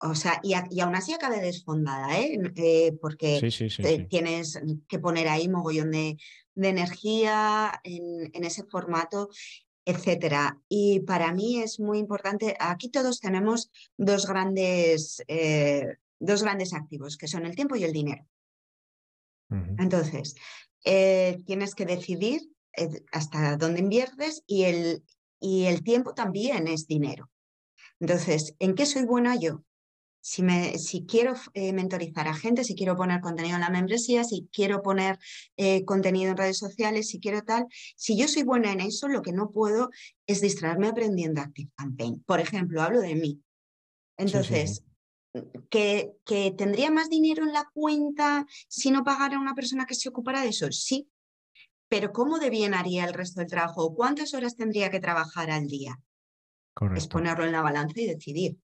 O 0.00 0.14
sea, 0.14 0.40
y, 0.42 0.54
aún 0.54 0.94
así 0.94 1.12
acabé 1.12 1.40
desfondada, 1.40 2.18
¿eh? 2.18 2.38
eh 2.56 2.92
porque 3.00 3.40
tienes 4.10 4.60
que 4.88 4.98
poner 4.98 5.28
ahí 5.28 5.48
mogollón 5.48 5.92
de, 5.92 6.16
energía 6.56 7.80
en, 7.84 8.44
ese 8.44 8.64
formato, 8.64 9.30
etcétera. 9.84 10.60
Y 10.68 11.00
para 11.00 11.32
mí 11.32 11.60
es 11.60 11.80
muy 11.80 11.98
importante, 11.98 12.56
aquí 12.60 12.90
todos 12.90 13.20
tenemos 13.20 13.70
dos 13.96 14.26
grandes, 14.26 15.22
eh, 15.28 15.96
dos 16.18 16.42
grandes 16.42 16.74
activos, 16.74 17.16
que 17.16 17.28
son 17.28 17.46
el 17.46 17.54
tiempo 17.56 17.76
y 17.76 17.84
el 17.84 17.92
dinero. 17.92 18.26
Entonces, 19.78 20.34
eh, 20.84 21.38
tienes 21.46 21.76
que 21.76 21.86
decidir 21.86 22.42
hasta 23.12 23.56
dónde 23.56 23.80
inviertes 23.80 24.42
y 24.46 24.64
el, 24.64 25.04
y 25.38 25.66
el 25.66 25.84
tiempo 25.84 26.12
también 26.12 26.66
es 26.66 26.86
dinero. 26.88 27.30
Entonces, 28.00 28.54
¿en 28.58 28.74
qué 28.74 28.84
soy 28.84 29.04
buena 29.04 29.36
yo? 29.36 29.62
Si, 30.26 30.42
me, 30.42 30.78
si 30.78 31.04
quiero 31.04 31.34
eh, 31.52 31.74
mentorizar 31.74 32.26
a 32.28 32.34
gente, 32.34 32.64
si 32.64 32.74
quiero 32.74 32.96
poner 32.96 33.20
contenido 33.20 33.56
en 33.56 33.60
la 33.60 33.68
membresía, 33.68 34.24
si 34.24 34.48
quiero 34.50 34.80
poner 34.80 35.18
eh, 35.58 35.84
contenido 35.84 36.30
en 36.30 36.38
redes 36.38 36.56
sociales, 36.56 37.08
si 37.08 37.20
quiero 37.20 37.42
tal, 37.42 37.66
si 37.94 38.16
yo 38.16 38.26
soy 38.26 38.42
buena 38.42 38.72
en 38.72 38.80
eso, 38.80 39.06
lo 39.06 39.20
que 39.20 39.32
no 39.32 39.50
puedo 39.50 39.90
es 40.26 40.40
distraerme 40.40 40.88
aprendiendo 40.88 41.42
Active 41.42 41.70
Campaign. 41.76 42.24
Por 42.26 42.40
ejemplo, 42.40 42.80
hablo 42.80 43.00
de 43.00 43.14
mí. 43.16 43.42
Entonces, 44.16 44.82
¿Que, 45.68 46.12
¿que 46.24 46.54
tendría 46.56 46.92
más 46.92 47.10
dinero 47.10 47.42
en 47.42 47.52
la 47.52 47.68
cuenta 47.74 48.46
si 48.68 48.92
no 48.92 49.02
pagara 49.02 49.36
a 49.36 49.40
una 49.40 49.56
persona 49.56 49.84
que 49.84 49.96
se 49.96 50.08
ocupara 50.08 50.40
de 50.40 50.50
eso? 50.50 50.70
Sí, 50.70 51.10
pero 51.88 52.12
¿cómo 52.12 52.38
de 52.38 52.50
bien 52.50 52.72
haría 52.72 53.04
el 53.04 53.12
resto 53.12 53.40
del 53.40 53.50
trabajo? 53.50 53.94
¿Cuántas 53.96 54.32
horas 54.32 54.54
tendría 54.54 54.90
que 54.90 55.00
trabajar 55.00 55.50
al 55.50 55.66
día? 55.66 56.00
Es 56.94 57.08
ponerlo 57.08 57.44
en 57.44 57.52
la 57.52 57.62
balanza 57.62 58.00
y 58.00 58.06
decidir 58.06 58.58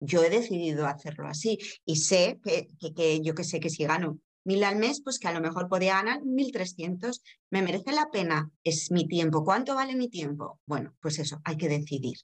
yo 0.00 0.24
he 0.24 0.30
decidido 0.30 0.86
hacerlo 0.86 1.28
así 1.28 1.58
y 1.84 1.96
sé 1.96 2.40
que, 2.42 3.20
yo 3.22 3.34
que 3.34 3.44
sé 3.44 3.60
que 3.60 3.70
si 3.70 3.84
gano 3.84 4.18
mil 4.44 4.64
al 4.64 4.76
mes, 4.76 5.02
pues 5.02 5.18
que 5.18 5.28
a 5.28 5.32
lo 5.32 5.40
mejor 5.40 5.68
podía 5.68 5.94
ganar 5.94 6.22
1.300. 6.22 7.22
¿Me 7.50 7.62
merece 7.62 7.92
la 7.92 8.08
pena? 8.10 8.50
Es 8.64 8.90
mi 8.90 9.06
tiempo. 9.06 9.44
¿Cuánto 9.44 9.74
vale 9.74 9.94
mi 9.94 10.08
tiempo? 10.08 10.60
Bueno, 10.66 10.94
pues 11.00 11.18
eso, 11.18 11.40
hay 11.44 11.56
que 11.56 11.68
decidir. 11.68 12.16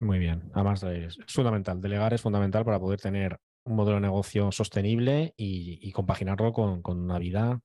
Muy 0.00 0.18
bien. 0.18 0.50
Además, 0.52 0.82
es 0.82 1.16
fundamental. 1.28 1.80
Delegar 1.80 2.12
es 2.12 2.20
fundamental 2.20 2.64
para 2.64 2.78
poder 2.78 3.00
tener 3.00 3.38
un 3.64 3.76
modelo 3.76 3.96
de 3.96 4.02
negocio 4.02 4.52
sostenible 4.52 5.32
y, 5.36 5.90
compaginarlo 5.92 6.52
con, 6.52 6.82
una 6.84 7.18
vida 7.18 7.60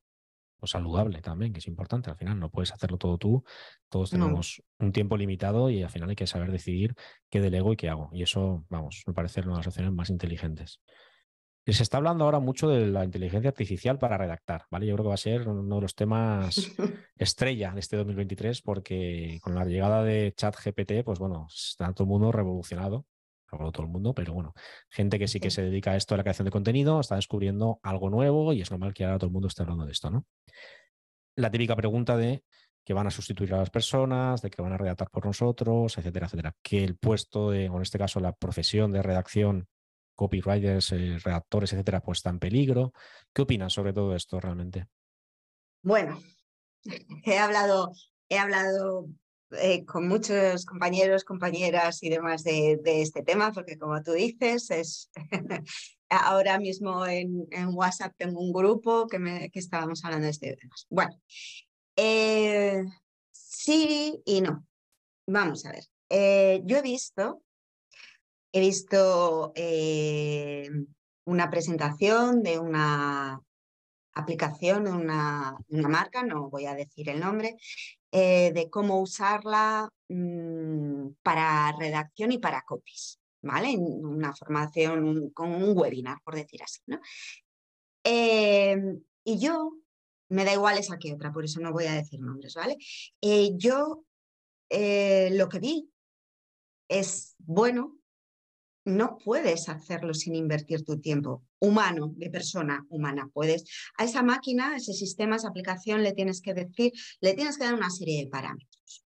pues, 0.59 0.71
saludable 0.71 1.21
también, 1.21 1.53
que 1.53 1.59
es 1.59 1.67
importante. 1.67 2.09
Al 2.09 2.17
final 2.17 2.39
no 2.39 2.49
puedes 2.49 2.71
hacerlo 2.71 2.97
todo 2.97 3.17
tú. 3.17 3.43
Todos 3.89 4.11
tenemos 4.11 4.61
un 4.79 4.91
tiempo 4.91 5.17
limitado 5.17 5.69
y 5.69 5.83
al 5.83 5.89
final 5.89 6.09
hay 6.09 6.15
que 6.15 6.27
saber 6.27 6.51
decidir 6.51 6.95
qué 7.29 7.41
delego 7.41 7.73
y 7.73 7.77
qué 7.77 7.89
hago. 7.89 8.09
Y 8.13 8.23
eso, 8.23 8.65
vamos, 8.69 9.03
me 9.07 9.13
parece 9.13 9.41
una 9.41 9.53
de 9.53 9.57
las 9.57 9.67
opciones 9.67 9.93
más 9.93 10.09
inteligentes. 10.09 10.81
Se 11.65 11.83
está 11.83 11.97
hablando 11.97 12.25
ahora 12.25 12.39
mucho 12.39 12.67
de 12.67 12.87
la 12.87 13.05
inteligencia 13.05 13.49
artificial 13.49 13.99
para 13.99 14.17
redactar, 14.17 14.65
¿vale? 14.71 14.87
Yo 14.87 14.95
creo 14.95 15.05
que 15.05 15.09
va 15.09 15.13
a 15.13 15.17
ser 15.17 15.47
uno 15.47 15.75
de 15.75 15.81
los 15.81 15.93
temas 15.93 16.71
estrella 17.15 17.71
de 17.71 17.79
este 17.79 17.95
2023 17.95 18.61
porque 18.61 19.39
con 19.41 19.53
la 19.53 19.65
llegada 19.65 20.03
de 20.03 20.33
ChatGPT, 20.35 21.03
pues 21.05 21.19
bueno, 21.19 21.47
está 21.53 21.93
todo 21.93 22.05
el 22.05 22.09
mundo 22.09 22.31
revolucionado, 22.31 23.05
no 23.57 23.71
todo 23.71 23.83
el 23.83 23.89
mundo, 23.89 24.13
pero 24.13 24.33
bueno, 24.33 24.53
gente 24.89 25.17
que 25.17 25.27
sí 25.27 25.39
que 25.39 25.51
se 25.51 25.63
dedica 25.63 25.91
a 25.91 25.95
esto, 25.95 26.13
a 26.13 26.17
la 26.17 26.23
creación 26.23 26.45
de 26.45 26.51
contenido, 26.51 26.99
está 26.99 27.15
descubriendo 27.15 27.79
algo 27.83 28.09
nuevo 28.09 28.53
y 28.53 28.61
es 28.61 28.71
normal 28.71 28.93
que 28.93 29.05
ahora 29.05 29.17
todo 29.17 29.27
el 29.27 29.33
mundo 29.33 29.47
esté 29.47 29.63
hablando 29.63 29.85
de 29.85 29.91
esto, 29.91 30.09
¿no? 30.09 30.25
La 31.35 31.49
típica 31.49 31.75
pregunta 31.75 32.17
de 32.17 32.43
que 32.83 32.93
van 32.93 33.07
a 33.07 33.11
sustituir 33.11 33.53
a 33.53 33.57
las 33.57 33.69
personas, 33.69 34.41
de 34.41 34.49
que 34.49 34.61
van 34.61 34.73
a 34.73 34.77
redactar 34.77 35.09
por 35.09 35.25
nosotros, 35.25 35.97
etcétera, 35.97 36.25
etcétera. 36.25 36.55
Que 36.61 36.83
el 36.83 36.97
puesto 36.97 37.51
de, 37.51 37.69
o 37.69 37.75
en 37.75 37.81
este 37.81 37.97
caso 37.97 38.19
la 38.19 38.33
profesión 38.33 38.91
de 38.91 39.03
redacción 39.03 39.67
copywriters, 40.15 40.91
eh, 40.91 41.17
redactores, 41.23 41.71
etcétera, 41.71 42.01
pues 42.01 42.17
está 42.17 42.29
en 42.29 42.39
peligro. 42.39 42.93
¿Qué 43.33 43.43
opinas 43.43 43.71
sobre 43.71 43.93
todo 43.93 44.15
esto 44.15 44.39
realmente? 44.39 44.87
Bueno, 45.81 46.19
he 47.25 47.37
hablado, 47.37 47.93
he 48.27 48.37
hablado 48.37 49.07
eh, 49.51 49.85
con 49.85 50.07
muchos 50.07 50.65
compañeros, 50.65 51.23
compañeras 51.23 52.03
y 52.03 52.09
demás 52.09 52.43
de, 52.43 52.79
este 52.83 53.23
tema, 53.23 53.51
porque 53.51 53.77
como 53.77 54.01
tú 54.03 54.13
dices, 54.13 54.69
es 54.71 55.11
ahora 56.09 56.59
mismo 56.59 57.05
en, 57.05 57.47
WhatsApp 57.73 58.13
tengo 58.17 58.39
un 58.39 58.53
grupo 58.53 59.07
que, 59.07 59.19
me, 59.19 59.49
que 59.49 59.59
estábamos 59.59 60.03
hablando 60.05 60.25
de 60.25 60.31
este 60.31 60.55
tema. 60.55 60.75
Bueno, 60.89 61.19
eh, 61.95 62.83
sí 63.31 64.21
y 64.25 64.41
no. 64.41 64.65
Vamos 65.27 65.65
a 65.65 65.71
ver. 65.71 65.83
yo 66.65 66.77
he 66.77 66.81
visto 66.81 67.43
he 68.51 68.59
visto 68.59 69.51
eh, 69.55 70.69
una 71.25 71.49
presentación 71.49 72.41
de 72.43 72.59
una 72.59 73.41
aplicación, 74.13 74.85
de 74.85 74.91
una, 74.91 75.57
marca, 75.69 76.23
no 76.23 76.49
voy 76.49 76.65
a 76.65 76.75
decir 76.75 77.09
el 77.09 77.19
nombre, 77.19 77.57
eh, 78.11 78.51
de 78.53 78.69
cómo 78.69 79.01
usarla 79.01 79.89
mm, 80.07 81.09
para 81.21 81.71
redacción 81.77 82.31
y 82.31 82.39
para 82.39 82.63
copies, 82.63 83.19
¿vale? 83.41 83.75
Una 83.77 84.33
formación 84.35 85.29
con 85.31 85.51
un 85.51 85.77
webinar, 85.77 86.17
por 86.23 86.35
decir 86.35 86.61
así, 86.63 86.81
¿no? 86.87 86.99
Em, 88.03 89.01
y 89.23 89.39
yo, 89.39 89.73
me 90.29 90.45
da 90.45 90.53
igual 90.53 90.77
esa 90.77 90.97
que 90.97 91.13
otra, 91.13 91.31
por 91.31 91.45
eso 91.45 91.59
no 91.59 91.71
voy 91.71 91.85
a 91.85 91.93
decir 91.93 92.19
nombres, 92.19 92.55
¿vale? 92.55 92.77
Eh, 93.21 93.51
yo 93.55 94.03
lo 94.71 95.49
que 95.49 95.59
vi 95.59 95.89
es 96.87 97.35
bueno, 97.39 97.98
no 98.85 99.17
puedes 99.17 99.69
hacerlo 99.69 100.13
sin 100.13 100.35
invertir 100.35 100.83
tu 100.83 100.99
tiempo 100.99 101.43
humano, 101.59 102.13
de 102.15 102.29
persona 102.29 102.85
humana. 102.89 103.29
Puedes 103.33 103.65
a 103.97 104.05
esa 104.05 104.23
máquina, 104.23 104.73
a 104.73 104.77
ese 104.77 104.93
sistema, 104.93 105.35
a 105.35 105.37
esa 105.37 105.49
aplicación, 105.49 106.03
le 106.03 106.13
tienes 106.13 106.41
que 106.41 106.53
decir, 106.53 106.91
le 107.21 107.33
tienes 107.33 107.57
que 107.57 107.65
dar 107.65 107.73
una 107.73 107.89
serie 107.89 108.23
de 108.23 108.29
parámetros. 108.29 109.05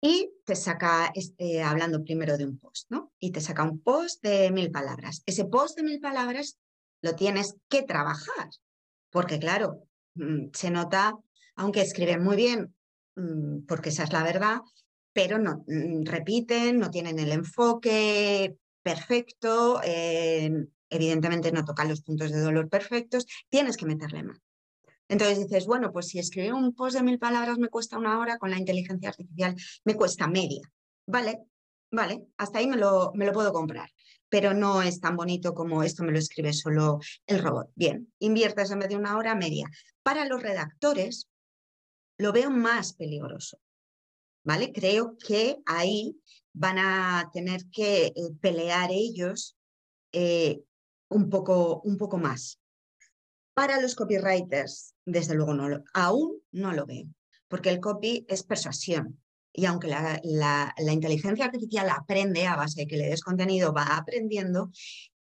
Y 0.00 0.30
te 0.44 0.54
saca, 0.54 1.10
este, 1.14 1.62
hablando 1.62 2.04
primero 2.04 2.36
de 2.36 2.44
un 2.44 2.58
post, 2.58 2.90
¿no? 2.90 3.12
Y 3.18 3.32
te 3.32 3.40
saca 3.40 3.64
un 3.64 3.80
post 3.80 4.22
de 4.22 4.50
mil 4.50 4.70
palabras. 4.70 5.22
Ese 5.26 5.46
post 5.46 5.76
de 5.76 5.82
mil 5.82 6.00
palabras 6.00 6.58
lo 7.02 7.14
tienes 7.14 7.56
que 7.68 7.82
trabajar, 7.82 8.50
porque 9.10 9.38
claro, 9.38 9.82
mm, 10.14 10.48
se 10.52 10.70
nota, 10.70 11.16
aunque 11.56 11.80
escriben 11.80 12.22
muy 12.22 12.36
bien, 12.36 12.74
mm, 13.16 13.64
porque 13.66 13.88
esa 13.88 14.04
es 14.04 14.12
la 14.12 14.22
verdad, 14.22 14.60
pero 15.16 15.38
no 15.38 15.64
mm, 15.66 16.04
repiten, 16.04 16.78
no 16.78 16.90
tienen 16.90 17.18
el 17.18 17.32
enfoque 17.32 18.54
perfecto, 18.82 19.80
eh, 19.82 20.50
evidentemente 20.90 21.50
no 21.52 21.64
tocan 21.64 21.88
los 21.88 22.02
puntos 22.02 22.30
de 22.30 22.38
dolor 22.38 22.68
perfectos, 22.68 23.24
tienes 23.48 23.78
que 23.78 23.86
meterle 23.86 24.24
más. 24.24 24.38
Entonces 25.08 25.38
dices, 25.38 25.64
bueno, 25.66 25.90
pues 25.90 26.08
si 26.08 26.18
escribir 26.18 26.52
un 26.52 26.74
post 26.74 26.98
de 26.98 27.02
mil 27.02 27.18
palabras 27.18 27.56
me 27.56 27.68
cuesta 27.68 27.96
una 27.96 28.20
hora, 28.20 28.36
con 28.36 28.50
la 28.50 28.58
inteligencia 28.58 29.08
artificial 29.08 29.56
me 29.86 29.94
cuesta 29.94 30.28
media. 30.28 30.60
Vale, 31.06 31.46
vale, 31.90 32.26
hasta 32.36 32.58
ahí 32.58 32.66
me 32.66 32.76
lo, 32.76 33.14
puedo 33.32 33.54
comprar, 33.54 33.88
pero 34.28 34.52
no 34.52 34.82
es 34.82 35.00
tan 35.00 35.16
bonito 35.16 35.54
como 35.54 35.82
esto 35.82 36.04
me 36.04 36.12
lo 36.12 36.18
escribe 36.18 36.52
solo 36.52 37.00
el 37.26 37.42
robot. 37.42 37.70
Bien, 37.74 38.12
inviertes 38.18 38.70
en 38.70 38.80
vez 38.80 38.90
de 38.90 38.96
una 38.96 39.16
hora 39.16 39.34
media. 39.34 39.66
Para 40.02 40.26
los 40.26 40.42
redactores 40.42 41.30
lo 42.18 42.32
veo 42.32 42.50
más 42.50 42.92
peligroso, 42.92 43.58
¿vale? 44.46 44.72
Creo 44.72 45.18
que 45.18 45.58
ahí 45.66 46.16
van 46.52 46.78
a 46.78 47.28
tener 47.32 47.66
que 47.70 48.06
eh, 48.06 48.12
pelear 48.40 48.90
ellos 48.92 49.56
eh, 50.12 50.60
un, 51.08 51.28
poco, 51.28 51.80
un 51.82 51.98
poco 51.98 52.16
más. 52.16 52.60
Para 53.54 53.80
los 53.80 53.96
copywriters, 53.96 54.94
desde 55.04 55.34
luego 55.34 55.52
no 55.52 55.82
aún 55.92 56.40
no 56.52 56.72
lo 56.72 56.86
veo, 56.86 57.06
porque 57.48 57.70
el 57.70 57.80
copy 57.80 58.24
es 58.28 58.44
persuasión. 58.44 59.20
Y 59.52 59.64
aunque 59.64 59.88
la, 59.88 60.20
la, 60.22 60.72
la 60.78 60.92
inteligencia 60.92 61.46
artificial 61.46 61.88
aprende 61.90 62.46
a 62.46 62.56
base 62.56 62.82
de 62.82 62.86
que 62.86 62.98
le 62.98 63.08
des 63.08 63.22
contenido, 63.22 63.72
va 63.72 63.96
aprendiendo, 63.96 64.70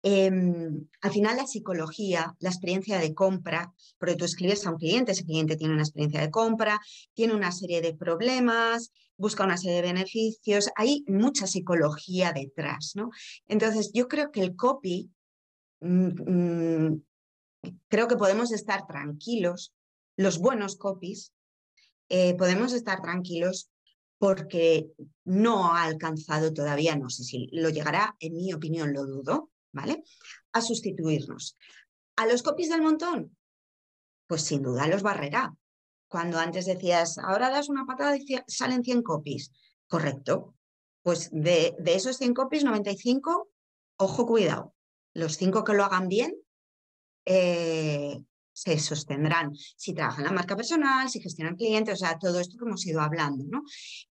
Em, 0.07 0.87
al 1.01 1.13
final 1.13 1.39
la 1.39 1.47
psicología, 1.47 2.37
la 2.39 2.51
experiencia 2.51 2.99
de 2.99 3.15
compra, 3.15 3.73
porque 3.97 4.17
tú 4.17 4.27
escribes 4.27 4.67
a 4.67 4.71
un 4.71 4.77
cliente, 4.77 5.13
ese 5.13 5.25
cliente 5.25 5.57
tiene 5.57 5.73
una 5.73 5.83
experiencia 5.83 6.21
de 6.21 6.31
compra, 6.31 6.79
tiene 7.15 7.33
una 7.33 7.51
serie 7.51 7.81
de 7.81 7.95
problemas, 7.95 8.93
busca 9.17 9.45
una 9.45 9.57
serie 9.57 9.77
de 9.77 9.93
beneficios, 9.95 10.69
hay 10.77 11.05
mucha 11.07 11.47
psicología 11.47 12.35
detrás, 12.35 12.93
¿no? 12.97 13.09
Entonces 13.49 13.93
yo 13.95 14.07
creo 14.07 14.31
que 14.31 14.43
el 14.43 14.55
copy, 14.57 15.11
mm, 15.81 16.91
mm, 16.91 17.03
creo 17.89 18.07
que 18.07 18.17
podemos 18.17 18.53
estar 18.53 18.87
tranquilos, 18.87 19.73
los 20.17 20.39
buenos 20.39 20.77
copies, 20.77 21.33
eh, 22.11 22.35
podemos 22.35 22.75
estar 22.75 23.01
tranquilos 23.01 23.71
porque 24.19 24.87
no 25.25 25.75
ha 25.75 25.85
alcanzado 25.85 26.53
todavía, 26.53 26.95
no 26.95 27.09
sé 27.09 27.25
si 27.25 27.49
lo 27.53 27.71
llegará, 27.71 28.17
en 28.21 28.35
mi 28.35 28.53
opinión 28.53 28.93
lo 28.93 29.07
dudo, 29.07 29.51
¿vale? 29.75 30.03
A 30.53 30.63
sustituirnos. 30.63 31.59
¿A 32.17 32.27
los 32.27 32.43
copies 32.43 32.71
del 32.71 32.81
montón? 32.83 33.37
Pues 34.27 34.43
sin 34.43 34.63
duda 34.63 34.87
los 34.89 35.03
barrerá. 35.03 35.55
Cuando 36.09 36.39
antes 36.39 36.65
decías, 36.65 37.19
ahora 37.19 37.51
das 37.51 37.69
una 37.69 37.85
patada 37.85 38.17
y 38.17 38.25
salen 38.47 38.85
100 38.85 39.03
copies. 39.03 39.53
Correcto. 39.89 40.55
Pues 41.03 41.29
de, 41.33 41.75
de 41.79 41.95
esos 41.95 42.17
100 42.17 42.33
copies, 42.33 42.65
95, 42.65 43.51
ojo, 43.97 44.27
cuidado. 44.27 44.75
Los 45.13 45.37
5 45.37 45.65
que 45.65 45.75
lo 45.75 45.85
hagan 45.85 46.09
bien, 46.09 46.35
eh, 47.27 48.23
se 48.55 48.79
sostendrán 48.79 49.53
si 49.55 49.93
trabajan 49.93 50.25
la 50.25 50.33
marca 50.33 50.57
personal, 50.57 51.11
si 51.11 51.21
gestionan 51.21 51.57
clientes, 51.57 51.95
o 51.95 51.97
sea, 51.97 52.19
todo 52.19 52.41
esto 52.41 52.57
que 52.57 52.65
hemos 52.65 52.87
ido 52.87 53.01
hablando, 53.01 53.45
¿no? 53.51 53.63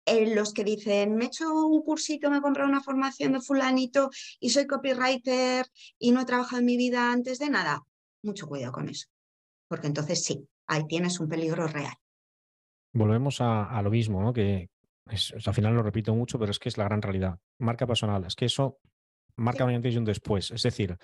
Eh, 0.06 0.34
los 0.34 0.52
que 0.52 0.64
dicen, 0.64 1.14
me 1.14 1.24
he 1.24 1.26
hecho 1.28 1.52
un 1.52 1.82
cursito, 1.82 2.30
me 2.30 2.38
he 2.38 2.40
comprado 2.40 2.68
una 2.68 2.82
formación 2.82 3.32
de 3.32 3.40
fulanito 3.40 4.10
y 4.40 4.50
soy 4.50 4.66
copywriter 4.66 5.66
y 5.98 6.10
no 6.10 6.22
he 6.22 6.24
trabajado 6.24 6.58
en 6.58 6.64
mi 6.64 6.76
vida 6.76 7.12
antes 7.12 7.38
de 7.38 7.50
nada, 7.50 7.82
mucho 8.22 8.48
cuidado 8.48 8.72
con 8.72 8.88
eso, 8.88 9.06
porque 9.68 9.86
entonces 9.86 10.24
sí, 10.24 10.48
ahí 10.66 10.86
tienes 10.86 11.20
un 11.20 11.28
peligro 11.28 11.68
real. 11.68 11.94
Volvemos 12.92 13.40
a, 13.40 13.80
lo 13.82 13.90
mismo, 13.90 14.22
¿no? 14.22 14.32
Que 14.32 14.70
al 15.06 15.54
final 15.54 15.74
lo 15.74 15.82
repito 15.82 16.14
mucho, 16.14 16.38
pero 16.38 16.50
es 16.50 16.58
que 16.58 16.68
es 16.68 16.78
la 16.78 16.84
gran 16.84 17.02
realidad. 17.02 17.38
Marca 17.58 17.86
personal, 17.86 18.24
es 18.24 18.34
que 18.34 18.46
eso 18.46 18.78
marca 19.36 19.64
un 19.64 19.74
antes 19.74 19.94
y 19.94 19.98
un 19.98 20.04
después. 20.04 20.50
Es 20.50 20.62
decir, 20.62 20.96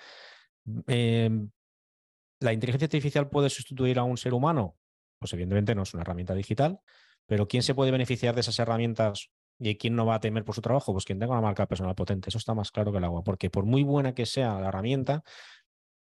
eh, 0.87 1.29
¿La 2.39 2.53
inteligencia 2.53 2.85
artificial 2.85 3.29
puede 3.29 3.49
sustituir 3.49 3.99
a 3.99 4.03
un 4.03 4.17
ser 4.17 4.33
humano? 4.33 4.77
Pues 5.19 5.33
evidentemente 5.33 5.73
no 5.73 5.83
es 5.83 5.93
una 5.93 6.03
herramienta 6.03 6.35
digital, 6.35 6.79
pero 7.25 7.47
¿quién 7.47 7.63
se 7.63 7.73
puede 7.73 7.91
beneficiar 7.91 8.35
de 8.35 8.41
esas 8.41 8.59
herramientas 8.59 9.29
y 9.59 9.75
quién 9.77 9.95
no 9.95 10.05
va 10.05 10.15
a 10.15 10.19
temer 10.19 10.45
por 10.45 10.53
su 10.53 10.61
trabajo? 10.61 10.93
Pues 10.93 11.05
quien 11.05 11.19
tenga 11.19 11.33
una 11.33 11.41
marca 11.41 11.65
personal 11.67 11.95
potente. 11.95 12.29
Eso 12.29 12.37
está 12.37 12.53
más 12.53 12.71
claro 12.71 12.91
que 12.91 12.99
el 12.99 13.03
agua, 13.03 13.23
porque 13.23 13.49
por 13.49 13.65
muy 13.65 13.83
buena 13.83 14.13
que 14.13 14.25
sea 14.25 14.59
la 14.59 14.67
herramienta, 14.67 15.23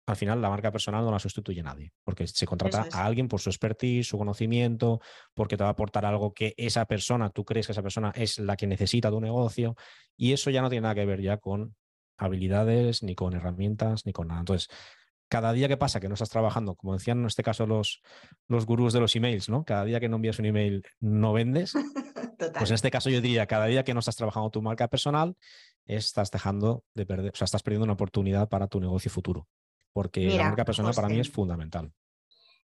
al 0.06 0.16
final 0.16 0.40
la 0.40 0.48
marca 0.48 0.72
personal 0.72 1.04
no 1.04 1.10
la 1.10 1.18
sustituye 1.18 1.62
nadie, 1.62 1.92
porque 2.04 2.26
se 2.26 2.46
contrata 2.46 2.86
a 2.92 3.04
alguien 3.04 3.28
por 3.28 3.40
su 3.40 3.50
expertise, 3.50 4.08
su 4.08 4.18
conocimiento, 4.18 5.00
porque 5.34 5.56
te 5.56 5.62
va 5.62 5.70
a 5.70 5.72
aportar 5.72 6.04
algo 6.04 6.32
que 6.34 6.54
esa 6.56 6.84
persona, 6.86 7.30
tú 7.30 7.44
crees 7.44 7.66
que 7.66 7.72
esa 7.72 7.82
persona 7.82 8.12
es 8.14 8.38
la 8.38 8.56
que 8.56 8.66
necesita 8.66 9.10
tu 9.10 9.20
negocio, 9.20 9.76
y 10.16 10.32
eso 10.32 10.50
ya 10.50 10.62
no 10.62 10.68
tiene 10.68 10.82
nada 10.82 10.94
que 10.94 11.06
ver 11.06 11.20
ya 11.20 11.36
con 11.36 11.76
habilidades, 12.18 13.02
ni 13.02 13.14
con 13.14 13.34
herramientas, 13.34 14.04
ni 14.04 14.12
con 14.12 14.28
nada. 14.28 14.40
Entonces, 14.40 14.68
cada 15.30 15.52
día 15.52 15.68
que 15.68 15.76
pasa 15.76 16.00
que 16.00 16.08
no 16.08 16.14
estás 16.14 16.28
trabajando, 16.28 16.74
como 16.74 16.92
decían 16.92 17.20
en 17.20 17.26
este 17.26 17.44
caso 17.44 17.64
los, 17.64 18.02
los 18.48 18.66
gurús 18.66 18.92
de 18.92 19.00
los 19.00 19.14
emails, 19.14 19.48
¿no? 19.48 19.64
Cada 19.64 19.84
día 19.84 20.00
que 20.00 20.08
no 20.08 20.16
envías 20.16 20.38
un 20.40 20.46
email 20.46 20.84
no 21.00 21.32
vendes. 21.32 21.72
Pues 22.56 22.70
en 22.70 22.74
este 22.74 22.90
caso 22.90 23.10
yo 23.10 23.20
diría, 23.20 23.46
cada 23.46 23.66
día 23.66 23.84
que 23.84 23.92
no 23.92 24.00
estás 24.00 24.16
trabajando 24.16 24.48
tu 24.48 24.62
marca 24.62 24.88
personal, 24.88 25.36
estás 25.84 26.30
dejando 26.30 26.84
de 26.94 27.04
perder, 27.04 27.32
o 27.34 27.36
sea, 27.36 27.44
estás 27.44 27.62
perdiendo 27.62 27.84
una 27.84 27.92
oportunidad 27.92 28.48
para 28.48 28.66
tu 28.66 28.80
negocio 28.80 29.10
futuro. 29.10 29.46
Porque 29.92 30.26
la 30.30 30.44
marca 30.44 30.64
personal 30.64 30.94
para 30.94 31.08
mí 31.08 31.20
es 31.20 31.28
fundamental. 31.28 31.92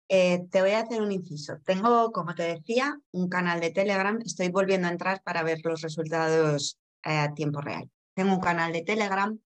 Eh, 0.09 0.49
te 0.51 0.61
voy 0.61 0.73
a 0.73 0.81
hacer 0.81 1.01
un 1.01 1.13
inciso. 1.13 1.59
Tengo, 1.65 2.11
como 2.11 2.35
te 2.35 2.43
decía, 2.43 2.99
un 3.13 3.29
canal 3.29 3.61
de 3.61 3.71
Telegram. 3.71 4.19
Estoy 4.27 4.49
volviendo 4.49 4.89
a 4.89 4.91
entrar 4.91 5.23
para 5.23 5.45
ver 5.45 5.61
los 5.63 5.83
resultados 5.83 6.81
eh, 7.05 7.17
a 7.17 7.33
tiempo 7.33 7.61
real. 7.61 7.89
Tengo 8.15 8.35
un 8.35 8.41
canal 8.41 8.73
de 8.73 8.83
Telegram 8.83 9.39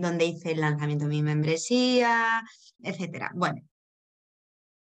donde 0.00 0.26
hice 0.26 0.52
el 0.52 0.60
lanzamiento 0.60 1.04
de 1.04 1.10
mi 1.10 1.22
membresía, 1.22 2.42
etcétera. 2.80 3.32
Bueno, 3.34 3.62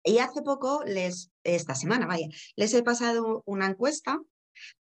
y 0.03 0.20
hace 0.20 0.41
poco, 0.41 0.84
les, 0.86 1.32
esta 1.43 1.76
semana, 1.76 2.05
vaya, 2.05 2.28
les 2.55 2.74
he 2.74 2.84
pasado 2.84 3.43
una 3.45 3.65
encuesta 3.65 4.20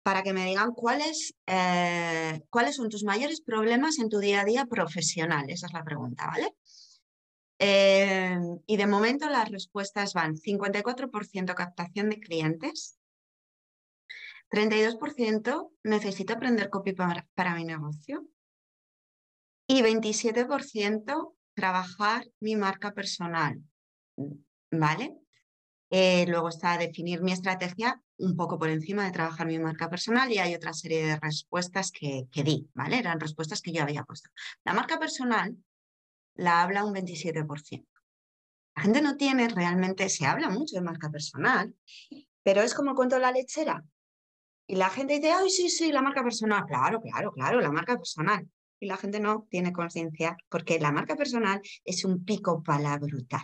para 0.03 0.23
que 0.23 0.33
me 0.33 0.45
digan 0.45 0.73
cuáles, 0.73 1.35
eh, 1.47 2.41
son 2.73 2.89
tus 2.89 3.05
mayores 3.05 3.41
problemas 3.41 3.99
en 3.99 4.09
tu 4.09 4.19
día 4.19 4.43
a 4.43 4.45
día 4.45 4.67
profesional. 4.67 5.49
Esa 5.49 5.67
es 5.67 5.73
la 5.73 5.85
pregunta, 5.85 6.27
¿vale? 6.27 6.55
Eh, 7.59 8.39
y 8.67 8.77
de 8.77 8.87
momento 8.87 9.29
las 9.31 9.51
respuestas 9.51 10.13
van 10.13 10.37
54% 10.37 11.55
captación 11.55 12.11
de 12.11 12.21
clientes, 12.21 12.99
32% 14.51 15.73
necesito 15.83 16.35
aprender 16.35 16.69
copy 16.71 16.93
para, 16.93 17.27
para 17.35 17.55
mi 17.55 17.65
negocio, 17.65 18.27
y 19.67 19.83
27% 19.83 21.35
trabajar 21.55 22.27
mi 22.41 22.57
marca 22.57 22.93
personal, 22.93 23.61
¿vale? 24.71 25.17
Eh, 25.91 26.27
luego 26.27 26.49
está 26.49 26.77
definir 26.79 27.23
mi 27.23 27.33
estrategia 27.33 28.01
un 28.19 28.37
poco 28.37 28.59
por 28.59 28.69
encima 28.71 29.05
de 29.05 29.13
trabajar 29.13 29.47
mi 29.47 29.59
marca 29.59 29.89
personal 29.89 30.33
y 30.33 30.39
hay 30.39 30.55
otra 30.55 30.73
serie 30.73 31.07
de 31.07 31.17
respuestas 31.17 31.91
que, 31.91 32.27
que 32.31 32.43
di, 32.43 32.69
¿vale? 32.75 32.99
Eran 32.99 33.21
respuestas 33.21 33.61
que 33.61 33.73
yo 33.73 33.83
había 33.83 34.05
puesto. 34.05 34.31
La 34.65 34.73
marca 34.73 34.99
personal 34.99 35.57
la 36.35 36.63
habla 36.63 36.85
un 36.85 36.95
27%. 36.95 37.87
La 38.77 38.83
gente 38.83 39.01
no 39.01 39.17
tiene 39.17 39.49
realmente, 39.49 40.09
se 40.09 40.27
habla 40.27 40.51
mucho 40.51 40.77
de 40.77 40.83
marca 40.83 41.09
personal, 41.11 41.75
pero 42.43 42.63
es 42.63 42.75
como 42.75 42.91
el 42.91 42.97
cuento 42.97 43.19
la 43.19 43.33
lechera. 43.33 43.83
Y 44.67 44.77
la 44.77 44.91
gente 44.91 45.15
dice, 45.15 45.31
ay, 45.33 45.49
sí, 45.49 45.71
sí, 45.71 45.93
la 45.93 46.03
marca 46.03 46.23
personal. 46.23 46.65
Claro, 46.67 47.01
claro, 47.01 47.33
claro, 47.33 47.61
la 47.61 47.71
marca 47.71 47.97
personal 47.97 48.47
y 48.81 48.87
la 48.87 48.97
gente 48.97 49.21
no 49.21 49.47
tiene 49.51 49.73
conciencia 49.73 50.37
porque 50.49 50.79
la 50.79 50.93
marca 50.93 51.17
personal 51.17 51.61
es 51.85 52.05
un 52.05 52.25
pico 52.25 52.63
pala 52.63 52.99
brutal. 52.99 53.43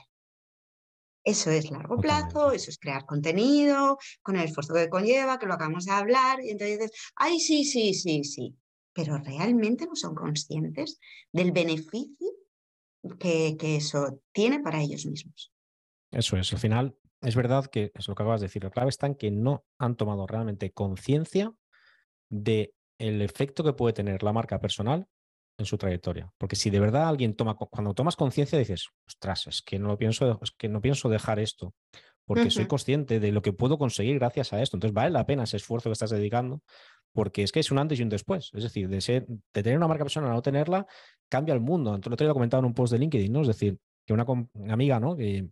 Eso 1.25 1.51
es 1.51 1.71
largo 1.71 1.99
plazo, 1.99 2.51
eso 2.51 2.71
es 2.71 2.79
crear 2.79 3.07
contenido, 3.07 3.97
con 4.23 4.37
el 4.37 4.47
esfuerzo 4.47 4.75
que 4.75 4.89
conlleva, 4.89 5.39
que 5.39 5.47
lo 5.47 5.55
acabamos 5.55 5.85
de 5.85 5.93
hablar, 5.93 6.41
y 6.43 6.51
entonces 6.51 6.81
dices, 6.81 7.13
ay, 7.15 7.39
sí, 7.39 7.65
sí, 7.65 7.95
sí, 7.95 8.25
sí, 8.25 8.57
pero 8.93 9.19
realmente 9.19 9.87
no 9.87 9.95
son 9.95 10.17
conscientes 10.17 10.99
del 11.33 11.53
beneficio 11.53 12.29
que, 13.21 13.57
que 13.57 13.77
eso 13.77 14.21
tiene 14.33 14.61
para 14.61 14.83
ellos 14.83 15.07
mismos. 15.07 15.53
Eso 16.11 16.37
es, 16.37 16.53
al 16.53 16.59
final 16.59 16.97
es 17.21 17.37
verdad 17.37 17.67
que 17.67 17.93
es 17.95 18.09
lo 18.09 18.17
que 18.17 18.23
acabas 18.23 18.41
de 18.41 18.49
decir, 18.49 18.65
la 18.65 18.71
clave 18.71 18.91
está 18.91 19.07
en 19.07 19.15
que 19.15 19.31
no 19.31 19.65
han 19.79 19.97
tomado 19.97 20.27
realmente 20.27 20.73
conciencia 20.73 21.55
de 22.29 22.75
el 22.99 23.23
efecto 23.23 23.63
que 23.63 23.73
puede 23.73 23.93
tener 23.93 24.23
la 24.23 24.33
marca 24.33 24.61
personal 24.61 25.07
en 25.59 25.67
su 25.67 25.79
trayectoria. 25.79 26.33
Porque 26.39 26.57
si 26.57 26.71
de 26.71 26.81
verdad 26.81 27.09
alguien 27.09 27.35
toma, 27.35 27.55
cuando 27.55 27.95
tomas 27.95 28.17
conciencia 28.17 28.59
dices, 28.59 28.89
ostras, 29.07 29.47
es 29.47 29.63
que 29.63 29.79
no 29.79 29.97
pienso, 29.97 30.39
es 30.43 30.51
que 30.53 30.69
no 30.69 30.81
pienso 30.81 31.09
dejar 31.09 31.39
esto, 31.39 31.75
porque 32.25 32.51
soy 32.51 32.67
consciente 32.67 33.21
de 33.21 33.33
lo 33.33 33.43
que 33.43 33.53
puedo 33.53 33.79
conseguir 33.79 34.19
gracias 34.19 34.53
a 34.53 34.63
esto. 34.63 34.77
Entonces 34.77 34.95
vale 34.95 35.11
la 35.11 35.27
pena 35.27 35.45
ese 35.45 35.57
esfuerzo 35.57 35.89
que 35.89 35.95
estás 35.95 36.11
dedicando, 36.11 36.63
porque 37.13 37.43
es 37.43 37.53
que 37.53 37.61
es 37.61 37.71
un 37.71 37.79
antes 37.79 37.99
y 37.99 38.03
un 38.03 38.09
después. 38.09 38.51
Es 38.55 38.63
decir, 38.63 38.89
de 38.89 39.01
ser, 39.01 39.27
de 39.27 39.63
tener 39.63 39.77
una 39.77 39.89
marca 39.89 40.05
personal 40.05 40.31
a 40.31 40.35
no 40.35 40.43
tenerla, 40.43 40.87
cambia 41.29 41.55
el 41.55 41.61
mundo. 41.61 41.95
Entonces, 41.95 42.11
lo 42.11 42.15
otro 42.15 42.27
día 42.27 42.33
comentado 42.33 42.61
en 42.61 42.67
un 42.67 42.75
post 42.75 42.93
de 42.93 42.99
LinkedIn, 42.99 43.33
¿no? 43.33 43.43
Es 43.43 43.49
decir, 43.49 43.79
que 44.07 44.13
una, 44.13 44.25
amiga, 44.71 44.99
¿no? 44.99 45.17
Que 45.17 45.49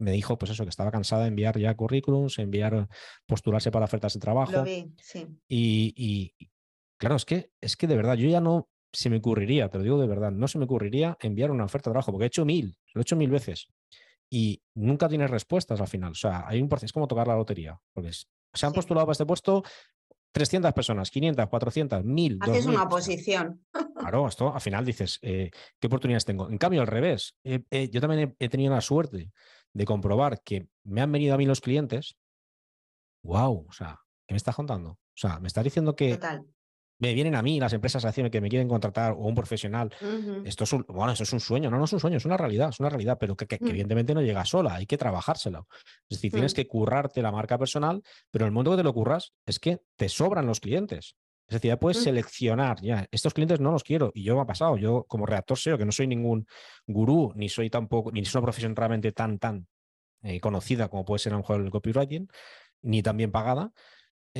me 0.00 0.12
dijo, 0.12 0.38
pues 0.38 0.52
eso, 0.52 0.64
que 0.64 0.70
estaba 0.70 0.90
cansada 0.90 1.22
de 1.22 1.28
enviar 1.28 1.58
ya 1.58 1.74
currículums, 1.74 2.38
enviar, 2.38 2.88
postularse 3.26 3.70
para 3.70 3.84
ofertas 3.84 4.14
de 4.14 4.20
trabajo. 4.20 4.52
Lo 4.52 4.64
vi, 4.64 4.92
sí. 5.00 5.26
Y, 5.48 5.94
y, 5.96 6.50
claro, 6.98 7.16
es 7.16 7.24
que, 7.24 7.50
es 7.60 7.76
que 7.76 7.86
de 7.86 7.96
verdad, 7.96 8.14
yo 8.14 8.28
ya 8.28 8.40
no, 8.40 8.68
se 8.92 9.10
me 9.10 9.18
ocurriría, 9.18 9.68
te 9.68 9.78
lo 9.78 9.84
digo 9.84 9.98
de 9.98 10.06
verdad, 10.06 10.30
no 10.30 10.48
se 10.48 10.58
me 10.58 10.64
ocurriría 10.64 11.16
enviar 11.20 11.50
una 11.50 11.64
oferta 11.64 11.90
de 11.90 11.94
trabajo, 11.94 12.12
porque 12.12 12.24
he 12.24 12.28
hecho 12.28 12.44
mil, 12.44 12.78
lo 12.94 13.00
he 13.00 13.02
hecho 13.02 13.16
mil 13.16 13.30
veces 13.30 13.68
y 14.30 14.62
nunca 14.74 15.08
tienes 15.08 15.30
respuestas 15.30 15.80
al 15.80 15.88
final. 15.88 16.12
O 16.12 16.14
sea, 16.14 16.46
hay 16.46 16.60
un 16.60 16.68
proceso, 16.68 16.86
es 16.86 16.92
como 16.92 17.08
tocar 17.08 17.26
la 17.26 17.36
lotería, 17.36 17.80
porque 17.92 18.10
se 18.12 18.66
han 18.66 18.72
postulado 18.72 19.06
para 19.06 19.12
este 19.12 19.26
puesto 19.26 19.62
300 20.32 20.72
personas, 20.72 21.10
500, 21.10 21.48
400, 21.48 22.04
1000. 22.04 22.38
Haces 22.40 22.66
una 22.66 22.88
posición. 22.88 23.64
Claro, 23.98 24.28
esto 24.28 24.54
al 24.54 24.60
final 24.60 24.84
dices, 24.84 25.18
eh, 25.22 25.50
¿qué 25.78 25.86
oportunidades 25.86 26.24
tengo? 26.24 26.48
En 26.50 26.58
cambio, 26.58 26.82
al 26.82 26.86
revés, 26.86 27.36
yo 27.42 28.00
también 28.00 28.36
he, 28.38 28.48
tenido 28.48 28.74
la 28.74 28.80
suerte 28.80 29.32
de 29.72 29.84
comprobar 29.84 30.42
que 30.42 30.68
me 30.84 31.00
han 31.00 31.10
venido 31.10 31.34
a 31.34 31.38
mí 31.38 31.46
los 31.46 31.60
clientes. 31.60 32.16
¡Wow! 33.22 33.66
O 33.68 33.72
sea, 33.72 34.00
¿qué 34.26 34.34
me 34.34 34.36
estás 34.36 34.54
contando? 34.54 34.90
O 34.90 35.20
sea, 35.20 35.40
me 35.40 35.48
estás 35.48 35.64
diciendo 35.64 35.96
que 35.96 36.14
Total 36.14 36.46
me 36.98 37.14
vienen 37.14 37.34
a 37.34 37.42
mí 37.42 37.60
las 37.60 37.72
empresas 37.72 38.04
haciendo 38.04 38.30
que 38.30 38.40
me 38.40 38.48
quieren 38.48 38.68
contratar 38.68 39.12
o 39.12 39.26
un 39.26 39.34
profesional. 39.34 39.90
Esto 40.44 40.64
es 40.64 40.72
un, 40.72 40.84
bueno, 40.88 41.12
eso 41.12 41.22
es 41.22 41.32
un 41.32 41.40
sueño, 41.40 41.70
no, 41.70 41.78
no 41.78 41.84
es 41.84 41.92
un 41.92 42.00
sueño, 42.00 42.16
es 42.16 42.24
una 42.24 42.36
realidad, 42.36 42.70
es 42.70 42.80
una 42.80 42.88
realidad, 42.88 43.18
pero 43.18 43.36
que, 43.36 43.46
mm. 43.60 43.68
evidentemente 43.68 44.14
no 44.14 44.22
llega 44.22 44.44
sola, 44.44 44.74
hay 44.74 44.86
que 44.86 44.98
trabajársela. 44.98 45.64
Es 46.08 46.18
decir, 46.18 46.32
tienes 46.32 46.54
mm. 46.54 46.56
que 46.56 46.66
currarte 46.66 47.22
la 47.22 47.30
marca 47.30 47.58
personal, 47.58 48.02
pero 48.30 48.46
el 48.46 48.52
momento 48.52 48.72
que 48.72 48.78
te 48.78 48.82
lo 48.82 48.92
curras 48.92 49.32
es 49.46 49.58
que 49.58 49.80
te 49.96 50.08
sobran 50.08 50.46
los 50.46 50.60
clientes. 50.60 51.16
Es 51.48 51.54
decir, 51.54 51.70
ya 51.70 51.78
puedes 51.78 52.02
seleccionar, 52.02 52.78
ya, 52.82 53.06
estos 53.10 53.32
clientes 53.32 53.58
no 53.58 53.72
los 53.72 53.82
quiero. 53.82 54.10
Y 54.14 54.22
yo 54.22 54.34
me 54.34 54.42
ha 54.42 54.46
pasado, 54.46 54.76
yo 54.76 55.04
como 55.08 55.24
redactor 55.24 55.56
SEO, 55.56 55.78
que 55.78 55.86
no 55.86 55.92
soy 55.92 56.06
ningún 56.06 56.46
gurú, 56.86 57.32
ni 57.36 57.48
soy 57.48 57.70
tampoco, 57.70 58.12
ni 58.12 58.22
soy 58.26 58.40
una 58.40 58.46
profesión 58.46 58.76
realmente 58.76 59.12
tan, 59.12 59.38
tan 59.38 59.66
eh, 60.22 60.40
conocida 60.40 60.88
como 60.88 61.06
puede 61.06 61.20
ser 61.20 61.32
a 61.32 61.36
lo 61.36 61.40
mejor 61.40 61.62
el 61.62 61.70
copywriting, 61.70 62.28
ni 62.82 63.02
tan 63.02 63.16
bien 63.16 63.32
pagada, 63.32 63.72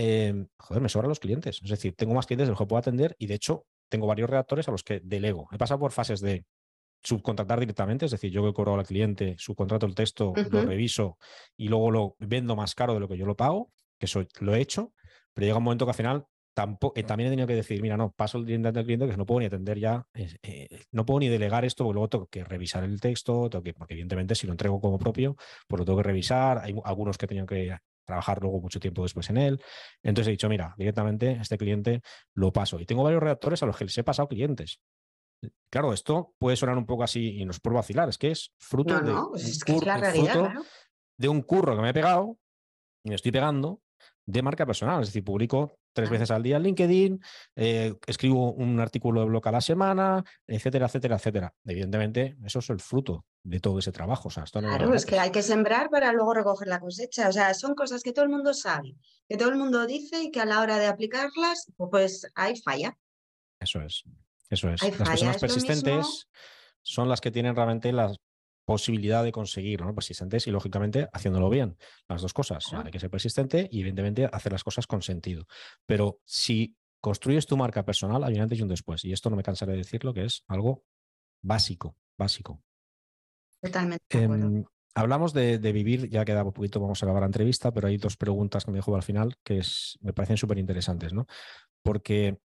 Em, 0.01 0.47
joder, 0.57 0.81
me 0.81 0.89
sobran 0.89 1.09
los 1.09 1.19
clientes. 1.19 1.61
Es 1.61 1.69
decir, 1.69 1.93
tengo 1.97 2.15
más 2.15 2.25
clientes 2.25 2.47
de 2.47 2.53
los 2.53 2.59
que 2.59 2.67
puedo 2.67 2.79
atender 2.79 3.17
y 3.19 3.27
de 3.27 3.35
hecho 3.35 3.67
tengo 3.89 4.07
varios 4.07 4.31
redactores 4.31 4.69
a 4.69 4.71
los 4.71 4.85
que 4.85 5.01
delego. 5.01 5.49
He 5.51 5.59
pasado 5.59 5.81
por 5.81 5.91
fases 5.91 6.21
de 6.21 6.45
subcontratar 7.03 7.59
directamente, 7.59 8.05
es 8.05 8.13
decir, 8.13 8.31
yo 8.31 8.45
que 8.45 8.53
cobro 8.53 8.75
al 8.77 8.87
cliente, 8.87 9.35
subcontrato 9.39 9.87
el 9.87 9.97
texto, 9.97 10.35
lo 10.51 10.63
reviso 10.63 11.19
y 11.57 11.67
luego 11.67 11.91
lo 11.91 12.17
vendo 12.21 12.55
más 12.55 12.77
caro 12.77 12.95
de 12.95 13.01
lo 13.01 13.09
que 13.09 13.17
yo 13.17 13.27
lo 13.27 13.35
pago, 13.35 13.73
que 13.99 14.07
eso 14.07 14.25
lo 14.39 14.55
he 14.55 14.61
hecho, 14.61 14.93
pero 15.35 15.47
llega 15.47 15.59
un 15.59 15.65
momento 15.65 15.85
que 15.85 15.91
al 15.91 15.97
final 15.97 16.27
tampoco, 16.55 16.97
eh, 16.97 17.03
también 17.03 17.29
he 17.29 17.31
tenido 17.31 17.49
que 17.49 17.57
decir, 17.57 17.83
mira, 17.83 17.97
no, 17.97 18.13
paso 18.13 18.39
el 18.39 18.45
cliente 18.45 18.69
al 18.69 18.85
cliente 18.85 19.09
que 19.09 19.17
no 19.17 19.27
puedo 19.27 19.41
ni 19.41 19.47
atender 19.47 19.81
ya, 19.81 20.07
eh, 20.15 20.69
no 20.93 21.05
puedo 21.05 21.19
ni 21.19 21.29
delegar 21.29 21.65
esto, 21.65 21.83
porque 21.83 21.95
luego 21.95 22.09
tengo 22.09 22.27
que 22.27 22.45
revisar 22.45 22.85
el 22.85 23.01
texto, 23.01 23.51
tengo 23.51 23.65
que, 23.65 23.75
porque 23.75 23.95
evidentemente 23.95 24.37
si 24.37 24.47
lo 24.47 24.53
entrego 24.53 24.81
como 24.81 24.97
propio, 24.97 25.35
pues 25.67 25.81
lo 25.81 25.85
tengo 25.85 25.99
que 25.99 26.05
revisar, 26.05 26.59
hay 26.59 26.73
algunos 26.85 27.19
que 27.19 27.25
he 27.25 27.29
tenido 27.29 27.47
que 27.47 27.77
trabajar 28.09 28.41
luego 28.41 28.61
mucho 28.61 28.81
tiempo 28.81 29.03
después 29.03 29.29
en 29.29 29.37
él. 29.37 29.63
Entonces 30.03 30.29
he 30.29 30.31
dicho, 30.33 30.49
mira, 30.49 30.75
directamente 30.79 31.39
este 31.41 31.59
cliente 31.59 32.01
lo 32.35 32.53
paso. 32.53 32.81
Y 32.81 32.87
tengo 32.87 33.05
varios 33.05 33.23
redactores 33.23 33.63
a 33.63 33.67
los 33.67 33.77
que 33.77 33.85
les 33.85 33.99
he 33.99 34.03
pasado 34.03 34.29
clientes. 34.29 34.81
Claro, 35.71 35.93
esto 35.93 36.35
puede 36.39 36.57
sonar 36.57 36.79
un 36.79 36.87
poco 36.87 37.05
así 37.05 37.39
y 37.39 37.45
nos 37.45 37.61
puedo 37.61 37.77
vacilar, 37.77 38.09
es 38.09 38.19
que 38.19 38.31
es 38.33 38.53
fruto, 38.59 38.99
de, 38.99 39.13
pues 39.31 39.61
de 41.19 41.29
un 41.29 41.43
curro 41.43 41.77
que 41.77 41.83
me 41.83 41.91
he 41.91 41.95
pegado 41.95 42.39
y 43.05 43.11
me 43.11 43.15
estoy 43.15 43.31
pegando 43.31 43.83
de 44.27 44.43
marca 44.43 44.67
personal. 44.67 45.03
Es 45.03 45.09
decir, 45.09 45.23
publico 45.23 45.78
tres 45.93 46.11
veces 46.11 46.31
al 46.31 46.43
día 46.43 46.57
en 46.57 46.63
LinkedIn, 46.63 47.21
eh, 47.57 47.95
escribo 48.07 48.53
un 48.53 48.79
artículo 48.81 49.21
de 49.21 49.27
blog 49.27 49.47
a 49.49 49.53
la 49.53 49.61
semana, 49.61 50.25
etcétera, 50.47 50.87
etcétera, 50.87 51.17
etcétera. 51.17 51.55
Evidentemente, 51.65 52.37
eso 52.45 52.61
es 52.61 52.71
el 52.71 52.81
fruto 52.81 53.27
de 53.43 53.61
todo 53.61 53.79
ese 53.79 53.93
trabajo. 53.93 54.29
O 54.29 54.31
sea, 54.31 54.45
esto 54.45 54.61
no 54.61 54.69
claro, 54.69 54.95
es 54.95 55.07
que 55.07 55.19
hay 55.19 55.31
que 55.31 55.43
sembrar 55.43 55.91
para 55.91 56.13
luego 56.13 56.35
recoger 56.35 56.69
la 56.69 56.81
cosecha. 56.81 57.29
O 57.29 57.33
sea, 57.33 57.55
son 57.55 57.75
cosas 57.75 58.03
que 58.03 58.13
todo 58.13 58.25
el 58.25 58.31
mundo 58.31 58.55
sabe, 58.55 58.97
que 59.29 59.37
todo 59.37 59.49
el 59.49 59.57
mundo 59.57 59.87
dice 59.87 60.23
y 60.23 60.31
que 60.31 60.41
a 60.41 60.47
la 60.47 60.61
hora 60.61 60.79
de 60.79 60.87
aplicarlas, 60.87 61.73
pues 61.77 62.31
hay 62.35 62.57
falla. 62.61 62.97
Eso 63.61 63.81
es, 63.83 64.05
eso 64.51 64.71
es. 64.71 64.83
las 64.83 65.09
personas 65.09 65.39
persistentes 65.39 66.29
son 66.83 67.09
las 67.09 67.21
que 67.21 67.31
tienen 67.31 67.57
realmente 67.57 67.93
las 67.93 68.19
posibilidad 68.69 69.25
de 69.25 69.33
conseguir, 69.33 69.81
¿no? 69.81 69.95
Persistentes 69.95 70.47
y 70.47 70.51
lógicamente 70.51 71.09
haciéndolo 71.15 71.49
bien. 71.49 71.79
Las 72.07 72.21
dos 72.21 72.35
cosas. 72.35 72.71
Hay 72.75 72.91
que 72.91 73.01
ser 73.01 73.09
persistente 73.09 73.67
y 73.73 73.81
evidentemente 73.81 74.29
hacer 74.31 74.53
las 74.53 74.63
cosas 74.63 74.87
con 74.87 75.01
sentido. 75.01 75.47
Pero 75.87 76.21
si 76.27 76.77
construyes 77.01 77.47
tu 77.47 77.57
marca 77.57 77.87
personal, 77.87 78.23
hay 78.25 78.35
un 78.35 78.43
antes 78.43 78.59
y 78.59 78.63
un 78.63 78.69
después. 78.69 79.07
Y 79.07 79.13
esto 79.15 79.31
no 79.31 79.37
me 79.37 79.43
cansaré 79.43 79.73
de 79.73 79.79
decirlo, 79.79 80.13
que 80.13 80.27
es 80.27 80.45
algo 80.49 80.85
básico, 81.41 81.97
básico. 82.19 82.63
Totalmente. 83.63 84.23
Em, 84.23 84.63
hablamos 84.95 85.33
de, 85.33 85.57
vivir, 85.73 86.11
ya 86.11 86.27
queda 86.27 86.45
un 86.45 86.53
poquito, 86.53 86.79
vamos 86.79 87.03
a 87.03 87.07
acabar 87.07 87.23
la 87.23 87.29
entrevista, 87.29 87.73
pero 87.73 87.89
hay 87.89 87.97
dos 87.97 88.19
preguntas 88.19 88.67
que 88.67 88.71
me 88.71 88.79
dejo 88.79 88.95
al 88.95 89.03
final 89.03 89.35
que 89.43 89.61
es, 89.61 89.97
me 90.03 90.13
parecen 90.13 90.37
súper 90.37 90.59
interesantes, 90.59 91.15
¿no? 91.15 91.27
Porque, 91.83 92.37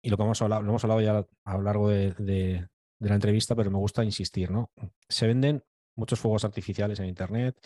y 0.00 0.08
lo 0.08 0.16
que 0.16 0.22
hemos 0.22 0.40
hablado, 0.40 0.62
lo 0.62 0.70
hemos 0.70 0.84
hablado 0.84 1.02
ya 1.02 1.26
a 1.44 1.56
lo 1.58 1.62
largo 1.62 1.90
de, 1.90 2.12
de 2.14 2.68
la 3.08 3.14
entrevista, 3.14 3.54
pero 3.54 3.70
me 3.70 3.78
gusta 3.78 4.04
insistir, 4.04 4.50
¿no? 4.50 4.70
Se 5.08 5.26
venden 5.26 5.64
muchos 5.96 6.20
fuegos 6.20 6.44
artificiales 6.44 6.98
en 7.00 7.06
Internet, 7.06 7.58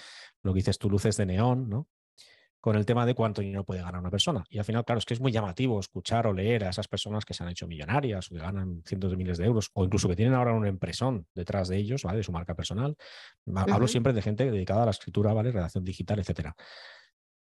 lo 0.43 0.53
que 0.53 0.59
dices 0.59 0.79
tú, 0.79 0.91
luces 0.91 1.17
de 1.17 1.27
neón, 1.27 1.69
¿no? 1.69 1.89
Con 2.61 2.75
el 2.75 2.85
tema 2.85 3.07
de 3.07 3.15
cuánto 3.15 3.43
dinero 3.43 3.65
puede 3.65 3.81
ganar 3.81 4.01
una 4.01 4.11
persona. 4.11 4.45
Y 4.51 4.59
al 4.59 4.65
final, 4.65 4.85
claro, 4.85 4.99
es 4.99 5.05
que 5.05 5.15
es 5.15 5.21
muy 5.21 5.31
llamativo 5.31 5.79
escuchar 5.79 6.27
o 6.27 6.33
leer 6.33 6.65
a 6.65 6.71
esas 6.71 6.89
personas 6.89 7.25
que 7.25 7.33
se 7.33 7.45
han 7.45 7.51
hecho 7.51 7.69
millonarias 7.69 8.29
o 8.29 8.35
que 8.35 8.41
ganan 8.41 8.83
cientos 8.85 9.13
de 9.13 9.17
miles 9.17 9.39
de 9.39 9.45
euros 9.45 9.71
o 9.75 9.85
incluso 9.85 10.09
que 10.09 10.17
tienen 10.17 10.35
ahora 10.35 10.53
una 10.53 10.69
impresión 10.69 11.29
detrás 11.33 11.69
de 11.69 11.77
ellos, 11.77 12.03
¿vale? 12.03 12.19
De 12.19 12.25
su 12.25 12.33
marca 12.33 12.57
personal. 12.57 12.97
Hablo 13.55 13.87
siempre 13.87 14.13
de 14.13 14.21
gente 14.21 14.51
dedicada 14.51 14.83
a 14.83 14.87
la 14.87 14.91
escritura, 14.91 15.33
¿vale? 15.33 15.53
Redacción 15.53 15.85
digital, 15.85 16.19
etcétera. 16.19 16.57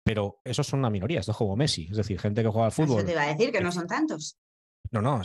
Pero 0.03 0.41
esos 0.43 0.67
son 0.67 0.79
una 0.79 0.91
minoría, 0.91 1.21
esto 1.21 1.33
juego 1.33 1.55
Messi, 1.55 1.87
es 1.89 1.97
decir, 1.97 2.19
gente 2.19 2.43
que 2.43 2.49
juega 2.49 2.67
al 2.67 2.71
fútbol. 2.71 2.97
Eso 2.97 3.05
te 3.05 3.11
iba 3.13 3.23
a 3.23 3.27
decir 3.27 3.51
que 3.51 3.61
no 3.61 3.71
son 3.71 3.87
tantos. 3.87 4.37
No, 4.91 5.01
no, 5.01 5.21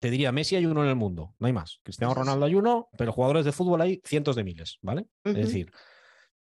te 0.00 0.10
diría 0.10 0.32
Messi 0.32 0.56
hay 0.56 0.66
uno 0.66 0.82
en 0.82 0.90
el 0.90 0.96
mundo, 0.96 1.34
no 1.38 1.46
hay 1.46 1.52
más. 1.52 1.80
Cristiano 1.82 2.14
Ronaldo 2.14 2.46
hay 2.46 2.54
uno, 2.54 2.88
pero 2.96 3.12
jugadores 3.12 3.44
de 3.44 3.52
fútbol 3.52 3.80
hay 3.80 4.00
cientos 4.04 4.36
de 4.36 4.44
miles, 4.44 4.78
¿vale? 4.82 5.06
Es 5.24 5.34
decir, 5.34 5.72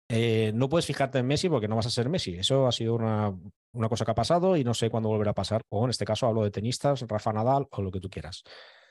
eh, 0.10 0.52
no 0.54 0.70
puedes 0.70 0.86
fijarte 0.86 1.20
en 1.20 1.28
Messi 1.28 1.50
porque 1.50 1.68
no 1.68 1.76
vas 1.76 1.88
a 1.88 1.90
ser 1.90 2.10
Messi. 2.10 2.36
Eso 2.36 2.68
ha 2.68 2.72
sido 2.72 2.96
una, 2.96 3.34
cosa 3.90 4.06
que 4.06 4.12
ha 4.12 4.16
pasado 4.16 4.58
y 4.58 4.64
no 4.64 4.74
sé 4.74 4.90
cuándo 4.90 5.10
volverá 5.10 5.32
a 5.32 5.36
pasar. 5.36 5.64
O 5.70 5.86
en 5.86 5.90
este 5.90 6.06
caso 6.06 6.28
hablo 6.28 6.44
de 6.44 6.52
tenistas, 6.52 7.02
Rafa 7.08 7.34
Nadal 7.34 7.68
o 7.72 7.82
lo 7.82 7.92
que 7.92 8.00
tú 8.00 8.10
quieras. 8.10 8.44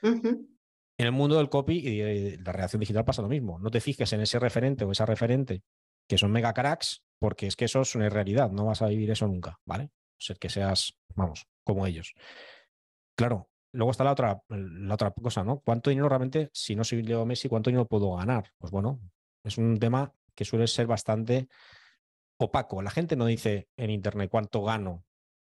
En 0.02 1.06
el 1.06 1.12
mundo 1.12 1.36
del 1.36 1.48
copy 1.48 1.78
y 1.78 1.98
de 1.98 2.38
la 2.44 2.52
redacción 2.52 2.80
digital 2.80 3.04
pasa 3.04 3.22
lo 3.22 3.28
mismo. 3.28 3.58
No 3.58 3.70
te 3.70 3.80
fijes 3.80 4.12
en 4.12 4.20
ese 4.20 4.38
referente 4.38 4.84
o 4.84 4.92
esa 4.92 5.06
referente 5.06 5.62
que 6.08 6.18
son 6.18 6.32
mega 6.32 6.52
cracks, 6.52 7.02
porque 7.18 7.46
es 7.46 7.56
que 7.56 7.64
eso 7.64 7.80
es 7.80 7.94
una 7.94 8.08
realidad. 8.08 8.50
No 8.50 8.66
vas 8.66 8.82
a 8.82 8.88
vivir 8.88 9.10
eso 9.10 9.26
nunca, 9.26 9.58
¿vale? 9.64 9.84
O 9.84 10.20
sea, 10.20 10.36
que 10.36 10.48
seas, 10.48 10.94
vamos, 11.14 11.46
como 11.64 11.86
ellos. 11.86 12.14
Claro, 13.16 13.48
luego 13.74 13.90
está 13.90 14.04
la 14.04 14.12
otra, 14.12 14.42
la 14.48 14.94
otra 14.94 15.10
cosa, 15.10 15.44
¿no? 15.44 15.60
¿Cuánto 15.60 15.90
dinero 15.90 16.08
realmente, 16.08 16.50
si 16.52 16.76
no 16.76 16.84
soy 16.84 17.02
Leo 17.02 17.26
Messi, 17.26 17.48
cuánto 17.48 17.70
dinero 17.70 17.86
puedo 17.86 18.14
ganar? 18.16 18.50
Pues 18.58 18.70
bueno, 18.70 19.00
es 19.42 19.58
un 19.58 19.78
tema 19.78 20.12
que 20.34 20.44
suele 20.44 20.66
ser 20.66 20.86
bastante 20.86 21.48
opaco. 22.38 22.82
La 22.82 22.90
gente 22.90 23.16
no 23.16 23.26
dice 23.26 23.68
en 23.76 23.90
Internet 23.90 24.30
cuánto 24.30 24.62
gano 24.62 25.04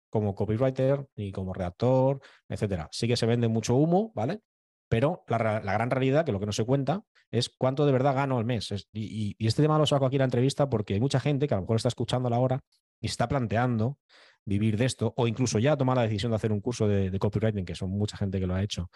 como 0.10 0.36
copywriter 0.36 1.08
ni 1.16 1.32
como 1.32 1.54
redactor, 1.54 2.22
etcétera. 2.48 2.88
Sí 2.92 3.08
que 3.08 3.18
se 3.18 3.26
vende 3.26 3.48
mucho 3.48 3.76
humo, 3.76 4.12
¿vale? 4.16 4.42
Pero 4.88 5.24
la, 5.28 5.60
gran 5.60 5.92
realidad, 5.92 6.26
que 6.26 6.32
lo 6.32 6.40
que 6.40 6.48
no 6.48 6.52
se 6.52 6.66
cuenta, 6.66 7.04
es 7.32 7.50
cuánto 7.50 7.86
de 7.86 7.92
verdad 7.92 8.16
gano 8.16 8.38
al 8.38 8.46
mes. 8.46 8.72
y, 8.92 9.36
y, 9.38 9.48
este 9.48 9.62
tema 9.62 9.78
lo 9.78 9.86
saco 9.86 10.06
aquí 10.06 10.16
en 10.16 10.20
la 10.20 10.26
entrevista 10.26 10.70
porque 10.70 10.96
hay 10.96 11.00
mucha 11.00 11.20
gente 11.20 11.48
que 11.48 11.54
a 11.54 11.58
lo 11.58 11.62
mejor 11.62 11.76
está 11.78 11.90
escuchando 11.90 12.30
la 12.30 12.40
hora 12.40 12.60
y 13.00 13.08
está 13.08 13.28
planteando 13.28 13.98
vivir 14.50 14.78
de 14.78 14.86
esto, 14.86 15.14
o 15.16 15.28
incluso 15.28 15.60
ya 15.60 15.78
tomar 15.78 15.96
la 15.96 16.04
decisión 16.04 16.32
de 16.32 16.36
hacer 16.36 16.52
un 16.52 16.60
curso 16.60 16.88
de, 16.88 17.18
copywriting, 17.18 17.66
que 17.66 17.76
son 17.76 17.92
mucha 17.92 18.18
gente 18.18 18.40
que 18.40 18.48
lo 18.48 18.56
ha 18.56 18.64
hecho, 18.64 18.90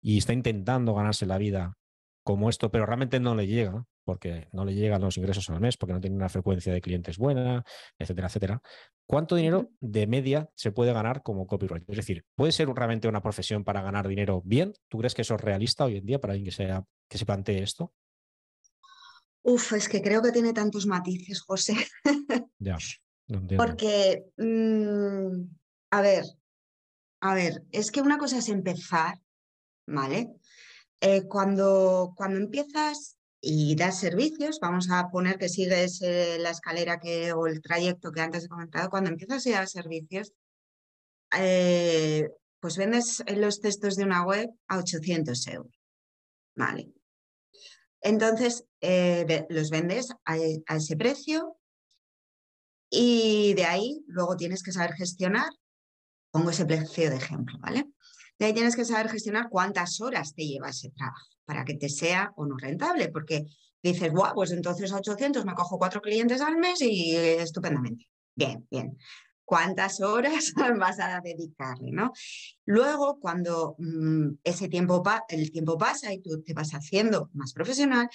y 0.00 0.18
está 0.18 0.32
intentando 0.32 0.94
ganarse 0.94 1.26
la 1.26 1.36
vida 1.36 1.74
como 2.22 2.48
esto, 2.48 2.70
pero 2.70 2.86
realmente 2.86 3.20
no 3.20 3.34
le 3.34 3.46
llega, 3.46 3.84
porque 4.04 4.48
no 4.52 4.64
le 4.64 4.74
llegan 4.74 5.00
los 5.00 5.16
ingresos 5.16 5.48
al 5.50 5.60
mes, 5.60 5.76
porque 5.76 5.92
no 5.92 6.00
tiene 6.00 6.16
una 6.16 6.28
frecuencia 6.28 6.72
de 6.72 6.80
clientes 6.80 7.18
buena, 7.18 7.64
etcétera, 7.98 8.28
etcétera. 8.28 8.62
¿Cuánto 9.06 9.36
dinero 9.36 9.70
de 9.80 10.06
media 10.06 10.48
se 10.54 10.72
puede 10.72 10.92
ganar 10.92 11.22
como 11.22 11.46
copywriter? 11.46 11.90
Es 11.90 11.96
decir, 11.96 12.24
¿puede 12.34 12.52
ser 12.52 12.68
realmente 12.68 13.08
una 13.08 13.22
profesión 13.22 13.64
para 13.64 13.82
ganar 13.82 14.06
dinero 14.06 14.42
bien? 14.44 14.72
¿Tú 14.88 14.98
crees 14.98 15.14
que 15.14 15.22
eso 15.22 15.34
es 15.34 15.40
realista 15.40 15.84
hoy 15.84 15.96
en 15.96 16.06
día 16.06 16.20
para 16.20 16.32
alguien 16.32 16.46
que, 16.46 16.52
sea, 16.52 16.84
que 17.08 17.18
se 17.18 17.26
plantee 17.26 17.62
esto? 17.62 17.92
Uf, 19.42 19.72
es 19.72 19.88
que 19.88 20.02
creo 20.02 20.22
que 20.22 20.32
tiene 20.32 20.52
tantos 20.52 20.86
matices, 20.86 21.40
José. 21.40 21.74
ya. 22.58 22.76
Porque, 23.56 24.24
mm, 24.36 25.42
a 25.90 26.00
ver, 26.00 26.24
a 27.20 27.34
ver, 27.34 27.62
es 27.70 27.90
que 27.90 28.00
una 28.00 28.18
cosa 28.18 28.38
es 28.38 28.48
empezar, 28.48 29.20
¿vale? 29.86 30.32
Eh, 31.00 31.26
cuando, 31.28 32.12
cuando 32.16 32.38
empiezas 32.38 33.18
y 33.40 33.74
das 33.76 34.00
servicios, 34.00 34.58
vamos 34.60 34.90
a 34.90 35.10
poner 35.10 35.38
que 35.38 35.48
sigues 35.48 36.02
eh, 36.02 36.38
la 36.40 36.50
escalera 36.50 36.98
que, 36.98 37.32
o 37.32 37.46
el 37.46 37.62
trayecto 37.62 38.12
que 38.12 38.20
antes 38.20 38.44
he 38.44 38.48
comentado, 38.48 38.90
cuando 38.90 39.10
empiezas 39.10 39.46
a 39.46 39.50
dar 39.50 39.68
servicios, 39.68 40.32
eh, 41.38 42.28
pues 42.58 42.76
vendes 42.76 43.22
los 43.36 43.60
textos 43.60 43.96
de 43.96 44.04
una 44.04 44.24
web 44.24 44.50
a 44.68 44.78
800 44.78 45.46
euros, 45.48 45.78
¿vale? 46.56 46.92
Entonces, 48.02 48.64
los 49.48 49.70
vendes 49.70 50.08
a, 50.24 50.36
ese 50.36 50.96
precio 50.96 51.59
y 52.90 53.54
de 53.54 53.64
ahí 53.64 54.04
luego 54.08 54.36
tienes 54.36 54.62
que 54.62 54.72
saber 54.72 54.94
gestionar, 54.94 55.48
pongo 56.30 56.50
ese 56.50 56.66
precio 56.66 57.08
de 57.08 57.16
ejemplo, 57.16 57.58
¿vale? 57.60 57.86
De 58.38 58.46
ahí 58.46 58.52
tienes 58.52 58.74
que 58.74 58.84
saber 58.84 59.08
gestionar 59.08 59.48
cuántas 59.48 60.00
horas 60.00 60.34
te 60.34 60.46
lleva 60.46 60.70
ese 60.70 60.90
trabajo 60.90 61.26
para 61.44 61.64
que 61.64 61.74
te 61.74 61.88
sea 61.88 62.32
o 62.36 62.46
no 62.46 62.56
rentable, 62.56 63.08
porque 63.08 63.44
dices, 63.82 64.10
guau, 64.10 64.34
pues 64.34 64.50
entonces 64.52 64.92
a 64.92 64.96
800 64.96 65.44
me 65.44 65.54
cojo 65.54 65.78
cuatro 65.78 66.00
clientes 66.00 66.40
al 66.40 66.56
mes 66.56 66.80
y 66.80 67.14
estupendamente. 67.14 68.06
Bien, 68.34 68.66
bien. 68.70 68.96
¿Cuántas 69.44 70.00
horas 70.00 70.52
vas 70.78 71.00
a 71.00 71.20
dedicarle, 71.20 71.90
no? 71.92 72.12
Luego, 72.64 73.18
cuando 73.20 73.74
mm, 73.78 74.38
ese 74.44 74.68
tiempo 74.68 75.02
el 75.28 75.50
tiempo 75.52 75.76
pasa 75.76 76.12
y 76.12 76.20
tú 76.20 76.42
te 76.42 76.54
vas 76.54 76.70
haciendo 76.72 77.30
más 77.34 77.52
profesional, 77.52 78.08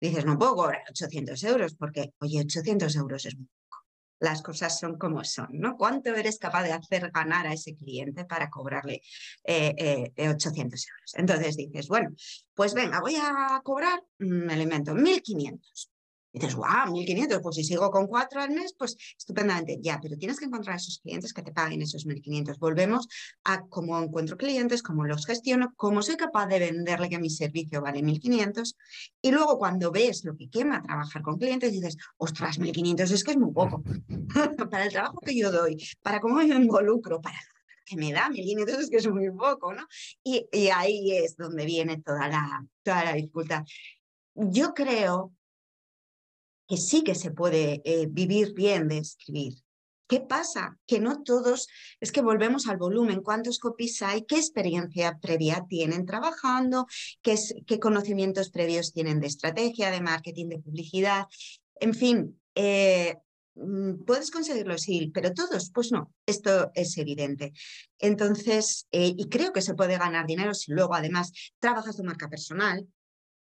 dices, 0.00 0.24
no 0.24 0.38
puedo 0.38 0.54
cobrar 0.54 0.82
800 0.90 1.42
euros 1.44 1.74
porque, 1.74 2.14
oye, 2.20 2.40
800 2.40 2.96
euros 2.96 3.26
es 3.26 3.36
muy 3.36 3.48
las 4.20 4.42
cosas 4.42 4.78
son 4.78 4.98
como 4.98 5.24
son, 5.24 5.48
¿no? 5.52 5.76
¿Cuánto 5.76 6.14
eres 6.14 6.38
capaz 6.38 6.64
de 6.64 6.72
hacer 6.72 7.10
ganar 7.10 7.46
a 7.46 7.52
ese 7.52 7.76
cliente 7.76 8.24
para 8.24 8.50
cobrarle 8.50 9.00
800 9.44 9.44
eh, 9.44 9.74
eh, 9.76 10.12
euros? 10.16 11.14
Entonces 11.14 11.56
dices, 11.56 11.88
bueno, 11.88 12.10
pues 12.54 12.74
venga, 12.74 13.00
voy 13.00 13.16
a 13.16 13.60
cobrar, 13.62 14.02
me 14.18 14.52
alimento, 14.52 14.92
1.500. 14.92 15.90
Dices, 16.38 16.54
wow, 16.54 16.86
1.500, 16.86 17.40
pues 17.42 17.56
si 17.56 17.64
sigo 17.64 17.90
con 17.90 18.06
cuatro 18.06 18.40
al 18.40 18.50
mes, 18.50 18.72
pues 18.78 18.96
estupendamente. 19.16 19.78
Ya, 19.80 19.98
pero 20.00 20.16
tienes 20.16 20.38
que 20.38 20.44
encontrar 20.44 20.74
a 20.74 20.76
esos 20.76 21.00
clientes 21.00 21.32
que 21.32 21.42
te 21.42 21.50
paguen 21.52 21.82
esos 21.82 22.06
1.500. 22.06 22.58
Volvemos 22.60 23.08
a 23.42 23.66
cómo 23.66 24.00
encuentro 24.00 24.36
clientes, 24.36 24.82
cómo 24.82 25.04
los 25.04 25.26
gestiono, 25.26 25.72
cómo 25.76 26.00
soy 26.00 26.16
capaz 26.16 26.46
de 26.46 26.60
venderle 26.60 27.08
que 27.08 27.18
mi 27.18 27.28
servicio 27.28 27.82
vale 27.82 28.02
1.500. 28.02 28.76
Y 29.20 29.32
luego 29.32 29.58
cuando 29.58 29.90
ves 29.90 30.24
lo 30.24 30.36
que 30.36 30.48
quema 30.48 30.80
trabajar 30.80 31.22
con 31.22 31.38
clientes, 31.38 31.72
dices, 31.72 31.96
ostras, 32.18 32.60
1.500 32.60 33.10
es 33.10 33.24
que 33.24 33.32
es 33.32 33.36
muy 33.36 33.52
poco. 33.52 33.82
para 34.70 34.84
el 34.84 34.92
trabajo 34.92 35.18
que 35.20 35.36
yo 35.36 35.50
doy, 35.50 35.76
para 36.02 36.20
cómo 36.20 36.36
me 36.36 36.44
involucro, 36.44 37.20
para 37.20 37.38
que 37.84 37.96
me 37.96 38.12
da 38.12 38.28
1.500 38.28 38.78
es 38.78 38.90
que 38.90 38.98
es 38.98 39.08
muy 39.08 39.30
poco, 39.32 39.72
¿no? 39.72 39.84
Y, 40.22 40.46
y 40.52 40.68
ahí 40.68 41.16
es 41.16 41.36
donde 41.36 41.64
viene 41.64 42.00
toda 42.00 42.28
la, 42.28 42.64
toda 42.84 43.04
la 43.04 43.14
dificultad. 43.14 43.64
Yo 44.34 44.72
creo 44.72 45.32
que 46.68 46.76
sí 46.76 47.02
que 47.02 47.14
se 47.14 47.30
puede 47.30 47.80
eh, 47.84 48.06
vivir 48.10 48.52
bien 48.54 48.88
de 48.88 48.98
escribir. 48.98 49.54
¿Qué 50.06 50.20
pasa? 50.20 50.78
Que 50.86 51.00
no 51.00 51.22
todos, 51.22 51.68
es 52.00 52.12
que 52.12 52.22
volvemos 52.22 52.66
al 52.66 52.78
volumen, 52.78 53.22
cuántos 53.22 53.58
copies 53.58 54.00
hay, 54.00 54.24
qué 54.24 54.36
experiencia 54.36 55.18
previa 55.20 55.66
tienen 55.68 56.06
trabajando, 56.06 56.86
qué, 57.20 57.36
qué 57.66 57.78
conocimientos 57.78 58.50
previos 58.50 58.92
tienen 58.94 59.20
de 59.20 59.26
estrategia, 59.26 59.90
de 59.90 60.00
marketing, 60.00 60.48
de 60.48 60.60
publicidad, 60.60 61.26
en 61.80 61.94
fin, 61.94 62.40
eh, 62.54 63.16
mm, 63.54 64.04
puedes 64.06 64.30
conseguirlo, 64.30 64.78
sí, 64.78 65.10
pero 65.12 65.34
todos, 65.34 65.70
pues 65.72 65.92
no, 65.92 66.14
esto 66.24 66.70
es 66.74 66.96
evidente. 66.96 67.52
Entonces, 67.98 68.86
eh, 68.90 69.14
y 69.16 69.28
creo 69.28 69.52
que 69.52 69.62
se 69.62 69.74
puede 69.74 69.98
ganar 69.98 70.26
dinero 70.26 70.54
si 70.54 70.72
luego 70.72 70.94
además 70.94 71.32
trabajas 71.58 71.96
tu 71.96 72.04
marca 72.04 72.28
personal, 72.28 72.86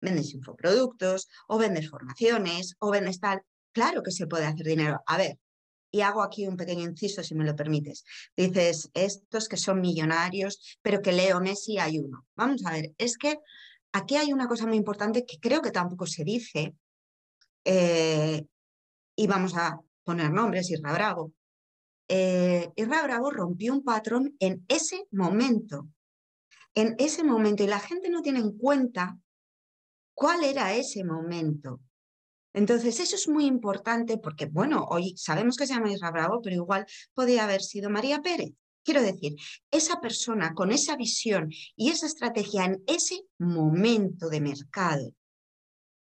vendes 0.00 0.34
infoproductos 0.34 1.28
o 1.48 1.58
vendes 1.58 1.88
formaciones 1.88 2.76
o 2.78 2.90
vendes 2.90 3.20
tal. 3.20 3.42
Claro 3.72 4.02
que 4.02 4.10
se 4.10 4.26
puede 4.26 4.46
hacer 4.46 4.66
dinero. 4.66 5.00
A 5.06 5.16
ver, 5.16 5.38
y 5.90 6.00
hago 6.02 6.22
aquí 6.22 6.46
un 6.46 6.56
pequeño 6.56 6.84
inciso, 6.84 7.22
si 7.22 7.34
me 7.34 7.44
lo 7.44 7.56
permites. 7.56 8.04
Dices, 8.36 8.90
estos 8.94 9.48
que 9.48 9.56
son 9.56 9.80
millonarios, 9.80 10.78
pero 10.82 11.00
que 11.00 11.12
Leo 11.12 11.40
Messi 11.40 11.78
hay 11.78 11.98
uno. 11.98 12.26
Vamos 12.36 12.64
a 12.66 12.72
ver, 12.72 12.92
es 12.98 13.16
que 13.16 13.38
aquí 13.92 14.16
hay 14.16 14.32
una 14.32 14.48
cosa 14.48 14.66
muy 14.66 14.76
importante 14.76 15.24
que 15.24 15.38
creo 15.38 15.62
que 15.62 15.70
tampoco 15.70 16.06
se 16.06 16.24
dice, 16.24 16.74
eh, 17.64 18.44
y 19.16 19.26
vamos 19.26 19.56
a 19.56 19.80
poner 20.04 20.30
nombres, 20.30 20.70
Irra 20.70 20.92
Bravo. 20.92 21.32
Eh, 22.08 22.70
Irra 22.76 23.02
Bravo 23.02 23.30
rompió 23.30 23.72
un 23.72 23.82
patrón 23.82 24.34
en 24.38 24.64
ese 24.68 25.06
momento, 25.10 25.88
en 26.74 26.94
ese 26.98 27.24
momento, 27.24 27.62
y 27.62 27.66
la 27.66 27.80
gente 27.80 28.08
no 28.08 28.22
tiene 28.22 28.40
en 28.40 28.56
cuenta 28.56 29.18
cuál 30.18 30.42
era 30.42 30.74
ese 30.74 31.04
momento. 31.04 31.80
Entonces, 32.52 32.98
eso 32.98 33.14
es 33.14 33.28
muy 33.28 33.46
importante 33.46 34.18
porque, 34.18 34.46
bueno, 34.46 34.84
hoy 34.90 35.14
sabemos 35.16 35.56
que 35.56 35.64
se 35.64 35.74
llama 35.74 35.92
Isra 35.92 36.10
Bravo, 36.10 36.42
pero 36.42 36.56
igual 36.56 36.86
podía 37.14 37.44
haber 37.44 37.62
sido 37.62 37.88
María 37.88 38.20
Pérez. 38.20 38.50
Quiero 38.82 39.00
decir, 39.00 39.36
esa 39.70 40.00
persona 40.00 40.54
con 40.54 40.72
esa 40.72 40.96
visión 40.96 41.50
y 41.76 41.90
esa 41.90 42.06
estrategia 42.06 42.64
en 42.64 42.82
ese 42.88 43.20
momento 43.38 44.28
de 44.28 44.40
mercado, 44.40 45.14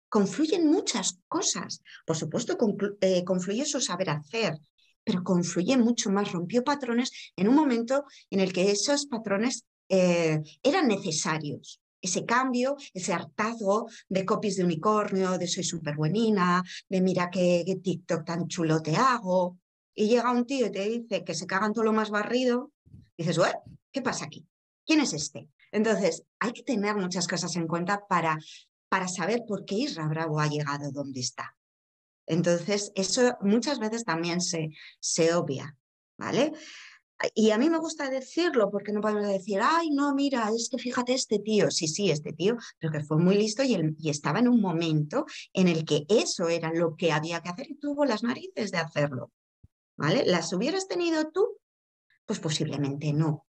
confluyen 0.09 0.65
muchas 0.65 1.19
cosas. 1.27 1.83
Por 2.03 2.17
supuesto, 2.17 2.57
eh, 3.01 3.23
confluye 3.23 3.65
su 3.65 3.79
saber 3.79 4.09
hacer, 4.09 4.57
pero 5.03 5.23
confluye 5.23 5.77
mucho 5.77 6.09
más, 6.09 6.31
rompió 6.31 6.63
patrones 6.63 7.11
en 7.35 7.49
un 7.49 7.55
momento 7.55 8.03
en 8.31 8.39
el 8.39 8.51
que 8.51 8.71
esos 8.71 9.05
patrones 9.05 9.63
eh, 9.89 10.41
eran 10.63 10.87
necesarios 10.87 11.81
ese 12.07 12.25
cambio, 12.25 12.75
ese 12.93 13.13
hartazgo 13.13 13.87
de 14.09 14.25
copies 14.25 14.57
de 14.57 14.63
unicornio, 14.63 15.37
de 15.37 15.47
soy 15.47 15.63
súper 15.63 15.95
buenina, 15.95 16.63
de 16.89 17.01
mira 17.01 17.29
qué, 17.29 17.63
TikTok 17.83 18.25
tan 18.25 18.47
chulo 18.47 18.81
te 18.81 18.95
hago. 18.95 19.59
Y 19.93 20.07
llega 20.07 20.31
un 20.31 20.45
tío 20.45 20.67
y 20.67 20.71
te 20.71 20.87
dice 20.87 21.23
que 21.23 21.33
se 21.33 21.47
cagan 21.47 21.73
todo 21.73 21.85
lo 21.85 21.93
más 21.93 22.09
barrido. 22.09 22.71
Dices, 23.17 23.39
¿qué 23.91 24.01
pasa 24.01 24.25
aquí? 24.25 24.45
¿Quién 24.85 25.01
es 25.01 25.13
este? 25.13 25.49
Entonces, 25.71 26.23
hay 26.39 26.53
que 26.53 26.63
tener 26.63 26.95
muchas 26.95 27.27
cosas 27.27 27.55
en 27.55 27.67
cuenta 27.67 28.05
para, 28.07 28.37
para 28.89 29.07
saber 29.07 29.43
por 29.47 29.65
qué 29.65 29.75
Isra 29.75 30.07
Bravo 30.07 30.39
ha 30.39 30.47
llegado 30.47 30.91
donde 30.91 31.19
está. 31.19 31.55
Entonces, 32.25 32.91
eso 32.95 33.37
muchas 33.41 33.79
veces 33.79 34.03
también 34.03 34.41
se, 34.41 34.69
se 34.99 35.33
obvia, 35.33 35.75
¿vale? 36.17 36.51
Y 37.33 37.51
a 37.51 37.57
mí 37.57 37.69
me 37.69 37.79
gusta 37.79 38.09
decirlo 38.09 38.69
porque 38.69 38.91
no 38.91 39.01
podemos 39.01 39.27
decir, 39.27 39.59
ay, 39.61 39.89
no, 39.89 40.13
mira, 40.13 40.49
es 40.55 40.69
que 40.69 40.77
fíjate 40.77 41.13
este 41.13 41.39
tío, 41.39 41.71
sí, 41.71 41.87
sí, 41.87 42.11
este 42.11 42.31
tío, 42.33 42.57
pero 42.79 42.91
que 42.91 43.03
fue 43.03 43.17
muy 43.17 43.35
listo 43.35 43.63
y, 43.63 43.95
y 43.97 44.09
estaba 44.09 44.39
en 44.39 44.47
un 44.47 44.61
momento 44.61 45.25
en 45.53 45.67
el 45.67 45.83
que 45.83 46.05
eso 46.09 46.47
era 46.47 46.71
lo 46.71 46.95
que 46.95 47.11
había 47.11 47.41
que 47.41 47.49
hacer 47.49 47.71
y 47.71 47.75
tuvo 47.75 48.05
las 48.05 48.21
narices 48.21 48.71
de 48.71 48.77
hacerlo, 48.77 49.31
¿vale? 49.95 50.25
¿Las 50.25 50.53
hubieras 50.53 50.87
tenido 50.87 51.31
tú? 51.31 51.57
Pues 52.25 52.39
posiblemente 52.39 53.11
no. 53.13 53.47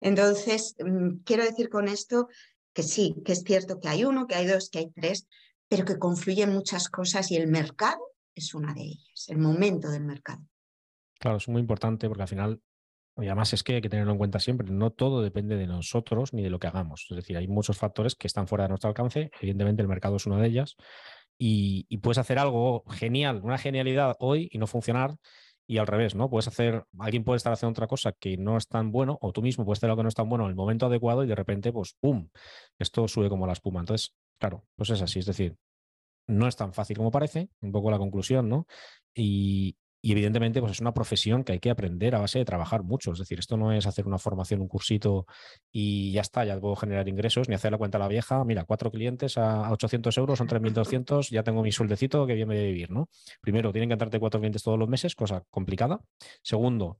Entonces, 0.00 0.74
mm, 0.78 1.18
quiero 1.24 1.44
decir 1.44 1.68
con 1.68 1.88
esto 1.88 2.28
que 2.72 2.82
sí, 2.82 3.16
que 3.24 3.32
es 3.32 3.42
cierto 3.42 3.80
que 3.80 3.88
hay 3.88 4.04
uno, 4.04 4.26
que 4.26 4.34
hay 4.34 4.46
dos, 4.46 4.70
que 4.70 4.78
hay 4.78 4.90
tres, 4.90 5.26
pero 5.68 5.84
que 5.84 5.98
confluyen 5.98 6.52
muchas 6.52 6.88
cosas 6.88 7.30
y 7.30 7.36
el 7.36 7.48
mercado 7.48 8.00
es 8.34 8.54
una 8.54 8.72
de 8.74 8.82
ellas, 8.82 9.28
el 9.28 9.38
momento 9.38 9.90
del 9.90 10.04
mercado. 10.04 10.42
Claro, 11.18 11.36
es 11.36 11.48
muy 11.48 11.60
importante 11.60 12.08
porque 12.08 12.22
al 12.22 12.28
final, 12.28 12.62
y 13.22 13.26
además 13.26 13.52
es 13.52 13.62
que 13.62 13.76
hay 13.76 13.80
que 13.80 13.88
tenerlo 13.88 14.12
en 14.12 14.18
cuenta 14.18 14.38
siempre, 14.38 14.70
no 14.70 14.90
todo 14.90 15.22
depende 15.22 15.56
de 15.56 15.66
nosotros 15.66 16.32
ni 16.32 16.42
de 16.42 16.50
lo 16.50 16.58
que 16.58 16.66
hagamos. 16.66 17.06
Es 17.10 17.16
decir, 17.16 17.36
hay 17.36 17.48
muchos 17.48 17.78
factores 17.78 18.14
que 18.14 18.26
están 18.26 18.46
fuera 18.46 18.64
de 18.64 18.70
nuestro 18.70 18.88
alcance, 18.88 19.30
evidentemente 19.40 19.82
el 19.82 19.88
mercado 19.88 20.16
es 20.16 20.26
una 20.26 20.38
de 20.38 20.48
ellas, 20.48 20.76
y, 21.38 21.86
y 21.88 21.98
puedes 21.98 22.18
hacer 22.18 22.38
algo 22.38 22.84
genial, 22.90 23.40
una 23.42 23.58
genialidad 23.58 24.16
hoy 24.20 24.48
y 24.52 24.58
no 24.58 24.66
funcionar, 24.66 25.16
y 25.70 25.78
al 25.78 25.86
revés, 25.86 26.16
¿no? 26.16 26.28
Puedes 26.28 26.48
hacer, 26.48 26.84
alguien 26.98 27.22
puede 27.22 27.36
estar 27.36 27.52
haciendo 27.52 27.70
otra 27.70 27.86
cosa 27.86 28.10
que 28.10 28.36
no 28.36 28.56
es 28.56 28.66
tan 28.66 28.90
bueno, 28.90 29.18
o 29.20 29.30
tú 29.30 29.40
mismo 29.40 29.64
puedes 29.64 29.78
hacer 29.78 29.88
algo 29.88 29.98
que 29.98 30.02
no 30.02 30.08
es 30.08 30.16
tan 30.16 30.28
bueno 30.28 30.44
en 30.44 30.50
el 30.50 30.56
momento 30.56 30.86
adecuado 30.86 31.22
y 31.22 31.28
de 31.28 31.36
repente, 31.36 31.72
pues, 31.72 31.94
¡pum! 32.00 32.28
Esto 32.76 33.06
sube 33.06 33.28
como 33.28 33.46
la 33.46 33.52
espuma. 33.52 33.78
Entonces, 33.78 34.16
claro, 34.36 34.64
pues 34.74 34.90
es 34.90 35.00
así. 35.00 35.20
Es 35.20 35.26
decir, 35.26 35.56
no 36.26 36.48
es 36.48 36.56
tan 36.56 36.72
fácil 36.72 36.96
como 36.96 37.12
parece, 37.12 37.50
un 37.60 37.70
poco 37.70 37.88
la 37.92 37.98
conclusión, 37.98 38.48
¿no? 38.48 38.66
Y, 39.14 39.76
y 40.02 40.12
evidentemente, 40.12 40.60
pues 40.60 40.72
es 40.72 40.80
una 40.80 40.94
profesión 40.94 41.44
que 41.44 41.52
hay 41.52 41.58
que 41.58 41.68
aprender 41.68 42.14
a 42.14 42.20
base 42.20 42.38
de 42.38 42.44
trabajar 42.44 42.82
mucho. 42.82 43.12
Es 43.12 43.18
decir, 43.18 43.38
esto 43.38 43.56
no 43.56 43.72
es 43.72 43.86
hacer 43.86 44.06
una 44.06 44.18
formación, 44.18 44.60
un 44.62 44.68
cursito 44.68 45.26
y 45.70 46.12
ya 46.12 46.22
está, 46.22 46.44
ya 46.44 46.58
puedo 46.58 46.74
generar 46.76 47.06
ingresos, 47.08 47.48
ni 47.48 47.54
hacer 47.54 47.70
la 47.72 47.78
cuenta 47.78 47.98
a 47.98 48.00
la 48.00 48.08
vieja. 48.08 48.42
Mira, 48.44 48.64
cuatro 48.64 48.90
clientes 48.90 49.36
a 49.36 49.70
800 49.70 50.16
euros, 50.16 50.38
son 50.38 50.48
3.200, 50.48 51.28
ya 51.30 51.42
tengo 51.42 51.62
mi 51.62 51.70
sueldecito 51.70 52.26
que 52.26 52.34
bien 52.34 52.48
me 52.48 52.56
debe 52.56 52.68
vivir, 52.68 52.90
¿no? 52.90 53.10
Primero, 53.42 53.72
tienen 53.72 53.90
que 53.90 53.94
entrarte 53.94 54.18
cuatro 54.18 54.40
clientes 54.40 54.62
todos 54.62 54.78
los 54.78 54.88
meses, 54.88 55.14
cosa 55.14 55.44
complicada. 55.50 56.00
Segundo, 56.42 56.98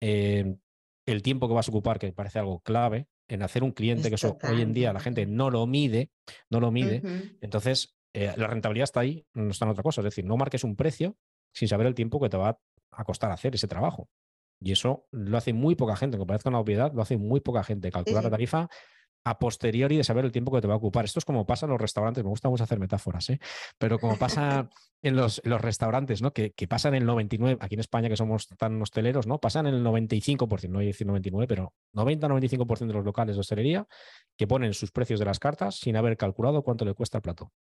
eh, 0.00 0.56
el 1.04 1.22
tiempo 1.22 1.46
que 1.46 1.54
vas 1.54 1.68
a 1.68 1.70
ocupar, 1.70 1.98
que 1.98 2.12
parece 2.12 2.38
algo 2.38 2.60
clave, 2.60 3.06
en 3.28 3.42
hacer 3.42 3.62
un 3.62 3.72
cliente, 3.72 4.08
que 4.08 4.14
eso 4.14 4.38
hoy 4.42 4.62
en 4.62 4.72
día 4.72 4.92
la 4.92 5.00
gente 5.00 5.26
no 5.26 5.50
lo 5.50 5.66
mide, 5.66 6.10
no 6.48 6.58
lo 6.58 6.70
mide. 6.72 7.02
Entonces, 7.40 7.96
eh, 8.12 8.32
la 8.36 8.46
rentabilidad 8.48 8.84
está 8.84 9.00
ahí, 9.00 9.24
no 9.34 9.50
está 9.50 9.66
en 9.66 9.70
otra 9.70 9.82
cosa. 9.82 10.00
Es 10.00 10.06
decir, 10.06 10.24
no 10.24 10.36
marques 10.36 10.64
un 10.64 10.74
precio 10.74 11.16
sin 11.52 11.68
saber 11.68 11.86
el 11.86 11.94
tiempo 11.94 12.20
que 12.20 12.28
te 12.28 12.36
va 12.36 12.58
a 12.92 13.04
costar 13.04 13.30
hacer 13.30 13.54
ese 13.54 13.68
trabajo. 13.68 14.08
Y 14.60 14.72
eso 14.72 15.06
lo 15.10 15.38
hace 15.38 15.52
muy 15.52 15.74
poca 15.74 15.96
gente, 15.96 16.16
aunque 16.16 16.28
parezca 16.28 16.50
una 16.50 16.60
obviedad, 16.60 16.92
lo 16.92 17.02
hace 17.02 17.16
muy 17.16 17.40
poca 17.40 17.64
gente. 17.64 17.90
Calcular 17.90 18.24
la 18.24 18.30
tarifa 18.30 18.68
a 19.24 19.38
posteriori 19.38 19.96
de 19.96 20.04
saber 20.04 20.24
el 20.24 20.32
tiempo 20.32 20.50
que 20.52 20.60
te 20.60 20.66
va 20.66 20.74
a 20.74 20.76
ocupar. 20.76 21.04
Esto 21.04 21.18
es 21.18 21.24
como 21.24 21.46
pasa 21.46 21.66
en 21.66 21.72
los 21.72 21.80
restaurantes, 21.80 22.24
me 22.24 22.30
gusta 22.30 22.48
mucho 22.48 22.64
hacer 22.64 22.78
metáforas, 22.78 23.28
¿eh? 23.30 23.38
pero 23.78 23.98
como 23.98 24.16
pasa 24.16 24.68
en 25.02 25.16
los, 25.16 25.40
los 25.44 25.60
restaurantes, 25.60 26.22
¿no? 26.22 26.32
Que, 26.32 26.52
que, 26.52 26.66
pasan 26.66 26.94
el 26.94 27.04
99, 27.04 27.58
aquí 27.60 27.74
en 27.74 27.80
España 27.80 28.08
que 28.08 28.16
somos 28.16 28.48
tan 28.48 28.80
hosteleros, 28.80 29.26
¿no? 29.26 29.38
pasan 29.38 29.66
el 29.66 29.84
95%, 29.84 30.68
no 30.68 30.78
voy 30.78 30.84
a 30.84 30.86
decir 30.88 31.06
99, 31.06 31.46
pero 31.46 31.74
90-95% 31.94 32.86
de 32.86 32.94
los 32.94 33.04
locales 33.04 33.36
de 33.36 33.40
hostelería 33.40 33.86
que 34.36 34.46
ponen 34.46 34.72
sus 34.72 34.90
precios 34.90 35.20
de 35.20 35.26
las 35.26 35.38
cartas 35.38 35.76
sin 35.76 35.96
haber 35.96 36.16
calculado 36.16 36.62
cuánto 36.62 36.84
le 36.84 36.94
cuesta 36.94 37.18
el 37.18 37.22
plato. 37.22 37.52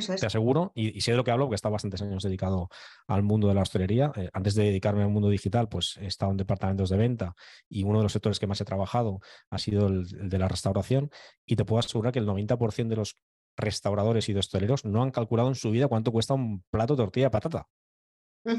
Te 0.00 0.26
aseguro, 0.26 0.72
y, 0.74 1.00
sé 1.00 1.12
de 1.12 1.16
lo 1.16 1.24
que 1.24 1.30
hablo 1.30 1.46
porque 1.46 1.54
he 1.54 1.56
estado 1.56 1.72
bastantes 1.72 2.02
años 2.02 2.22
dedicado 2.22 2.68
al 3.06 3.22
mundo 3.22 3.48
de 3.48 3.54
la 3.54 3.62
hostelería. 3.62 4.12
Eh, 4.16 4.30
antes 4.32 4.54
de 4.54 4.64
dedicarme 4.64 5.02
al 5.02 5.10
mundo 5.10 5.28
digital, 5.28 5.68
pues 5.68 5.96
he 5.98 6.06
estado 6.06 6.30
en 6.32 6.36
departamentos 6.36 6.90
de 6.90 6.96
venta 6.96 7.34
y 7.68 7.84
uno 7.84 7.98
de 7.98 8.04
los 8.04 8.12
sectores 8.12 8.38
que 8.38 8.46
más 8.46 8.60
he 8.60 8.64
trabajado 8.64 9.20
ha 9.50 9.58
sido 9.58 9.86
el, 9.86 10.06
de 10.28 10.38
la 10.38 10.48
restauración. 10.48 11.10
Y 11.44 11.56
te 11.56 11.64
puedo 11.64 11.80
asegurar 11.80 12.12
que 12.12 12.18
el 12.18 12.26
90% 12.26 12.88
de 12.88 12.96
los 12.96 13.16
restauradores 13.56 14.28
y 14.28 14.32
de 14.32 14.40
hosteleros 14.40 14.84
no 14.84 15.02
han 15.02 15.10
calculado 15.10 15.48
en 15.48 15.54
su 15.54 15.70
vida 15.70 15.88
cuánto 15.88 16.12
cuesta 16.12 16.34
un 16.34 16.62
plato 16.70 16.94
de 16.94 17.02
tortilla 17.02 17.26
de 17.26 17.30
patata. 17.30 17.68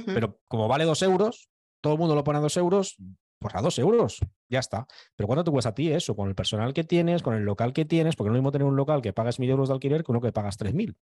Pero 0.06 0.40
como 0.48 0.68
vale 0.68 0.84
dos 0.84 1.02
euros, 1.02 1.50
todo 1.82 1.94
el 1.94 2.00
mundo 2.00 2.16
lo 2.16 2.24
pone 2.24 2.40
a 2.40 2.42
dos 2.42 2.58
euros, 2.58 2.98
pues 3.40 3.56
a 3.56 3.62
dos 3.62 3.78
euros, 3.80 4.20
ya 4.50 4.60
está. 4.60 4.88
Pero 5.16 5.28
¿cuánto 5.28 5.44
te 5.44 5.52
cuesta 5.52 5.70
a 5.70 5.74
ti 5.76 5.92
eso? 5.92 6.16
Con 6.16 6.30
el 6.30 6.36
personal 6.36 6.74
que 6.74 6.84
tienes, 6.84 7.22
con 7.22 7.36
el 7.36 7.44
local 7.44 7.74
que 7.74 7.86
tienes, 7.86 8.16
porque 8.16 8.30
no 8.30 8.36
es 8.36 8.38
lo 8.38 8.42
mismo 8.42 8.52
tener 8.52 8.68
un 8.68 8.76
local 8.76 9.02
que 9.02 9.14
pagas 9.14 9.40
mil 9.40 9.50
euros 9.50 9.70
de 9.70 9.76
alquiler 9.76 10.04
que 10.04 10.12
uno 10.12 10.22
que 10.22 10.32
pagas 10.32 10.58
tres 10.58 10.74
mil. 10.74 10.98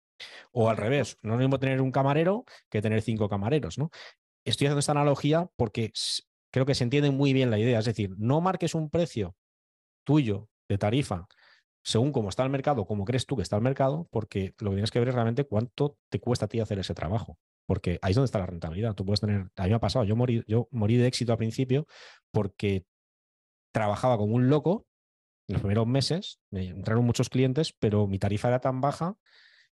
O 0.53 0.69
al 0.71 0.77
revés, 0.77 1.17
no 1.23 1.33
es 1.33 1.39
lo 1.39 1.39
mismo 1.39 1.59
tener 1.59 1.81
un 1.81 1.91
camarero 1.93 2.45
que 2.69 2.83
tener 2.83 3.03
cinco 3.03 3.29
camareros, 3.29 3.79
¿no? 3.79 3.91
Estoy 4.45 4.67
haciendo 4.67 4.81
esta 4.81 4.93
analogía 4.93 5.49
porque 5.57 5.93
creo 6.51 6.67
que 6.67 6.75
se 6.75 6.85
entiende 6.85 7.11
muy 7.11 7.33
bien 7.33 7.51
la 7.51 7.59
idea. 7.59 7.79
Es 7.79 7.85
decir, 7.85 8.15
no 8.19 8.41
marques 8.41 8.75
un 8.75 8.91
precio 8.91 9.35
tuyo 10.05 10.49
de 10.69 10.79
tarifa 10.79 11.27
según 11.83 12.13
cómo 12.13 12.29
está 12.29 12.45
el 12.45 12.51
mercado, 12.51 12.87
cómo 12.87 13.05
crees 13.05 13.27
tú 13.27 13.37
que 13.37 13.43
está 13.43 13.57
el 13.57 13.63
mercado, 13.63 14.07
porque 14.11 14.55
lo 14.59 14.71
que 14.71 14.77
tienes 14.77 14.91
que 14.91 14.99
ver 14.99 15.09
es 15.09 15.15
realmente 15.15 15.45
cuánto 15.45 15.97
te 16.11 16.21
cuesta 16.21 16.45
a 16.45 16.49
ti 16.49 16.61
hacer 16.61 16.79
ese 16.79 16.95
trabajo 16.95 17.39
porque 17.71 18.01
ahí 18.03 18.11
es 18.11 18.17
donde 18.17 18.25
está 18.25 18.41
la 18.41 18.47
rentabilidad. 18.47 18.97
Tú 18.97 19.07
puedes 19.07 19.21
tener, 19.21 19.49
a 19.55 19.63
mí 19.63 19.69
me 19.69 19.77
ha 19.77 19.79
pasado, 19.79 20.05
yo 20.05 20.17
morí, 20.17 20.43
yo 20.49 20.67
morí 20.73 20.97
de 20.97 21.07
éxito 21.07 21.31
al 21.31 21.39
principio 21.39 21.87
porque 22.33 22.85
trabajaba 23.73 24.17
como 24.19 24.35
un 24.35 24.49
loco 24.49 24.89
en 25.47 25.53
los 25.53 25.61
primeros 25.61 25.87
meses, 25.87 26.41
me 26.51 26.67
entraron 26.67 27.05
muchos 27.05 27.29
clientes, 27.29 27.73
pero 27.79 28.09
mi 28.09 28.19
tarifa 28.19 28.49
era 28.49 28.59
tan 28.59 28.81
baja 28.81 29.15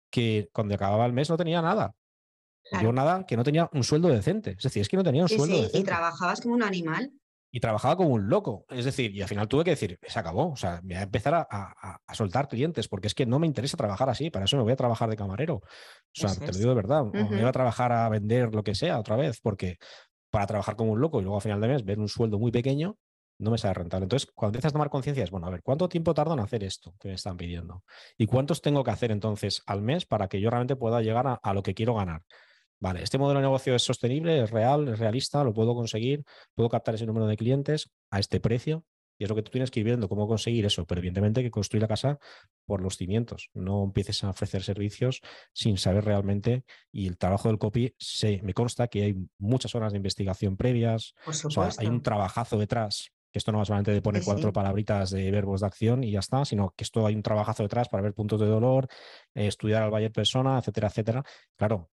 que 0.09 0.49
cuando 0.53 0.73
acababa 0.73 1.05
el 1.05 1.13
mes 1.13 1.29
no 1.29 1.37
tenía 1.37 1.61
nada. 1.61 1.93
Yo 2.81 2.91
nada, 2.91 3.27
que 3.27 3.37
no 3.37 3.43
tenía 3.43 3.69
un 3.73 3.83
sueldo 3.83 4.07
decente. 4.07 4.55
Es 4.57 4.63
decir, 4.63 4.81
es 4.81 4.89
que 4.89 4.97
no 4.97 5.03
tenía 5.03 5.21
un 5.21 5.29
sueldo 5.29 5.55
decente. 5.55 5.77
Y 5.77 5.83
trabajabas 5.83 6.41
como 6.41 6.55
un 6.55 6.63
animal 6.63 7.11
y 7.55 7.59
trabajaba 7.59 7.95
como 7.95 8.09
un 8.09 8.29
loco. 8.29 8.65
Es 8.67 8.83
decir, 8.83 9.15
y 9.15 9.21
al 9.21 9.27
final 9.27 9.47
tuve 9.47 9.63
que 9.63 9.69
decir, 9.69 9.99
se 10.01 10.17
acabó. 10.17 10.51
O 10.53 10.55
sea, 10.55 10.81
voy 10.81 10.95
a 10.95 11.03
empezar 11.03 11.35
a, 11.35 11.99
soltar 12.11 12.47
clientes 12.47 12.87
porque 12.87 13.05
es 13.05 13.13
que 13.13 13.27
no 13.27 13.37
me 13.37 13.45
interesa 13.45 13.77
trabajar 13.77 14.09
así. 14.09 14.31
Para 14.31 14.45
eso 14.45 14.57
me 14.57 14.63
voy 14.63 14.73
a 14.73 14.75
trabajar 14.75 15.07
de 15.07 15.15
camarero. 15.15 15.57
O 15.57 15.63
sea, 16.11 16.33
te 16.33 16.51
lo 16.51 16.57
digo 16.57 16.69
de 16.69 16.75
verdad. 16.75 17.03
Me 17.13 17.23
voy 17.23 17.41
a 17.41 17.51
trabajar 17.51 17.91
a 17.91 18.09
vender 18.09 18.55
lo 18.55 18.63
que 18.63 18.73
sea 18.73 18.99
otra 18.99 19.17
vez 19.17 19.39
porque 19.39 19.77
para 20.31 20.47
trabajar 20.47 20.75
como 20.75 20.93
un 20.93 20.99
loco 20.99 21.19
y 21.19 21.23
luego 21.23 21.37
a 21.37 21.41
final 21.41 21.61
de 21.61 21.67
mes 21.67 21.85
ver 21.85 21.99
un 21.99 22.09
sueldo 22.09 22.39
muy 22.39 22.51
pequeño, 22.51 22.97
no 23.37 23.51
me 23.51 23.59
sale 23.59 23.75
rentable. 23.75 24.05
Entonces, 24.05 24.27
cuando 24.33 24.57
empiezas 24.57 24.71
a 24.71 24.73
tomar 24.73 24.89
conciencia, 24.89 25.23
es 25.23 25.29
bueno, 25.29 25.45
a 25.45 25.51
ver, 25.51 25.61
¿cuánto 25.61 25.87
tiempo 25.87 26.15
tardo 26.15 26.33
en 26.33 26.39
hacer 26.39 26.63
esto 26.63 26.95
que 26.99 27.09
me 27.09 27.13
están 27.13 27.37
pidiendo? 27.37 27.83
¿Y 28.17 28.25
cuántos 28.25 28.63
tengo 28.63 28.83
que 28.83 28.89
hacer 28.89 29.11
entonces 29.11 29.61
al 29.67 29.83
mes 29.83 30.07
para 30.07 30.27
que 30.27 30.41
yo 30.41 30.49
realmente 30.49 30.75
pueda 30.75 31.01
llegar 31.01 31.39
a 31.39 31.53
lo 31.53 31.61
que 31.61 31.75
quiero 31.75 31.93
ganar? 31.93 32.23
Vale, 32.83 33.01
este 33.01 33.17
modelo 33.17 33.39
de 33.39 33.45
negocio 33.45 33.75
es 33.75 33.81
sostenible, 33.81 34.43
es 34.43 34.51
real, 34.51 34.89
es 34.89 34.99
realista, 34.99 35.41
lo 35.45 35.53
puedo 35.53 35.73
conseguir, 35.73 36.25
puedo 36.53 36.67
captar 36.67 36.95
ese 36.95 37.05
número 37.05 37.27
de 37.27 37.37
clientes 37.37 37.89
a 38.11 38.19
este 38.19 38.41
precio. 38.41 38.83
Y 39.17 39.23
es 39.23 39.29
lo 39.29 39.37
que 39.37 39.41
tú 39.41 39.51
tienes 39.51 39.71
que 39.71 39.79
ir 39.79 39.85
viendo, 39.85 40.09
cómo 40.09 40.27
conseguir 40.27 40.65
eso. 40.65 40.85
Pero 40.85 40.99
evidentemente 40.99 41.39
hay 41.39 41.45
que 41.45 41.51
construir 41.51 41.81
la 41.81 41.87
casa 41.87 42.19
por 42.65 42.81
los 42.81 42.97
cimientos. 42.97 43.51
No 43.53 43.85
empieces 43.85 44.21
a 44.25 44.31
ofrecer 44.31 44.63
servicios 44.63 45.21
sin 45.53 45.77
saber 45.77 46.03
realmente. 46.03 46.65
Y 46.91 47.07
el 47.07 47.17
trabajo 47.17 47.47
del 47.47 47.57
copy, 47.57 47.95
se, 47.97 48.41
me 48.43 48.53
consta 48.53 48.89
que 48.89 49.03
hay 49.03 49.15
muchas 49.37 49.75
horas 49.75 49.93
de 49.93 49.97
investigación 49.99 50.57
previas. 50.57 51.13
hay 51.77 51.87
un 51.87 52.01
trabajazo 52.01 52.57
detrás 52.57 53.11
que 53.31 53.39
esto 53.39 53.51
no 53.53 53.59
va 53.59 53.65
solamente 53.65 53.91
de 53.91 54.01
poner 54.01 54.23
cuatro 54.23 54.51
palabritas 54.53 55.09
de 55.09 55.31
verbos 55.31 55.61
de 55.61 55.67
acción 55.67 56.03
y 56.03 56.11
ya 56.11 56.19
está, 56.19 56.43
sino 56.45 56.73
que 56.77 56.83
esto 56.83 57.07
hay 57.07 57.15
un 57.15 57.23
trabajazo 57.23 57.63
detrás 57.63 57.89
para 57.89 58.03
ver 58.03 58.13
puntos 58.13 58.39
de 58.39 58.45
dolor, 58.45 58.87
eh, 59.33 59.47
estudiar 59.47 59.81
al 59.81 59.89
buyer 59.89 60.11
persona, 60.11 60.59
etcétera, 60.59 60.89
etcétera. 60.89 61.23
Claro, 61.55 61.89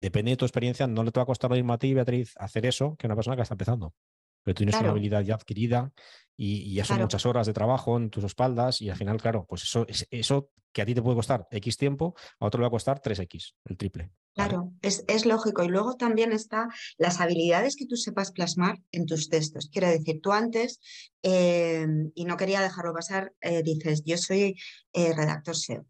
depende 0.00 0.32
de 0.32 0.36
tu 0.36 0.44
experiencia, 0.44 0.86
no 0.86 1.04
le 1.04 1.12
te 1.12 1.20
va 1.20 1.24
a 1.24 1.26
costar 1.26 1.50
lo 1.50 1.56
mismo 1.56 1.72
a 1.72 1.78
ti, 1.78 1.94
Beatriz, 1.94 2.34
hacer 2.36 2.66
eso 2.66 2.96
que 2.96 3.06
a 3.06 3.08
una 3.08 3.16
persona 3.16 3.36
que 3.36 3.42
está 3.42 3.54
empezando. 3.54 3.94
Pero 4.42 4.54
tú 4.54 4.58
tienes 4.60 4.80
una 4.80 4.90
habilidad 4.90 5.22
ya 5.22 5.34
adquirida 5.34 5.92
y, 6.36 6.72
ya 6.72 6.84
son 6.84 7.00
muchas 7.00 7.26
horas 7.26 7.46
de 7.46 7.52
trabajo 7.52 7.96
en 7.98 8.08
tus 8.08 8.24
espaldas 8.24 8.80
y 8.80 8.88
al 8.88 8.96
final, 8.96 9.20
claro, 9.20 9.44
pues 9.46 9.64
eso, 9.64 9.86
eso 10.10 10.50
que 10.72 10.82
a 10.82 10.86
ti 10.86 10.94
te 10.94 11.02
puede 11.02 11.16
costar 11.16 11.46
X 11.50 11.76
tiempo, 11.76 12.14
a 12.38 12.46
otro 12.46 12.58
le 12.60 12.62
va 12.62 12.68
a 12.68 12.70
costar 12.70 13.02
3X, 13.02 13.54
el 13.64 13.76
triple. 13.76 14.12
Claro, 14.34 14.72
es, 14.80 15.26
lógico. 15.26 15.64
Y 15.64 15.68
luego 15.68 15.96
también 15.96 16.32
está 16.32 16.68
las 16.96 17.20
habilidades 17.20 17.76
que 17.76 17.86
tú 17.86 17.96
sepas 17.96 18.30
plasmar 18.30 18.78
en 18.92 19.04
tus 19.04 19.28
textos. 19.28 19.68
Quiero 19.72 19.88
decir, 19.88 20.20
tú 20.22 20.32
antes, 20.32 20.80
eh, 21.22 21.86
y 22.14 22.24
no 22.24 22.36
quería 22.36 22.60
dejarlo 22.60 22.94
pasar, 22.94 23.34
eh, 23.40 23.62
dices, 23.62 24.02
yo 24.04 24.16
soy 24.16 24.56
eh, 24.92 25.12
redactor 25.14 25.56
SEO. 25.56 25.86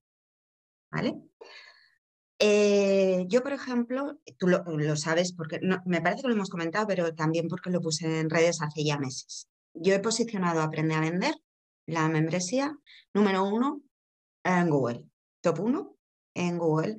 ¿Vale? 0.91 1.15
Eh, 2.43 3.27
yo, 3.29 3.43
por 3.43 3.53
ejemplo, 3.53 4.19
tú 4.39 4.49
lo, 4.49 4.97
sabes 4.97 5.35
porque 5.35 5.61
me 5.85 6.01
parece 6.01 6.23
que 6.23 6.29
lo 6.29 6.35
hemos 6.35 6.49
comentado, 6.49 6.87
pero 6.87 7.15
también 7.15 7.49
porque 7.49 7.69
lo 7.69 7.83
puse 7.83 8.21
en 8.21 8.31
redes 8.31 8.63
hace 8.63 8.83
ya 8.83 8.99
meses. 8.99 9.47
Yo 9.75 9.93
he 9.95 10.01
posicionado 10.01 10.63
Aprende 10.63 10.95
a 10.95 11.01
Vender, 11.01 11.35
la 11.87 12.09
membresía, 12.09 12.77
número 13.13 13.45
uno, 13.45 13.83
en 14.43 14.71
Google. 14.71 15.05
Top 15.43 15.61
1 15.61 15.97
en 16.35 16.59
Google. 16.59 16.99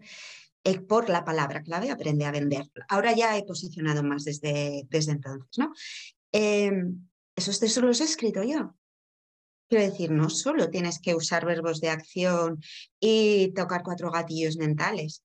Eh, 0.63 0.79
por 0.79 1.09
la 1.09 1.25
palabra 1.25 1.63
clave 1.63 1.89
aprende 1.89 2.25
a 2.25 2.31
vender. 2.31 2.69
Ahora 2.87 3.13
ya 3.13 3.35
he 3.35 3.43
posicionado 3.43 4.03
más 4.03 4.25
desde, 4.25 4.85
desde 4.89 5.13
entonces, 5.13 5.57
¿no? 5.57 5.73
Em, 6.31 7.07
esos 7.35 7.59
textos 7.59 7.83
los 7.83 7.99
he 7.99 8.03
escrito 8.03 8.43
yo. 8.43 8.75
Quiero 9.67 9.85
decir, 9.85 10.11
no 10.11 10.29
solo 10.29 10.69
tienes 10.69 10.99
que 10.99 11.15
usar 11.15 11.45
verbos 11.45 11.81
de 11.81 11.89
acción 11.89 12.61
y 12.99 13.53
tocar 13.53 13.81
cuatro 13.83 14.11
gatillos 14.11 14.57
mentales. 14.57 15.23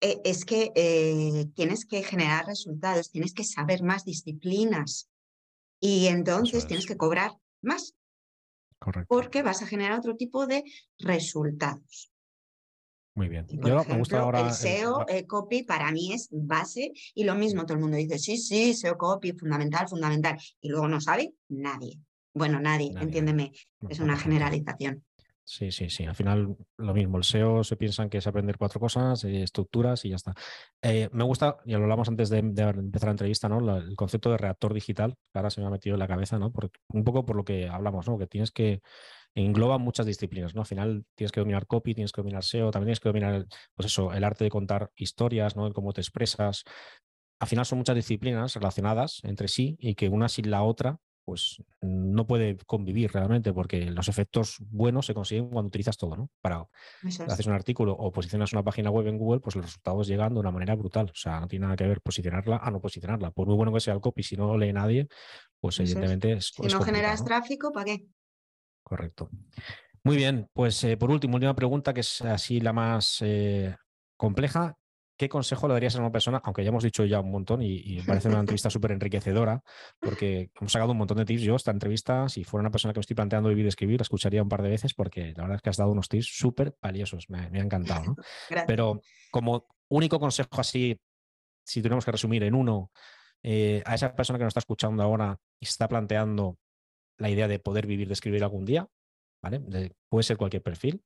E, 0.00 0.20
es 0.24 0.44
que 0.44 0.72
eh, 0.74 1.46
tienes 1.54 1.86
que 1.86 2.02
generar 2.02 2.46
resultados, 2.46 3.10
tienes 3.10 3.32
que 3.32 3.44
saber 3.44 3.82
más 3.82 4.04
disciplinas 4.04 5.08
y 5.80 6.06
entonces 6.06 6.66
tienes 6.66 6.86
que 6.86 6.96
cobrar 6.96 7.32
más. 7.62 7.94
Correcto. 8.78 9.06
Porque 9.08 9.42
vas 9.42 9.62
a 9.62 9.66
generar 9.66 9.98
otro 9.98 10.16
tipo 10.16 10.46
de 10.46 10.64
resultados. 10.98 12.12
Muy 13.14 13.28
bien. 13.28 13.46
Yo 13.48 13.82
me 13.84 13.96
gusta 13.96 14.20
ahora. 14.20 14.40
El 14.40 14.52
SEO, 14.52 15.06
el 15.08 15.26
copy, 15.26 15.62
para 15.62 15.90
mí 15.90 16.12
es 16.12 16.28
base 16.30 16.92
y 17.14 17.24
lo 17.24 17.34
mismo, 17.34 17.64
todo 17.64 17.74
el 17.74 17.80
mundo 17.80 17.96
dice, 17.96 18.18
sí, 18.18 18.36
sí, 18.36 18.74
SEO 18.74 18.98
copy, 18.98 19.32
fundamental, 19.32 19.88
fundamental. 19.88 20.38
Y 20.60 20.68
luego 20.68 20.86
no 20.86 21.00
sabe 21.00 21.32
nadie. 21.48 21.98
Bueno, 22.34 22.60
nadie, 22.60 22.92
entiéndeme, 23.00 23.52
es 23.88 24.00
una 24.00 24.18
generalización. 24.18 25.02
Sí, 25.48 25.70
sí, 25.70 25.88
sí. 25.90 26.04
Al 26.04 26.16
final 26.16 26.56
lo 26.76 26.92
mismo. 26.92 27.18
El 27.18 27.22
SEO 27.24 27.62
se 27.62 27.76
piensan 27.76 28.10
que 28.10 28.18
es 28.18 28.26
aprender 28.26 28.58
cuatro 28.58 28.80
cosas, 28.80 29.22
eh, 29.22 29.44
estructuras 29.44 30.04
y 30.04 30.08
ya 30.10 30.16
está. 30.16 30.34
Eh, 30.82 31.08
me 31.12 31.22
gusta, 31.22 31.58
ya 31.64 31.78
lo 31.78 31.84
hablamos 31.84 32.08
antes 32.08 32.30
de, 32.30 32.38
empezar 32.38 32.74
la 33.04 33.10
entrevista, 33.12 33.48
¿no? 33.48 33.76
el 33.76 33.94
concepto 33.94 34.32
de 34.32 34.38
reactor 34.38 34.74
digital, 34.74 35.14
que 35.32 35.38
ahora 35.38 35.50
se 35.50 35.60
me 35.60 35.68
ha 35.68 35.70
metido 35.70 35.94
en 35.94 36.00
la 36.00 36.08
cabeza, 36.08 36.40
¿no? 36.40 36.52
un 36.88 37.04
poco 37.04 37.24
por 37.24 37.36
lo 37.36 37.44
que 37.44 37.68
hablamos, 37.68 38.08
¿no? 38.08 38.18
Que 38.18 38.26
tienes 38.26 38.50
que 38.50 38.82
engloba 39.36 39.78
muchas 39.78 40.06
disciplinas, 40.06 40.54
¿no? 40.54 40.62
Al 40.62 40.66
final 40.66 41.04
tienes 41.14 41.30
que 41.30 41.40
dominar 41.40 41.68
copy, 41.68 41.94
tienes 41.94 42.10
que 42.10 42.22
dominar 42.22 42.42
SEO, 42.42 42.72
también 42.72 42.88
tienes 42.88 43.00
que 43.00 43.08
dominar, 43.08 43.46
pues 43.76 43.86
eso, 43.86 44.12
el 44.12 44.24
arte 44.24 44.44
de 44.44 44.50
contar 44.50 44.90
historias, 44.96 45.54
¿no? 45.54 45.72
cómo 45.72 45.92
te 45.92 46.00
expresas. 46.00 46.64
Al 47.38 47.46
final 47.46 47.66
son 47.66 47.78
muchas 47.78 47.94
disciplinas 47.94 48.54
relacionadas 48.54 49.20
entre 49.22 49.46
sí 49.46 49.76
y 49.78 49.94
que 49.94 50.08
una 50.08 50.28
sin 50.28 50.50
la 50.50 50.64
otra 50.64 50.98
pues 51.26 51.60
no 51.80 52.24
puede 52.24 52.56
convivir 52.66 53.12
realmente 53.12 53.52
porque 53.52 53.90
los 53.90 54.06
efectos 54.06 54.58
buenos 54.60 55.06
se 55.06 55.12
consiguen 55.12 55.48
cuando 55.48 55.66
utilizas 55.66 55.96
todo, 55.96 56.16
¿no? 56.16 56.30
Para 56.40 56.64
haces 57.02 57.46
un 57.46 57.52
artículo 57.52 57.92
o 57.94 58.12
posicionas 58.12 58.52
una 58.52 58.62
página 58.62 58.90
web 58.90 59.08
en 59.08 59.18
Google, 59.18 59.40
pues 59.40 59.56
los 59.56 59.64
resultados 59.64 60.06
llegan 60.06 60.34
de 60.34 60.40
una 60.40 60.52
manera 60.52 60.76
brutal. 60.76 61.10
O 61.10 61.16
sea, 61.16 61.40
no 61.40 61.48
tiene 61.48 61.64
nada 61.64 61.76
que 61.76 61.84
ver 61.84 62.00
posicionarla 62.00 62.58
a 62.58 62.70
no 62.70 62.80
posicionarla. 62.80 63.32
Por 63.32 63.48
muy 63.48 63.56
bueno 63.56 63.72
que 63.72 63.80
sea 63.80 63.94
el 63.94 64.00
copy, 64.00 64.22
si 64.22 64.36
no 64.36 64.46
lo 64.46 64.56
lee 64.56 64.72
nadie, 64.72 65.08
pues 65.58 65.80
evidentemente 65.80 66.32
es. 66.32 66.52
Si 66.54 66.62
no 66.62 66.80
generas 66.80 67.24
tráfico, 67.24 67.72
¿para 67.72 67.86
qué? 67.86 68.06
Correcto. 68.84 69.28
Muy 70.04 70.16
bien, 70.16 70.48
pues 70.52 70.84
eh, 70.84 70.96
por 70.96 71.10
último, 71.10 71.34
última 71.34 71.56
pregunta, 71.56 71.92
que 71.92 72.02
es 72.02 72.22
así 72.22 72.60
la 72.60 72.72
más 72.72 73.18
eh, 73.22 73.74
compleja. 74.16 74.76
¿Qué 75.16 75.30
consejo 75.30 75.66
le 75.66 75.74
darías 75.74 75.96
a 75.96 76.00
una 76.00 76.12
persona, 76.12 76.42
aunque 76.44 76.62
ya 76.62 76.68
hemos 76.68 76.84
dicho 76.84 77.04
ya 77.06 77.20
un 77.20 77.30
montón 77.30 77.62
y, 77.62 77.96
me 77.98 78.04
parece 78.04 78.28
una 78.28 78.40
entrevista 78.40 78.68
súper 78.68 78.92
enriquecedora, 78.92 79.62
porque 79.98 80.50
hemos 80.60 80.72
sacado 80.72 80.92
un 80.92 80.98
montón 80.98 81.16
de 81.16 81.24
tips. 81.24 81.42
Yo 81.42 81.56
esta 81.56 81.70
entrevista, 81.70 82.28
si 82.28 82.44
fuera 82.44 82.60
una 82.60 82.70
persona 82.70 82.92
que 82.92 82.98
me 82.98 83.00
estoy 83.00 83.16
planteando 83.16 83.48
vivir 83.48 83.64
y 83.64 83.68
escribir, 83.68 83.98
la 83.98 84.02
escucharía 84.02 84.42
un 84.42 84.48
par 84.48 84.62
de 84.62 84.68
veces 84.68 84.92
porque 84.92 85.32
la 85.34 85.44
verdad 85.44 85.56
es 85.56 85.62
que 85.62 85.70
has 85.70 85.78
dado 85.78 85.90
unos 85.90 86.08
tips 86.08 86.26
súper 86.26 86.76
valiosos, 86.82 87.30
me, 87.30 87.38
ha 87.38 87.62
encantado. 87.62 88.04
¿no? 88.04 88.16
Pero 88.66 89.00
como 89.30 89.66
único 89.88 90.20
consejo 90.20 90.48
así, 90.58 91.00
si 91.64 91.80
tenemos 91.80 92.04
que 92.04 92.12
resumir 92.12 92.42
en 92.42 92.54
uno, 92.54 92.90
eh, 93.42 93.82
a 93.86 93.94
esa 93.94 94.14
persona 94.14 94.38
que 94.38 94.44
nos 94.44 94.50
está 94.50 94.60
escuchando 94.60 95.02
ahora 95.02 95.38
y 95.60 95.66
se 95.66 95.70
está 95.70 95.88
planteando 95.88 96.58
la 97.16 97.30
idea 97.30 97.48
de 97.48 97.58
poder 97.58 97.86
vivir 97.86 98.08
de 98.08 98.12
escribir 98.12 98.42
algún 98.42 98.66
día, 98.66 98.86
¿vale? 99.42 99.60
puede 100.08 100.24
ser 100.24 100.36
cualquier 100.36 100.62
perfil. 100.62 101.02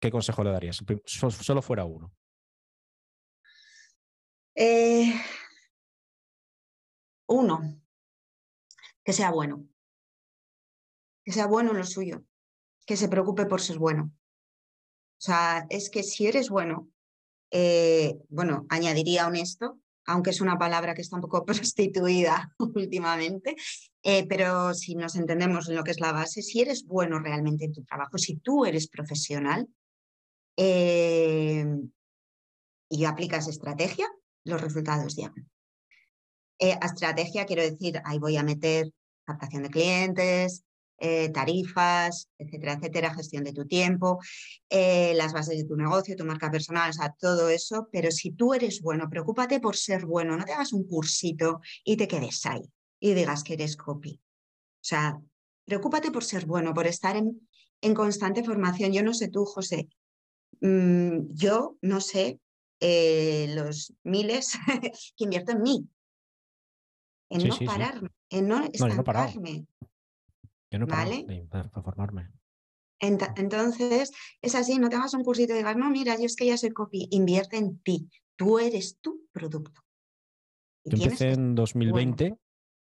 ¿Qué 0.00 0.12
consejo 0.12 0.44
le 0.44 0.52
darías? 0.52 0.84
Solo 1.04 1.62
fuera 1.62 1.84
uno. 1.84 2.12
Eh, 4.60 5.14
uno, 7.28 7.80
que 9.04 9.12
sea 9.12 9.30
bueno. 9.30 9.64
Que 11.24 11.30
sea 11.30 11.46
bueno 11.46 11.70
en 11.70 11.78
lo 11.78 11.84
suyo. 11.84 12.24
Que 12.84 12.96
se 12.96 13.08
preocupe 13.08 13.46
por 13.46 13.60
ser 13.60 13.78
bueno. 13.78 14.10
O 14.10 15.20
sea, 15.20 15.64
es 15.70 15.90
que 15.90 16.02
si 16.02 16.26
eres 16.26 16.50
bueno, 16.50 16.90
eh, 17.52 18.18
bueno, 18.30 18.66
añadiría 18.68 19.28
honesto, 19.28 19.78
aunque 20.06 20.30
es 20.30 20.40
una 20.40 20.58
palabra 20.58 20.92
que 20.92 21.02
está 21.02 21.14
un 21.14 21.22
poco 21.22 21.44
prostituida 21.46 22.52
últimamente, 22.58 23.54
eh, 24.02 24.26
pero 24.26 24.74
si 24.74 24.96
nos 24.96 25.14
entendemos 25.14 25.68
en 25.68 25.76
lo 25.76 25.84
que 25.84 25.92
es 25.92 26.00
la 26.00 26.10
base, 26.10 26.42
si 26.42 26.62
eres 26.62 26.84
bueno 26.84 27.20
realmente 27.20 27.64
en 27.66 27.74
tu 27.74 27.84
trabajo, 27.84 28.18
si 28.18 28.38
tú 28.38 28.64
eres 28.64 28.88
profesional 28.88 29.68
y 32.90 33.04
aplicas 33.04 33.46
estrategia, 33.46 34.10
los 34.48 34.60
resultados 34.60 35.14
llegan. 35.16 35.48
Eh, 36.58 36.76
estrategia 36.82 37.46
quiero 37.46 37.62
decir, 37.62 38.00
ahí 38.04 38.18
voy 38.18 38.36
a 38.36 38.42
meter 38.42 38.90
captación 39.24 39.62
de 39.62 39.70
clientes, 39.70 40.64
tarifas, 41.32 42.28
etcétera, 42.38 42.72
etcétera, 42.72 43.14
gestión 43.14 43.44
de 43.44 43.52
tu 43.52 43.66
tiempo, 43.66 44.18
las 44.70 45.32
bases 45.32 45.58
de 45.58 45.64
tu 45.64 45.76
negocio, 45.76 46.16
tu 46.16 46.24
marca 46.24 46.50
personal, 46.50 46.90
o 46.90 46.92
sea, 46.92 47.14
todo 47.20 47.48
eso. 47.50 47.88
Pero 47.92 48.10
si 48.10 48.32
tú 48.32 48.52
eres 48.54 48.80
bueno, 48.82 49.08
preocúpate 49.08 49.60
por 49.60 49.76
ser 49.76 50.06
bueno, 50.06 50.36
no 50.36 50.44
te 50.44 50.54
hagas 50.54 50.72
un 50.72 50.88
cursito 50.88 51.60
y 51.84 51.96
te 51.96 52.08
quedes 52.08 52.44
ahí 52.46 52.62
y 53.00 53.14
digas 53.14 53.44
que 53.44 53.54
eres 53.54 53.76
copy. 53.76 54.20
O 54.20 54.84
sea, 54.88 55.20
preocúpate 55.64 56.10
por 56.10 56.24
ser 56.24 56.46
bueno, 56.46 56.74
por 56.74 56.86
estar 56.86 57.16
en, 57.16 57.48
en 57.80 57.94
constante 57.94 58.42
formación. 58.42 58.92
Yo 58.92 59.02
no 59.02 59.14
sé 59.14 59.28
tú, 59.28 59.44
José. 59.44 59.88
Mm, 60.60 61.34
yo 61.34 61.76
no 61.82 62.00
sé 62.00 62.40
eh, 62.80 63.52
los 63.54 63.92
miles 64.04 64.52
que 65.16 65.24
invierto 65.24 65.52
en 65.52 65.62
mí. 65.62 65.88
En 67.30 67.46
no 67.46 67.58
pararme, 67.58 68.10
en 68.30 68.48
no 68.48 68.64
estancarme. 68.64 69.66
Yo 70.70 70.78
no 70.78 70.86
¿vale? 70.86 71.46
para 71.50 71.70
formarme. 71.82 72.30
entonces, 73.00 74.12
es 74.40 74.54
así, 74.54 74.78
no 74.78 74.88
te 74.88 74.96
hagas 74.96 75.14
un 75.14 75.24
cursito 75.24 75.54
y 75.54 75.58
digas, 75.58 75.76
no, 75.76 75.90
mira, 75.90 76.16
yo 76.16 76.24
es 76.24 76.36
que 76.36 76.46
ya 76.46 76.56
soy 76.56 76.70
copy, 76.70 77.08
invierte 77.10 77.56
en 77.56 77.78
ti. 77.80 78.08
Tú 78.36 78.58
eres 78.58 78.98
tu 79.00 79.26
producto. 79.32 79.82
yo 80.84 81.04
empecé 81.04 81.32
en 81.32 81.54
2020 81.54 82.38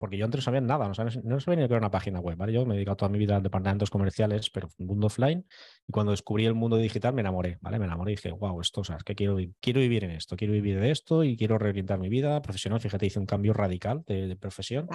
porque 0.04 0.18
yo 0.18 0.26
antes 0.26 0.40
no 0.40 0.42
sabía 0.42 0.60
nada, 0.60 0.86
no 0.86 0.94
sabía, 0.94 1.22
no 1.24 1.40
sabía 1.40 1.62
ni 1.62 1.68
que 1.70 1.74
era 1.74 1.78
una 1.78 1.90
página 1.90 2.20
web, 2.20 2.36
¿vale? 2.36 2.52
Yo 2.52 2.66
me 2.66 2.74
he 2.74 2.76
dedicado 2.76 2.98
toda 2.98 3.08
mi 3.08 3.18
vida 3.18 3.38
a 3.38 3.40
departamentos 3.40 3.90
comerciales, 3.90 4.50
pero 4.50 4.68
mundo 4.78 5.08
offline, 5.08 5.48
y 5.88 5.94
cuando 5.94 6.12
descubrí 6.12 6.46
el 6.46 6.56
mundo 6.56 6.76
digital 6.76 7.14
me 7.14 7.22
enamoré, 7.22 7.58
¿vale? 7.62 7.80
Me 7.80 7.86
enamoré 7.86 8.12
y 8.12 8.16
dije, 8.18 8.32
wow, 8.34 8.60
esto, 8.60 8.82
o 8.82 8.84
sea, 8.84 8.98
es 8.98 9.06
que 9.06 9.16
quiero, 9.16 9.38
quiero 9.62 9.80
vivir 9.80 10.04
en 10.04 10.12
esto, 10.12 10.36
quiero 10.36 10.52
vivir 10.52 10.78
de 10.78 10.92
esto 10.92 11.24
y 11.24 11.38
quiero 11.38 11.58
reorientar 11.58 12.00
mi 12.00 12.10
vida 12.10 12.42
profesional. 12.42 12.82
Fíjate, 12.82 13.06
hice 13.06 13.18
un 13.18 13.26
cambio 13.26 13.54
radical 13.54 14.04
de, 14.06 14.36
profesión 14.36 14.90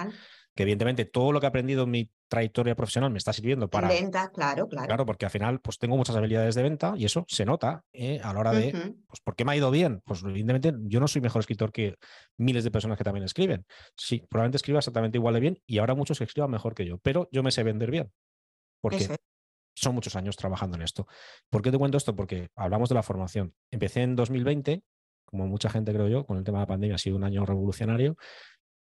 que 0.55 0.63
evidentemente 0.63 1.05
todo 1.05 1.31
lo 1.31 1.39
que 1.39 1.45
he 1.45 1.49
aprendido 1.49 1.83
en 1.83 1.91
mi 1.91 2.11
trayectoria 2.27 2.75
profesional 2.75 3.11
me 3.11 3.17
está 3.17 3.33
sirviendo 3.33 3.69
para... 3.69 3.87
Venta, 3.87 4.29
claro, 4.29 4.67
claro. 4.67 4.87
Claro, 4.87 5.05
porque 5.05 5.25
al 5.25 5.31
final 5.31 5.61
pues 5.61 5.77
tengo 5.79 5.97
muchas 5.97 6.15
habilidades 6.15 6.53
de 6.55 6.63
venta 6.63 6.93
y 6.95 7.05
eso 7.05 7.25
se 7.27 7.45
nota 7.45 7.83
¿eh? 7.93 8.19
a 8.23 8.33
la 8.33 8.39
hora 8.39 8.51
de, 8.51 8.71
pues 9.07 9.21
¿por 9.23 9.35
qué 9.35 9.45
me 9.45 9.53
ha 9.53 9.55
ido 9.55 9.71
bien? 9.71 10.01
Pues 10.05 10.21
evidentemente 10.23 10.73
yo 10.83 10.99
no 10.99 11.07
soy 11.07 11.21
mejor 11.21 11.39
escritor 11.39 11.71
que 11.71 11.95
miles 12.37 12.63
de 12.63 12.71
personas 12.71 12.97
que 12.97 13.03
también 13.03 13.23
escriben. 13.23 13.65
Sí, 13.95 14.23
probablemente 14.29 14.57
escriba 14.57 14.81
exactamente 14.99 15.17
igual 15.17 15.33
de 15.33 15.39
bien 15.39 15.61
y 15.65 15.79
habrá 15.79 15.95
muchos 15.95 16.17
que 16.17 16.25
escriban 16.25 16.51
mejor 16.51 16.75
que 16.75 16.85
yo, 16.85 16.97
pero 16.99 17.29
yo 17.31 17.43
me 17.43 17.51
sé 17.51 17.63
vender 17.63 17.91
bien. 17.91 18.11
Porque 18.81 19.07
son 19.75 19.95
muchos 19.95 20.15
años 20.15 20.35
trabajando 20.35 20.77
en 20.77 20.83
esto. 20.83 21.07
¿Por 21.49 21.61
qué 21.61 21.71
te 21.71 21.77
cuento 21.77 21.97
esto? 21.97 22.15
Porque 22.15 22.49
hablamos 22.55 22.89
de 22.89 22.95
la 22.95 23.03
formación. 23.03 23.53
Empecé 23.71 24.01
en 24.01 24.15
2020, 24.15 24.83
como 25.25 25.47
mucha 25.47 25.69
gente 25.69 25.93
creo 25.93 26.07
yo, 26.07 26.25
con 26.25 26.37
el 26.37 26.43
tema 26.43 26.59
de 26.59 26.63
la 26.63 26.67
pandemia 26.67 26.95
ha 26.95 26.99
sido 26.99 27.15
un 27.15 27.23
año 27.23 27.45
revolucionario 27.45 28.17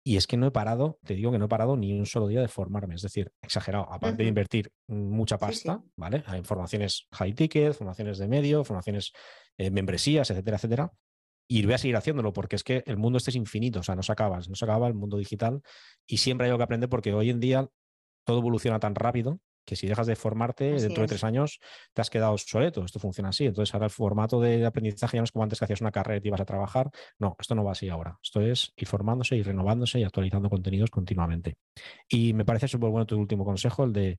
y 0.07 0.17
es 0.19 0.27
que 0.27 0.37
no 0.37 0.47
he 0.47 0.51
parado, 0.51 0.99
te 1.05 1.15
digo 1.15 1.33
que 1.33 1.39
no 1.39 1.47
he 1.47 1.49
parado 1.49 1.77
ni 1.77 1.99
un 1.99 2.05
solo 2.05 2.29
día 2.29 2.43
de 2.43 2.49
formarme. 2.49 2.95
Es 2.95 3.03
decir, 3.03 3.33
exagerado. 3.41 3.91
Aparte 3.91 4.23
de 4.23 4.29
invertir 4.29 4.71
mucha 4.87 5.39
pasta, 5.39 5.83
¿vale? 5.97 6.23
Hay 6.27 6.45
formaciones 6.45 7.07
high 7.13 7.33
ticket, 7.33 7.73
formaciones 7.73 8.19
de 8.19 8.29
medio, 8.29 8.65
formaciones, 8.65 9.13
eh, 9.57 9.71
membresías, 9.71 10.31
etcétera, 10.31 10.59
etcétera. 10.59 10.93
Y 11.47 11.65
voy 11.65 11.75
a 11.75 11.79
seguir 11.79 11.97
haciéndolo 11.97 12.33
porque 12.33 12.57
es 12.57 12.65
que 12.65 12.83
el 12.87 12.97
mundo 12.97 13.19
este 13.19 13.31
es 13.31 13.37
infinito, 13.37 13.81
o 13.81 13.83
sea, 13.83 13.95
no 13.95 14.03
se 14.03 14.13
acaba, 14.13 14.39
no 14.39 14.55
se 14.55 14.65
acaba 14.65 14.89
el 14.89 14.95
mundo 14.95 15.17
digital 15.19 15.61
y 16.07 16.17
siempre 16.17 16.47
hay 16.47 16.51
algo 16.51 16.59
que 16.59 16.65
aprender 16.65 16.89
porque 16.89 17.13
hoy 17.13 17.31
en 17.31 17.41
día 17.41 17.69
todo 18.25 18.39
evoluciona 18.39 18.81
tan 18.81 18.95
rápido 18.95 19.41
que 19.65 19.77
si 19.77 19.87
dejas 19.87 20.07
de 20.07 20.17
formarte 20.17 20.73
dentro 20.73 21.03
de 21.03 21.09
tres 21.09 21.25
años 21.25 21.61
te 21.93 22.03
has 22.03 22.11
quedado 22.11 22.33
obsoleto. 22.33 22.85
Esto 22.85 22.99
funciona 22.99 23.31
así. 23.31 23.47
Entonces 23.47 23.75
ahora 23.75 23.87
el 23.87 23.91
formato 23.91 24.41
de 24.41 24.65
aprendizaje 24.65 25.17
ya 25.17 25.21
no 25.21 25.25
es 25.25 25.33
como 25.33 25.43
antes 25.43 25.59
que 25.59 25.65
hacías 25.65 25.81
una 25.81 25.91
carrera 25.91 26.19
y 26.19 26.21
te 26.21 26.29
ibas 26.29 26.41
a 26.41 26.45
trabajar. 26.45 26.91
No, 27.19 27.37
esto 27.39 27.55
no 27.55 27.65
va 27.65 27.73
así 27.73 27.89
ahora. 27.89 28.19
Esto 28.23 28.41
es 28.41 28.73
ir 28.77 28.87
formándose 28.87 29.37
y 29.37 29.43
renovándose 29.43 30.01
y 30.01 30.05
actualizando 30.05 30.51
contenidos 30.51 30.91
continuamente. 30.91 31.57
Y 32.09 32.35
me 32.35 32.45
parece 32.45 32.69
súper 32.69 32.91
bueno 32.91 33.07
tu 33.07 33.19
último 33.19 33.45
consejo, 33.45 33.85
el 33.85 33.93
de 33.93 34.19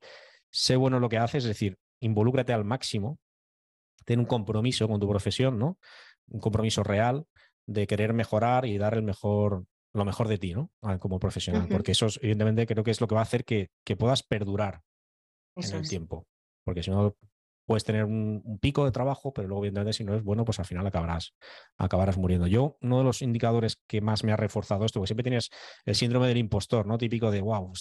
sé 0.50 0.76
bueno 0.76 1.00
lo 1.00 1.10
que 1.10 1.18
haces, 1.18 1.44
es 1.44 1.50
decir, 1.50 1.78
involúcrate 2.00 2.54
al 2.54 2.66
máximo, 2.66 3.20
ten 4.06 4.20
un 4.20 4.26
compromiso 4.26 4.88
con 4.88 5.00
tu 5.00 5.08
profesión, 5.08 5.60
¿no? 5.60 5.78
Un 6.28 6.40
compromiso 6.40 6.84
real 6.84 7.26
de 7.68 7.88
querer 7.88 8.14
mejorar 8.14 8.66
y 8.66 8.78
dar 8.78 8.94
el 8.94 9.04
mejor 9.04 9.66
lo 9.94 10.06
mejor 10.06 10.28
de 10.28 10.38
ti, 10.38 10.54
¿no? 10.54 10.72
Ah, 10.82 11.00
como 11.00 11.20
profesional, 11.20 11.68
porque 11.70 11.94
eso 11.94 12.08
evidentemente 12.20 12.68
creo 12.68 12.84
que 12.84 12.92
es 12.92 13.00
lo 13.00 13.08
que 13.08 13.16
va 13.16 13.22
a 13.22 13.24
hacer 13.24 13.46
que, 13.46 13.70
que 13.86 13.96
puedas 13.96 14.24
perdurar 14.24 14.82
en 15.56 15.74
el 15.74 15.88
tiempo. 15.88 16.28
Porque 16.66 16.84
si 16.84 16.92
no, 16.92 17.16
puedes 17.66 17.84
tener 17.84 18.06
un, 18.06 18.60
pico 18.62 18.86
de 18.86 18.92
trabajo, 18.92 19.34
pero 19.34 19.48
luego, 19.48 19.64
evidentemente, 19.64 19.94
si 19.94 20.04
no 20.04 20.16
es 20.16 20.24
bueno, 20.24 20.46
pues 20.46 20.60
al 20.60 20.66
final 20.66 20.86
acabarás, 20.86 21.34
acabarás 21.78 22.18
muriendo. 22.18 22.48
Yo, 22.48 22.78
uno 22.82 23.00
de 23.00 23.04
los 23.04 23.22
indicadores 23.22 23.82
que 23.88 24.02
más 24.02 24.24
me 24.24 24.32
ha 24.32 24.38
reforzado 24.38 24.86
esto, 24.86 25.00
porque 25.00 25.10
siempre 25.10 25.24
tienes 25.24 25.50
el 25.86 25.96
síndrome 25.96 26.28
del 26.28 26.38
impostor, 26.38 26.86
¿no? 26.86 26.98
Típico 26.98 27.32
de, 27.32 27.42
wow, 27.42 27.72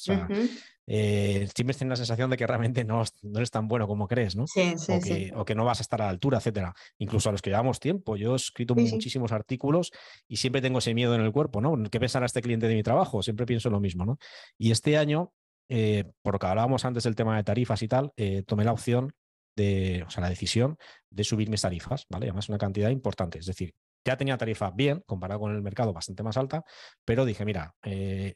eh, 0.87 1.49
siempre 1.55 1.75
tienes 1.75 1.91
la 1.91 1.97
sensación 1.97 2.29
de 2.31 2.37
que 2.37 2.47
realmente 2.47 2.85
no, 2.85 3.03
no 3.23 3.39
eres 3.39 3.51
tan 3.51 3.69
bueno 3.69 3.87
como 3.87 4.07
crees, 4.07 4.37
¿no? 4.37 4.47
Sí, 4.47 4.75
sí, 4.77 4.93
o, 4.93 5.01
que, 5.01 5.33
o, 5.35 5.45
que, 5.45 5.55
no 5.55 5.65
vas 5.65 5.81
a 5.81 5.83
estar 5.83 6.01
a 6.03 6.07
la 6.07 6.11
altura, 6.11 6.39
etcétera. 6.39 6.75
Incluso 6.99 7.29
a 7.29 7.33
los 7.33 7.41
que 7.41 7.51
llevamos 7.51 7.81
tiempo. 7.81 8.17
Yo 8.17 8.35
he 8.35 8.37
escrito 8.37 8.75
muchísimos 8.75 9.33
artículos 9.33 9.93
y 10.29 10.37
siempre 10.37 10.61
tengo 10.61 10.79
ese 10.79 10.95
miedo 10.95 11.15
en 11.15 11.23
el 11.23 11.33
cuerpo, 11.33 11.61
¿no? 11.61 11.75
¿Qué 11.91 12.01
pensará 12.01 12.27
este 12.27 12.43
cliente 12.43 12.69
de 12.69 12.75
mi 12.75 12.83
trabajo? 12.83 13.23
Siempre 13.23 13.47
pienso 13.47 13.71
lo 13.71 13.81
mismo, 13.81 14.05
¿no? 14.05 14.19
Y 14.59 14.73
este 14.73 14.99
año, 14.99 15.33
eh, 15.69 16.05
por 16.23 16.35
lo 16.35 16.39
que 16.39 16.47
hablábamos 16.47 16.85
antes 16.85 17.05
del 17.05 17.15
tema 17.15 17.37
de 17.37 17.45
tarifas 17.45 17.83
y 17.83 17.89
tal, 17.89 18.13
eh, 18.17 18.43
tomé 18.47 18.65
la 18.65 18.73
opción 18.73 19.15
de, 19.57 20.05
o 20.07 20.11
sea, 20.11 20.23
la 20.23 20.29
decisión 20.29 20.77
de 21.11 21.25
subir 21.25 21.49
mis 21.49 21.63
tarifas, 21.63 22.07
¿vale? 22.09 22.27
Además, 22.27 22.49
una 22.49 22.59
cantidad 22.59 22.91
importante. 22.91 23.39
Es 23.39 23.47
decir, 23.47 23.75
ya 24.05 24.17
tenía 24.17 24.37
tarifa 24.37 24.71
bien, 24.71 25.03
comparado 25.07 25.41
con 25.41 25.55
el 25.55 25.63
mercado, 25.63 25.93
bastante 25.93 26.23
más 26.23 26.37
alta, 26.37 26.65
pero 27.05 27.25
dije, 27.25 27.45
mira, 27.45 27.75
eh, 27.83 28.35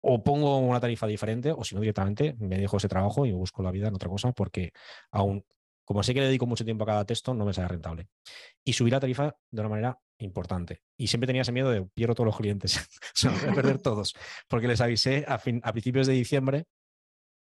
o 0.00 0.22
pongo 0.22 0.58
una 0.58 0.80
tarifa 0.80 1.06
diferente, 1.06 1.52
o 1.52 1.64
si 1.64 1.74
no, 1.74 1.80
directamente 1.80 2.36
me 2.38 2.58
dejo 2.58 2.76
ese 2.76 2.88
trabajo 2.88 3.26
y 3.26 3.32
busco 3.32 3.62
la 3.62 3.70
vida 3.70 3.88
en 3.88 3.94
otra 3.94 4.08
cosa, 4.08 4.32
porque 4.32 4.72
aún, 5.10 5.44
como 5.84 6.02
sé 6.02 6.14
que 6.14 6.20
le 6.20 6.26
dedico 6.26 6.46
mucho 6.46 6.64
tiempo 6.64 6.84
a 6.84 6.86
cada 6.86 7.04
texto, 7.04 7.34
no 7.34 7.44
me 7.44 7.52
sale 7.52 7.68
rentable. 7.68 8.08
Y 8.64 8.74
subí 8.74 8.90
la 8.90 9.00
tarifa 9.00 9.34
de 9.50 9.60
una 9.60 9.70
manera 9.70 9.98
importante. 10.18 10.82
Y 10.96 11.08
siempre 11.08 11.26
tenía 11.26 11.42
ese 11.42 11.52
miedo 11.52 11.70
de 11.70 11.84
pierdo 11.94 12.14
todos 12.14 12.26
los 12.26 12.36
clientes, 12.36 12.88
se 13.14 13.30
los 13.30 13.40
voy 13.40 13.50
a 13.50 13.54
perder 13.54 13.78
todos, 13.82 14.14
porque 14.48 14.68
les 14.68 14.80
avisé 14.80 15.24
a, 15.26 15.34
a 15.34 15.72
principios 15.72 16.06
de 16.06 16.12
diciembre, 16.12 16.66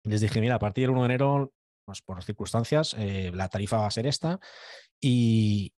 les 0.03 0.21
dije, 0.21 0.39
mira, 0.39 0.55
a 0.55 0.59
partir 0.59 0.83
del 0.83 0.91
1 0.91 1.01
de 1.01 1.05
enero 1.05 1.53
pues 1.87 2.01
por 2.01 2.21
circunstancias, 2.21 2.95
eh, 2.99 3.31
la 3.33 3.47
tarifa 3.47 3.77
va 3.77 3.87
a 3.87 3.91
ser 3.91 4.07
esta. 4.07 4.41
Y, 4.99 5.71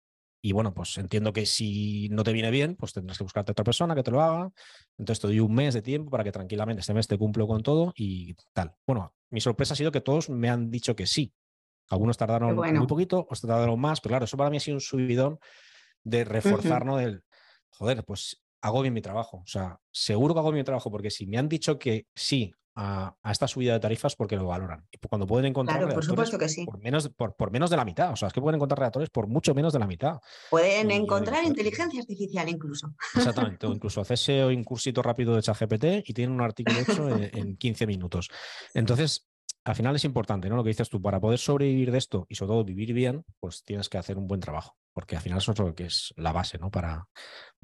bueno, 0.54 0.72
pues 0.72 0.96
entiendo 0.96 1.34
que 1.34 1.44
si 1.44 2.08
no 2.08 2.24
te 2.24 2.32
viene 2.32 2.50
bien, 2.50 2.76
pues 2.76 2.94
tendrás 2.94 3.18
que 3.18 3.24
buscarte 3.24 3.50
a 3.50 3.52
otra 3.52 3.64
persona 3.64 3.94
que 3.94 4.02
te 4.02 4.10
lo 4.10 4.22
haga. 4.22 4.50
Entonces 4.96 5.20
te 5.20 5.26
doy 5.26 5.40
un 5.40 5.54
mes 5.54 5.74
de 5.74 5.82
tiempo 5.82 6.10
para 6.10 6.24
que 6.24 6.32
tranquilamente 6.32 6.80
este 6.80 6.94
mes 6.94 7.06
te 7.06 7.18
cumplo 7.18 7.46
con 7.46 7.62
todo 7.62 7.92
y 7.94 8.34
tal. 8.54 8.74
Bueno, 8.86 9.14
mi 9.28 9.42
sorpresa 9.42 9.74
ha 9.74 9.76
sido 9.76 9.92
que 9.92 10.00
todos 10.00 10.30
me 10.30 10.48
han 10.48 10.70
dicho 10.70 10.96
que 10.96 11.06
sí. 11.06 11.30
Algunos 11.90 12.16
tardaron 12.16 12.56
muy 12.56 12.86
poquito, 12.86 13.20
otros 13.20 13.42
tardaron 13.42 13.78
más, 13.78 14.00
pero 14.00 14.12
claro, 14.12 14.24
eso 14.24 14.38
para 14.38 14.48
mí 14.48 14.56
ha 14.56 14.60
sido 14.60 14.76
un 14.76 14.80
subidón 14.80 15.38
de 16.04 16.24
reforzar, 16.24 16.86
¿no? 16.86 16.96
Del, 16.96 17.22
joder, 17.68 18.02
pues 18.06 18.42
hago 18.62 18.80
bien 18.80 18.94
mi 18.94 19.02
trabajo. 19.02 19.42
O 19.44 19.46
sea, 19.46 19.78
seguro 19.90 20.32
que 20.32 20.40
hago 20.40 20.52
bien 20.52 20.62
mi 20.62 20.64
trabajo 20.64 20.90
porque 20.90 21.10
si 21.10 21.26
me 21.26 21.36
han 21.36 21.50
dicho 21.50 21.78
que 21.78 22.06
sí 22.14 22.54
a, 22.80 23.16
esta 23.28 23.48
subida 23.48 23.72
de 23.72 23.80
tarifas 23.80 24.14
porque 24.14 24.36
lo 24.36 24.46
valoran. 24.46 24.86
Y 24.92 24.98
cuando 25.08 25.26
pueden 25.26 25.46
encontrar 25.46 25.78
claro, 25.78 25.94
por, 25.94 26.04
supuesto 26.04 26.38
que 26.38 26.48
sí. 26.48 26.64
por, 26.64 26.78
menos, 26.78 27.08
por, 27.08 27.50
menos 27.50 27.70
de 27.70 27.76
la 27.76 27.84
mitad. 27.84 28.12
O 28.12 28.16
sea, 28.16 28.28
es 28.28 28.34
que 28.34 28.40
pueden 28.40 28.54
encontrar 28.54 28.78
redactores 28.78 29.10
por 29.10 29.26
mucho 29.26 29.52
menos 29.52 29.72
de 29.72 29.80
la 29.80 29.86
mitad. 29.86 30.20
Pueden 30.48 30.92
encontrar 30.92 31.44
inteligencia 31.44 32.00
artificial 32.00 32.48
incluso. 32.48 32.94
Exactamente. 33.16 33.66
O 33.66 33.72
incluso 33.74 34.00
hacerse 34.00 34.44
un 34.44 34.62
cursito 34.62 35.02
rápido 35.02 35.34
de 35.34 35.42
ChatGPT 35.42 36.08
y 36.08 36.12
tienen 36.14 36.34
un 36.34 36.40
artículo 36.40 36.78
hecho 36.78 37.08
en, 37.08 37.56
15 37.58 37.86
minutos. 37.88 38.30
Entonces, 38.74 39.26
al 39.64 39.74
final 39.74 39.96
es 39.96 40.04
importante, 40.04 40.48
¿no? 40.48 40.54
Lo 40.54 40.62
que 40.62 40.70
dices 40.70 40.88
tú, 40.88 41.02
para 41.02 41.20
poder 41.20 41.40
sobrevivir 41.40 41.90
de 41.90 41.98
esto 41.98 42.26
y 42.28 42.36
sobre 42.36 42.50
todo 42.50 42.64
vivir 42.64 42.92
bien, 42.92 43.24
pues 43.40 43.64
tienes 43.64 43.88
que 43.88 43.98
hacer 43.98 44.16
un 44.16 44.28
buen 44.28 44.40
trabajo, 44.40 44.76
porque 44.92 45.16
al 45.16 45.22
final 45.22 45.38
eso 45.38 45.50
es 45.50 45.58
lo 45.58 45.74
que 45.74 45.86
es 45.86 46.14
la 46.16 46.32
base, 46.32 46.58
¿no? 46.58 46.70
Para, 46.70 47.08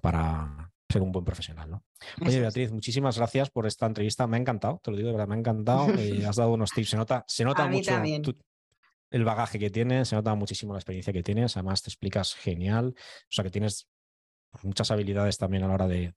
para, 0.03 0.74
ser 0.95 1.03
un 1.03 1.13
buen 1.13 1.25
profesional. 1.25 1.71
¿no? 1.71 1.85
Oye, 2.25 2.41
Beatriz, 2.41 2.73
muchísimas 2.73 3.19
gracias 3.19 3.51
por 3.51 3.67
esta 3.67 3.87
entrevista. 3.87 4.27
Me 4.27 4.37
ha 4.37 4.41
encantado, 4.41 4.81
te 4.83 4.91
lo 4.91 4.97
digo 4.97 5.09
de 5.09 5.15
verdad, 5.15 5.29
me 5.29 5.35
ha 5.35 5.39
encantado. 5.39 5.87
Eh, 6.05 6.25
has 6.27 6.37
dado 6.37 6.53
unos 6.53 6.71
tips, 6.71 6.91
se 6.91 6.97
nota, 6.97 7.25
se 7.27 7.45
nota 7.45 7.67
mucho 7.67 7.93
el 9.11 9.25
bagaje 9.25 9.59
que 9.61 9.71
tienes, 9.71 10.09
se 10.09 10.17
nota 10.17 10.35
muchísimo 10.35 10.73
la 10.73 10.81
experiencia 10.81 11.13
que 11.13 11.23
tienes. 11.23 11.57
Además, 11.57 11.83
te 11.83 11.91
explicas 11.91 12.35
genial. 12.35 12.95
O 12.97 13.31
sea, 13.31 13.45
que 13.45 13.51
tienes 13.51 13.89
muchas 14.63 14.91
habilidades 14.91 15.39
también 15.39 15.63
a 15.63 15.69
la 15.69 15.75
hora 15.75 15.87
de, 15.87 16.15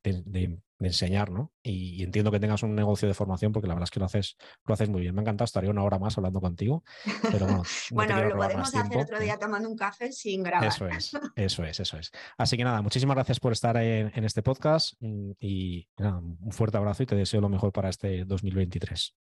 enseñar, 0.80 1.32
¿no? 1.32 1.52
Y, 1.64 2.04
entiendo 2.04 2.32
que 2.32 2.40
tengas 2.40 2.64
un 2.64 2.76
negocio 2.76 3.08
de 3.08 3.14
formación 3.14 3.52
porque 3.52 3.68
la 3.68 3.74
verdad 3.74 3.86
es 3.86 3.92
que 3.92 4.00
lo 4.00 4.06
haces, 4.06 4.38
lo 4.66 4.74
haces 4.74 4.90
muy 4.90 5.02
bien. 5.02 5.16
Me 5.16 5.22
ha 5.22 5.24
encantado, 5.24 5.46
estaría 5.46 5.70
una 5.70 5.84
hora 5.84 6.00
más 6.00 6.18
hablando 6.18 6.40
contigo, 6.40 6.84
pero 7.32 7.46
bueno. 7.46 7.64
bueno, 7.92 8.24
lo 8.24 8.36
podemos 8.36 8.74
hacer 8.74 8.98
otro 8.98 9.20
día 9.20 9.38
tomando 9.38 9.70
un 9.70 9.76
café 9.76 10.12
sin 10.12 10.44
grabar. 10.44 10.68
Eso 10.68 10.88
es, 10.88 11.12
eso 11.36 11.64
es, 11.64 11.80
eso 11.80 11.98
es. 11.98 12.12
Así 12.38 12.58
que 12.58 12.64
nada, 12.64 12.82
muchísimas 12.82 13.16
gracias 13.16 13.40
por 13.40 13.54
estar 13.54 13.78
en, 13.78 14.24
este 14.24 14.44
podcast 14.44 14.94
mm, 15.00 15.32
y 15.40 15.88
un 15.98 16.52
fuerte 16.52 16.78
abrazo 16.78 17.04
y 17.04 17.06
te 17.06 17.16
deseo 17.16 17.42
lo 17.42 17.50
mejor 17.50 17.72
para 17.72 17.90
este 17.90 18.26
2023. 18.26 19.16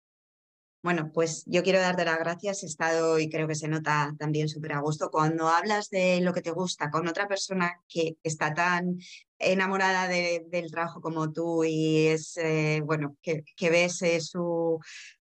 Bueno, 0.82 1.12
pues 1.12 1.44
yo 1.46 1.62
quiero 1.62 1.78
darte 1.78 2.04
las 2.04 2.18
gracias. 2.18 2.62
He 2.62 2.66
estado 2.66 3.18
y 3.20 3.30
creo 3.30 3.46
que 3.46 3.54
se 3.54 3.68
nota 3.68 4.14
también 4.18 4.48
súper 4.48 4.72
a 4.72 4.80
gusto 4.80 5.10
cuando 5.10 5.48
hablas 5.48 5.90
de 5.90 6.20
lo 6.20 6.32
que 6.34 6.42
te 6.42 6.50
gusta 6.50 6.90
con 6.90 7.06
otra 7.06 7.28
persona 7.28 7.80
que 7.88 8.16
está 8.24 8.52
tan 8.52 8.98
enamorada 9.38 10.08
del 10.08 10.70
trabajo 10.72 11.00
como 11.00 11.32
tú 11.32 11.62
y 11.64 12.08
es, 12.08 12.36
eh, 12.36 12.82
bueno, 12.84 13.16
que, 13.22 13.44
ves 13.70 14.02
eh, 14.02 14.20
su, 14.20 14.80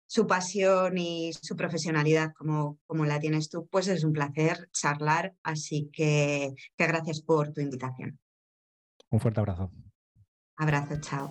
su 0.07 0.27
pasión 0.29 0.97
y 0.97 1.33
su 1.33 1.57
profesionalidad 1.57 2.33
como, 2.35 2.79
como 2.87 3.05
la 3.05 3.19
tienes 3.19 3.49
tú, 3.49 3.67
pues 3.67 3.89
es 3.89 4.05
un 4.05 4.13
placer 4.13 4.69
charlar. 4.73 5.35
Así 5.43 5.91
que, 5.93 6.55
que 6.77 6.87
gracias 6.87 7.21
por 7.21 7.53
tu 7.53 7.61
invitación. 7.61 8.21
Un 9.11 9.19
fuerte 9.19 9.41
abrazo. 9.41 9.73
Abrazo, 10.57 11.01
chao. 11.01 11.31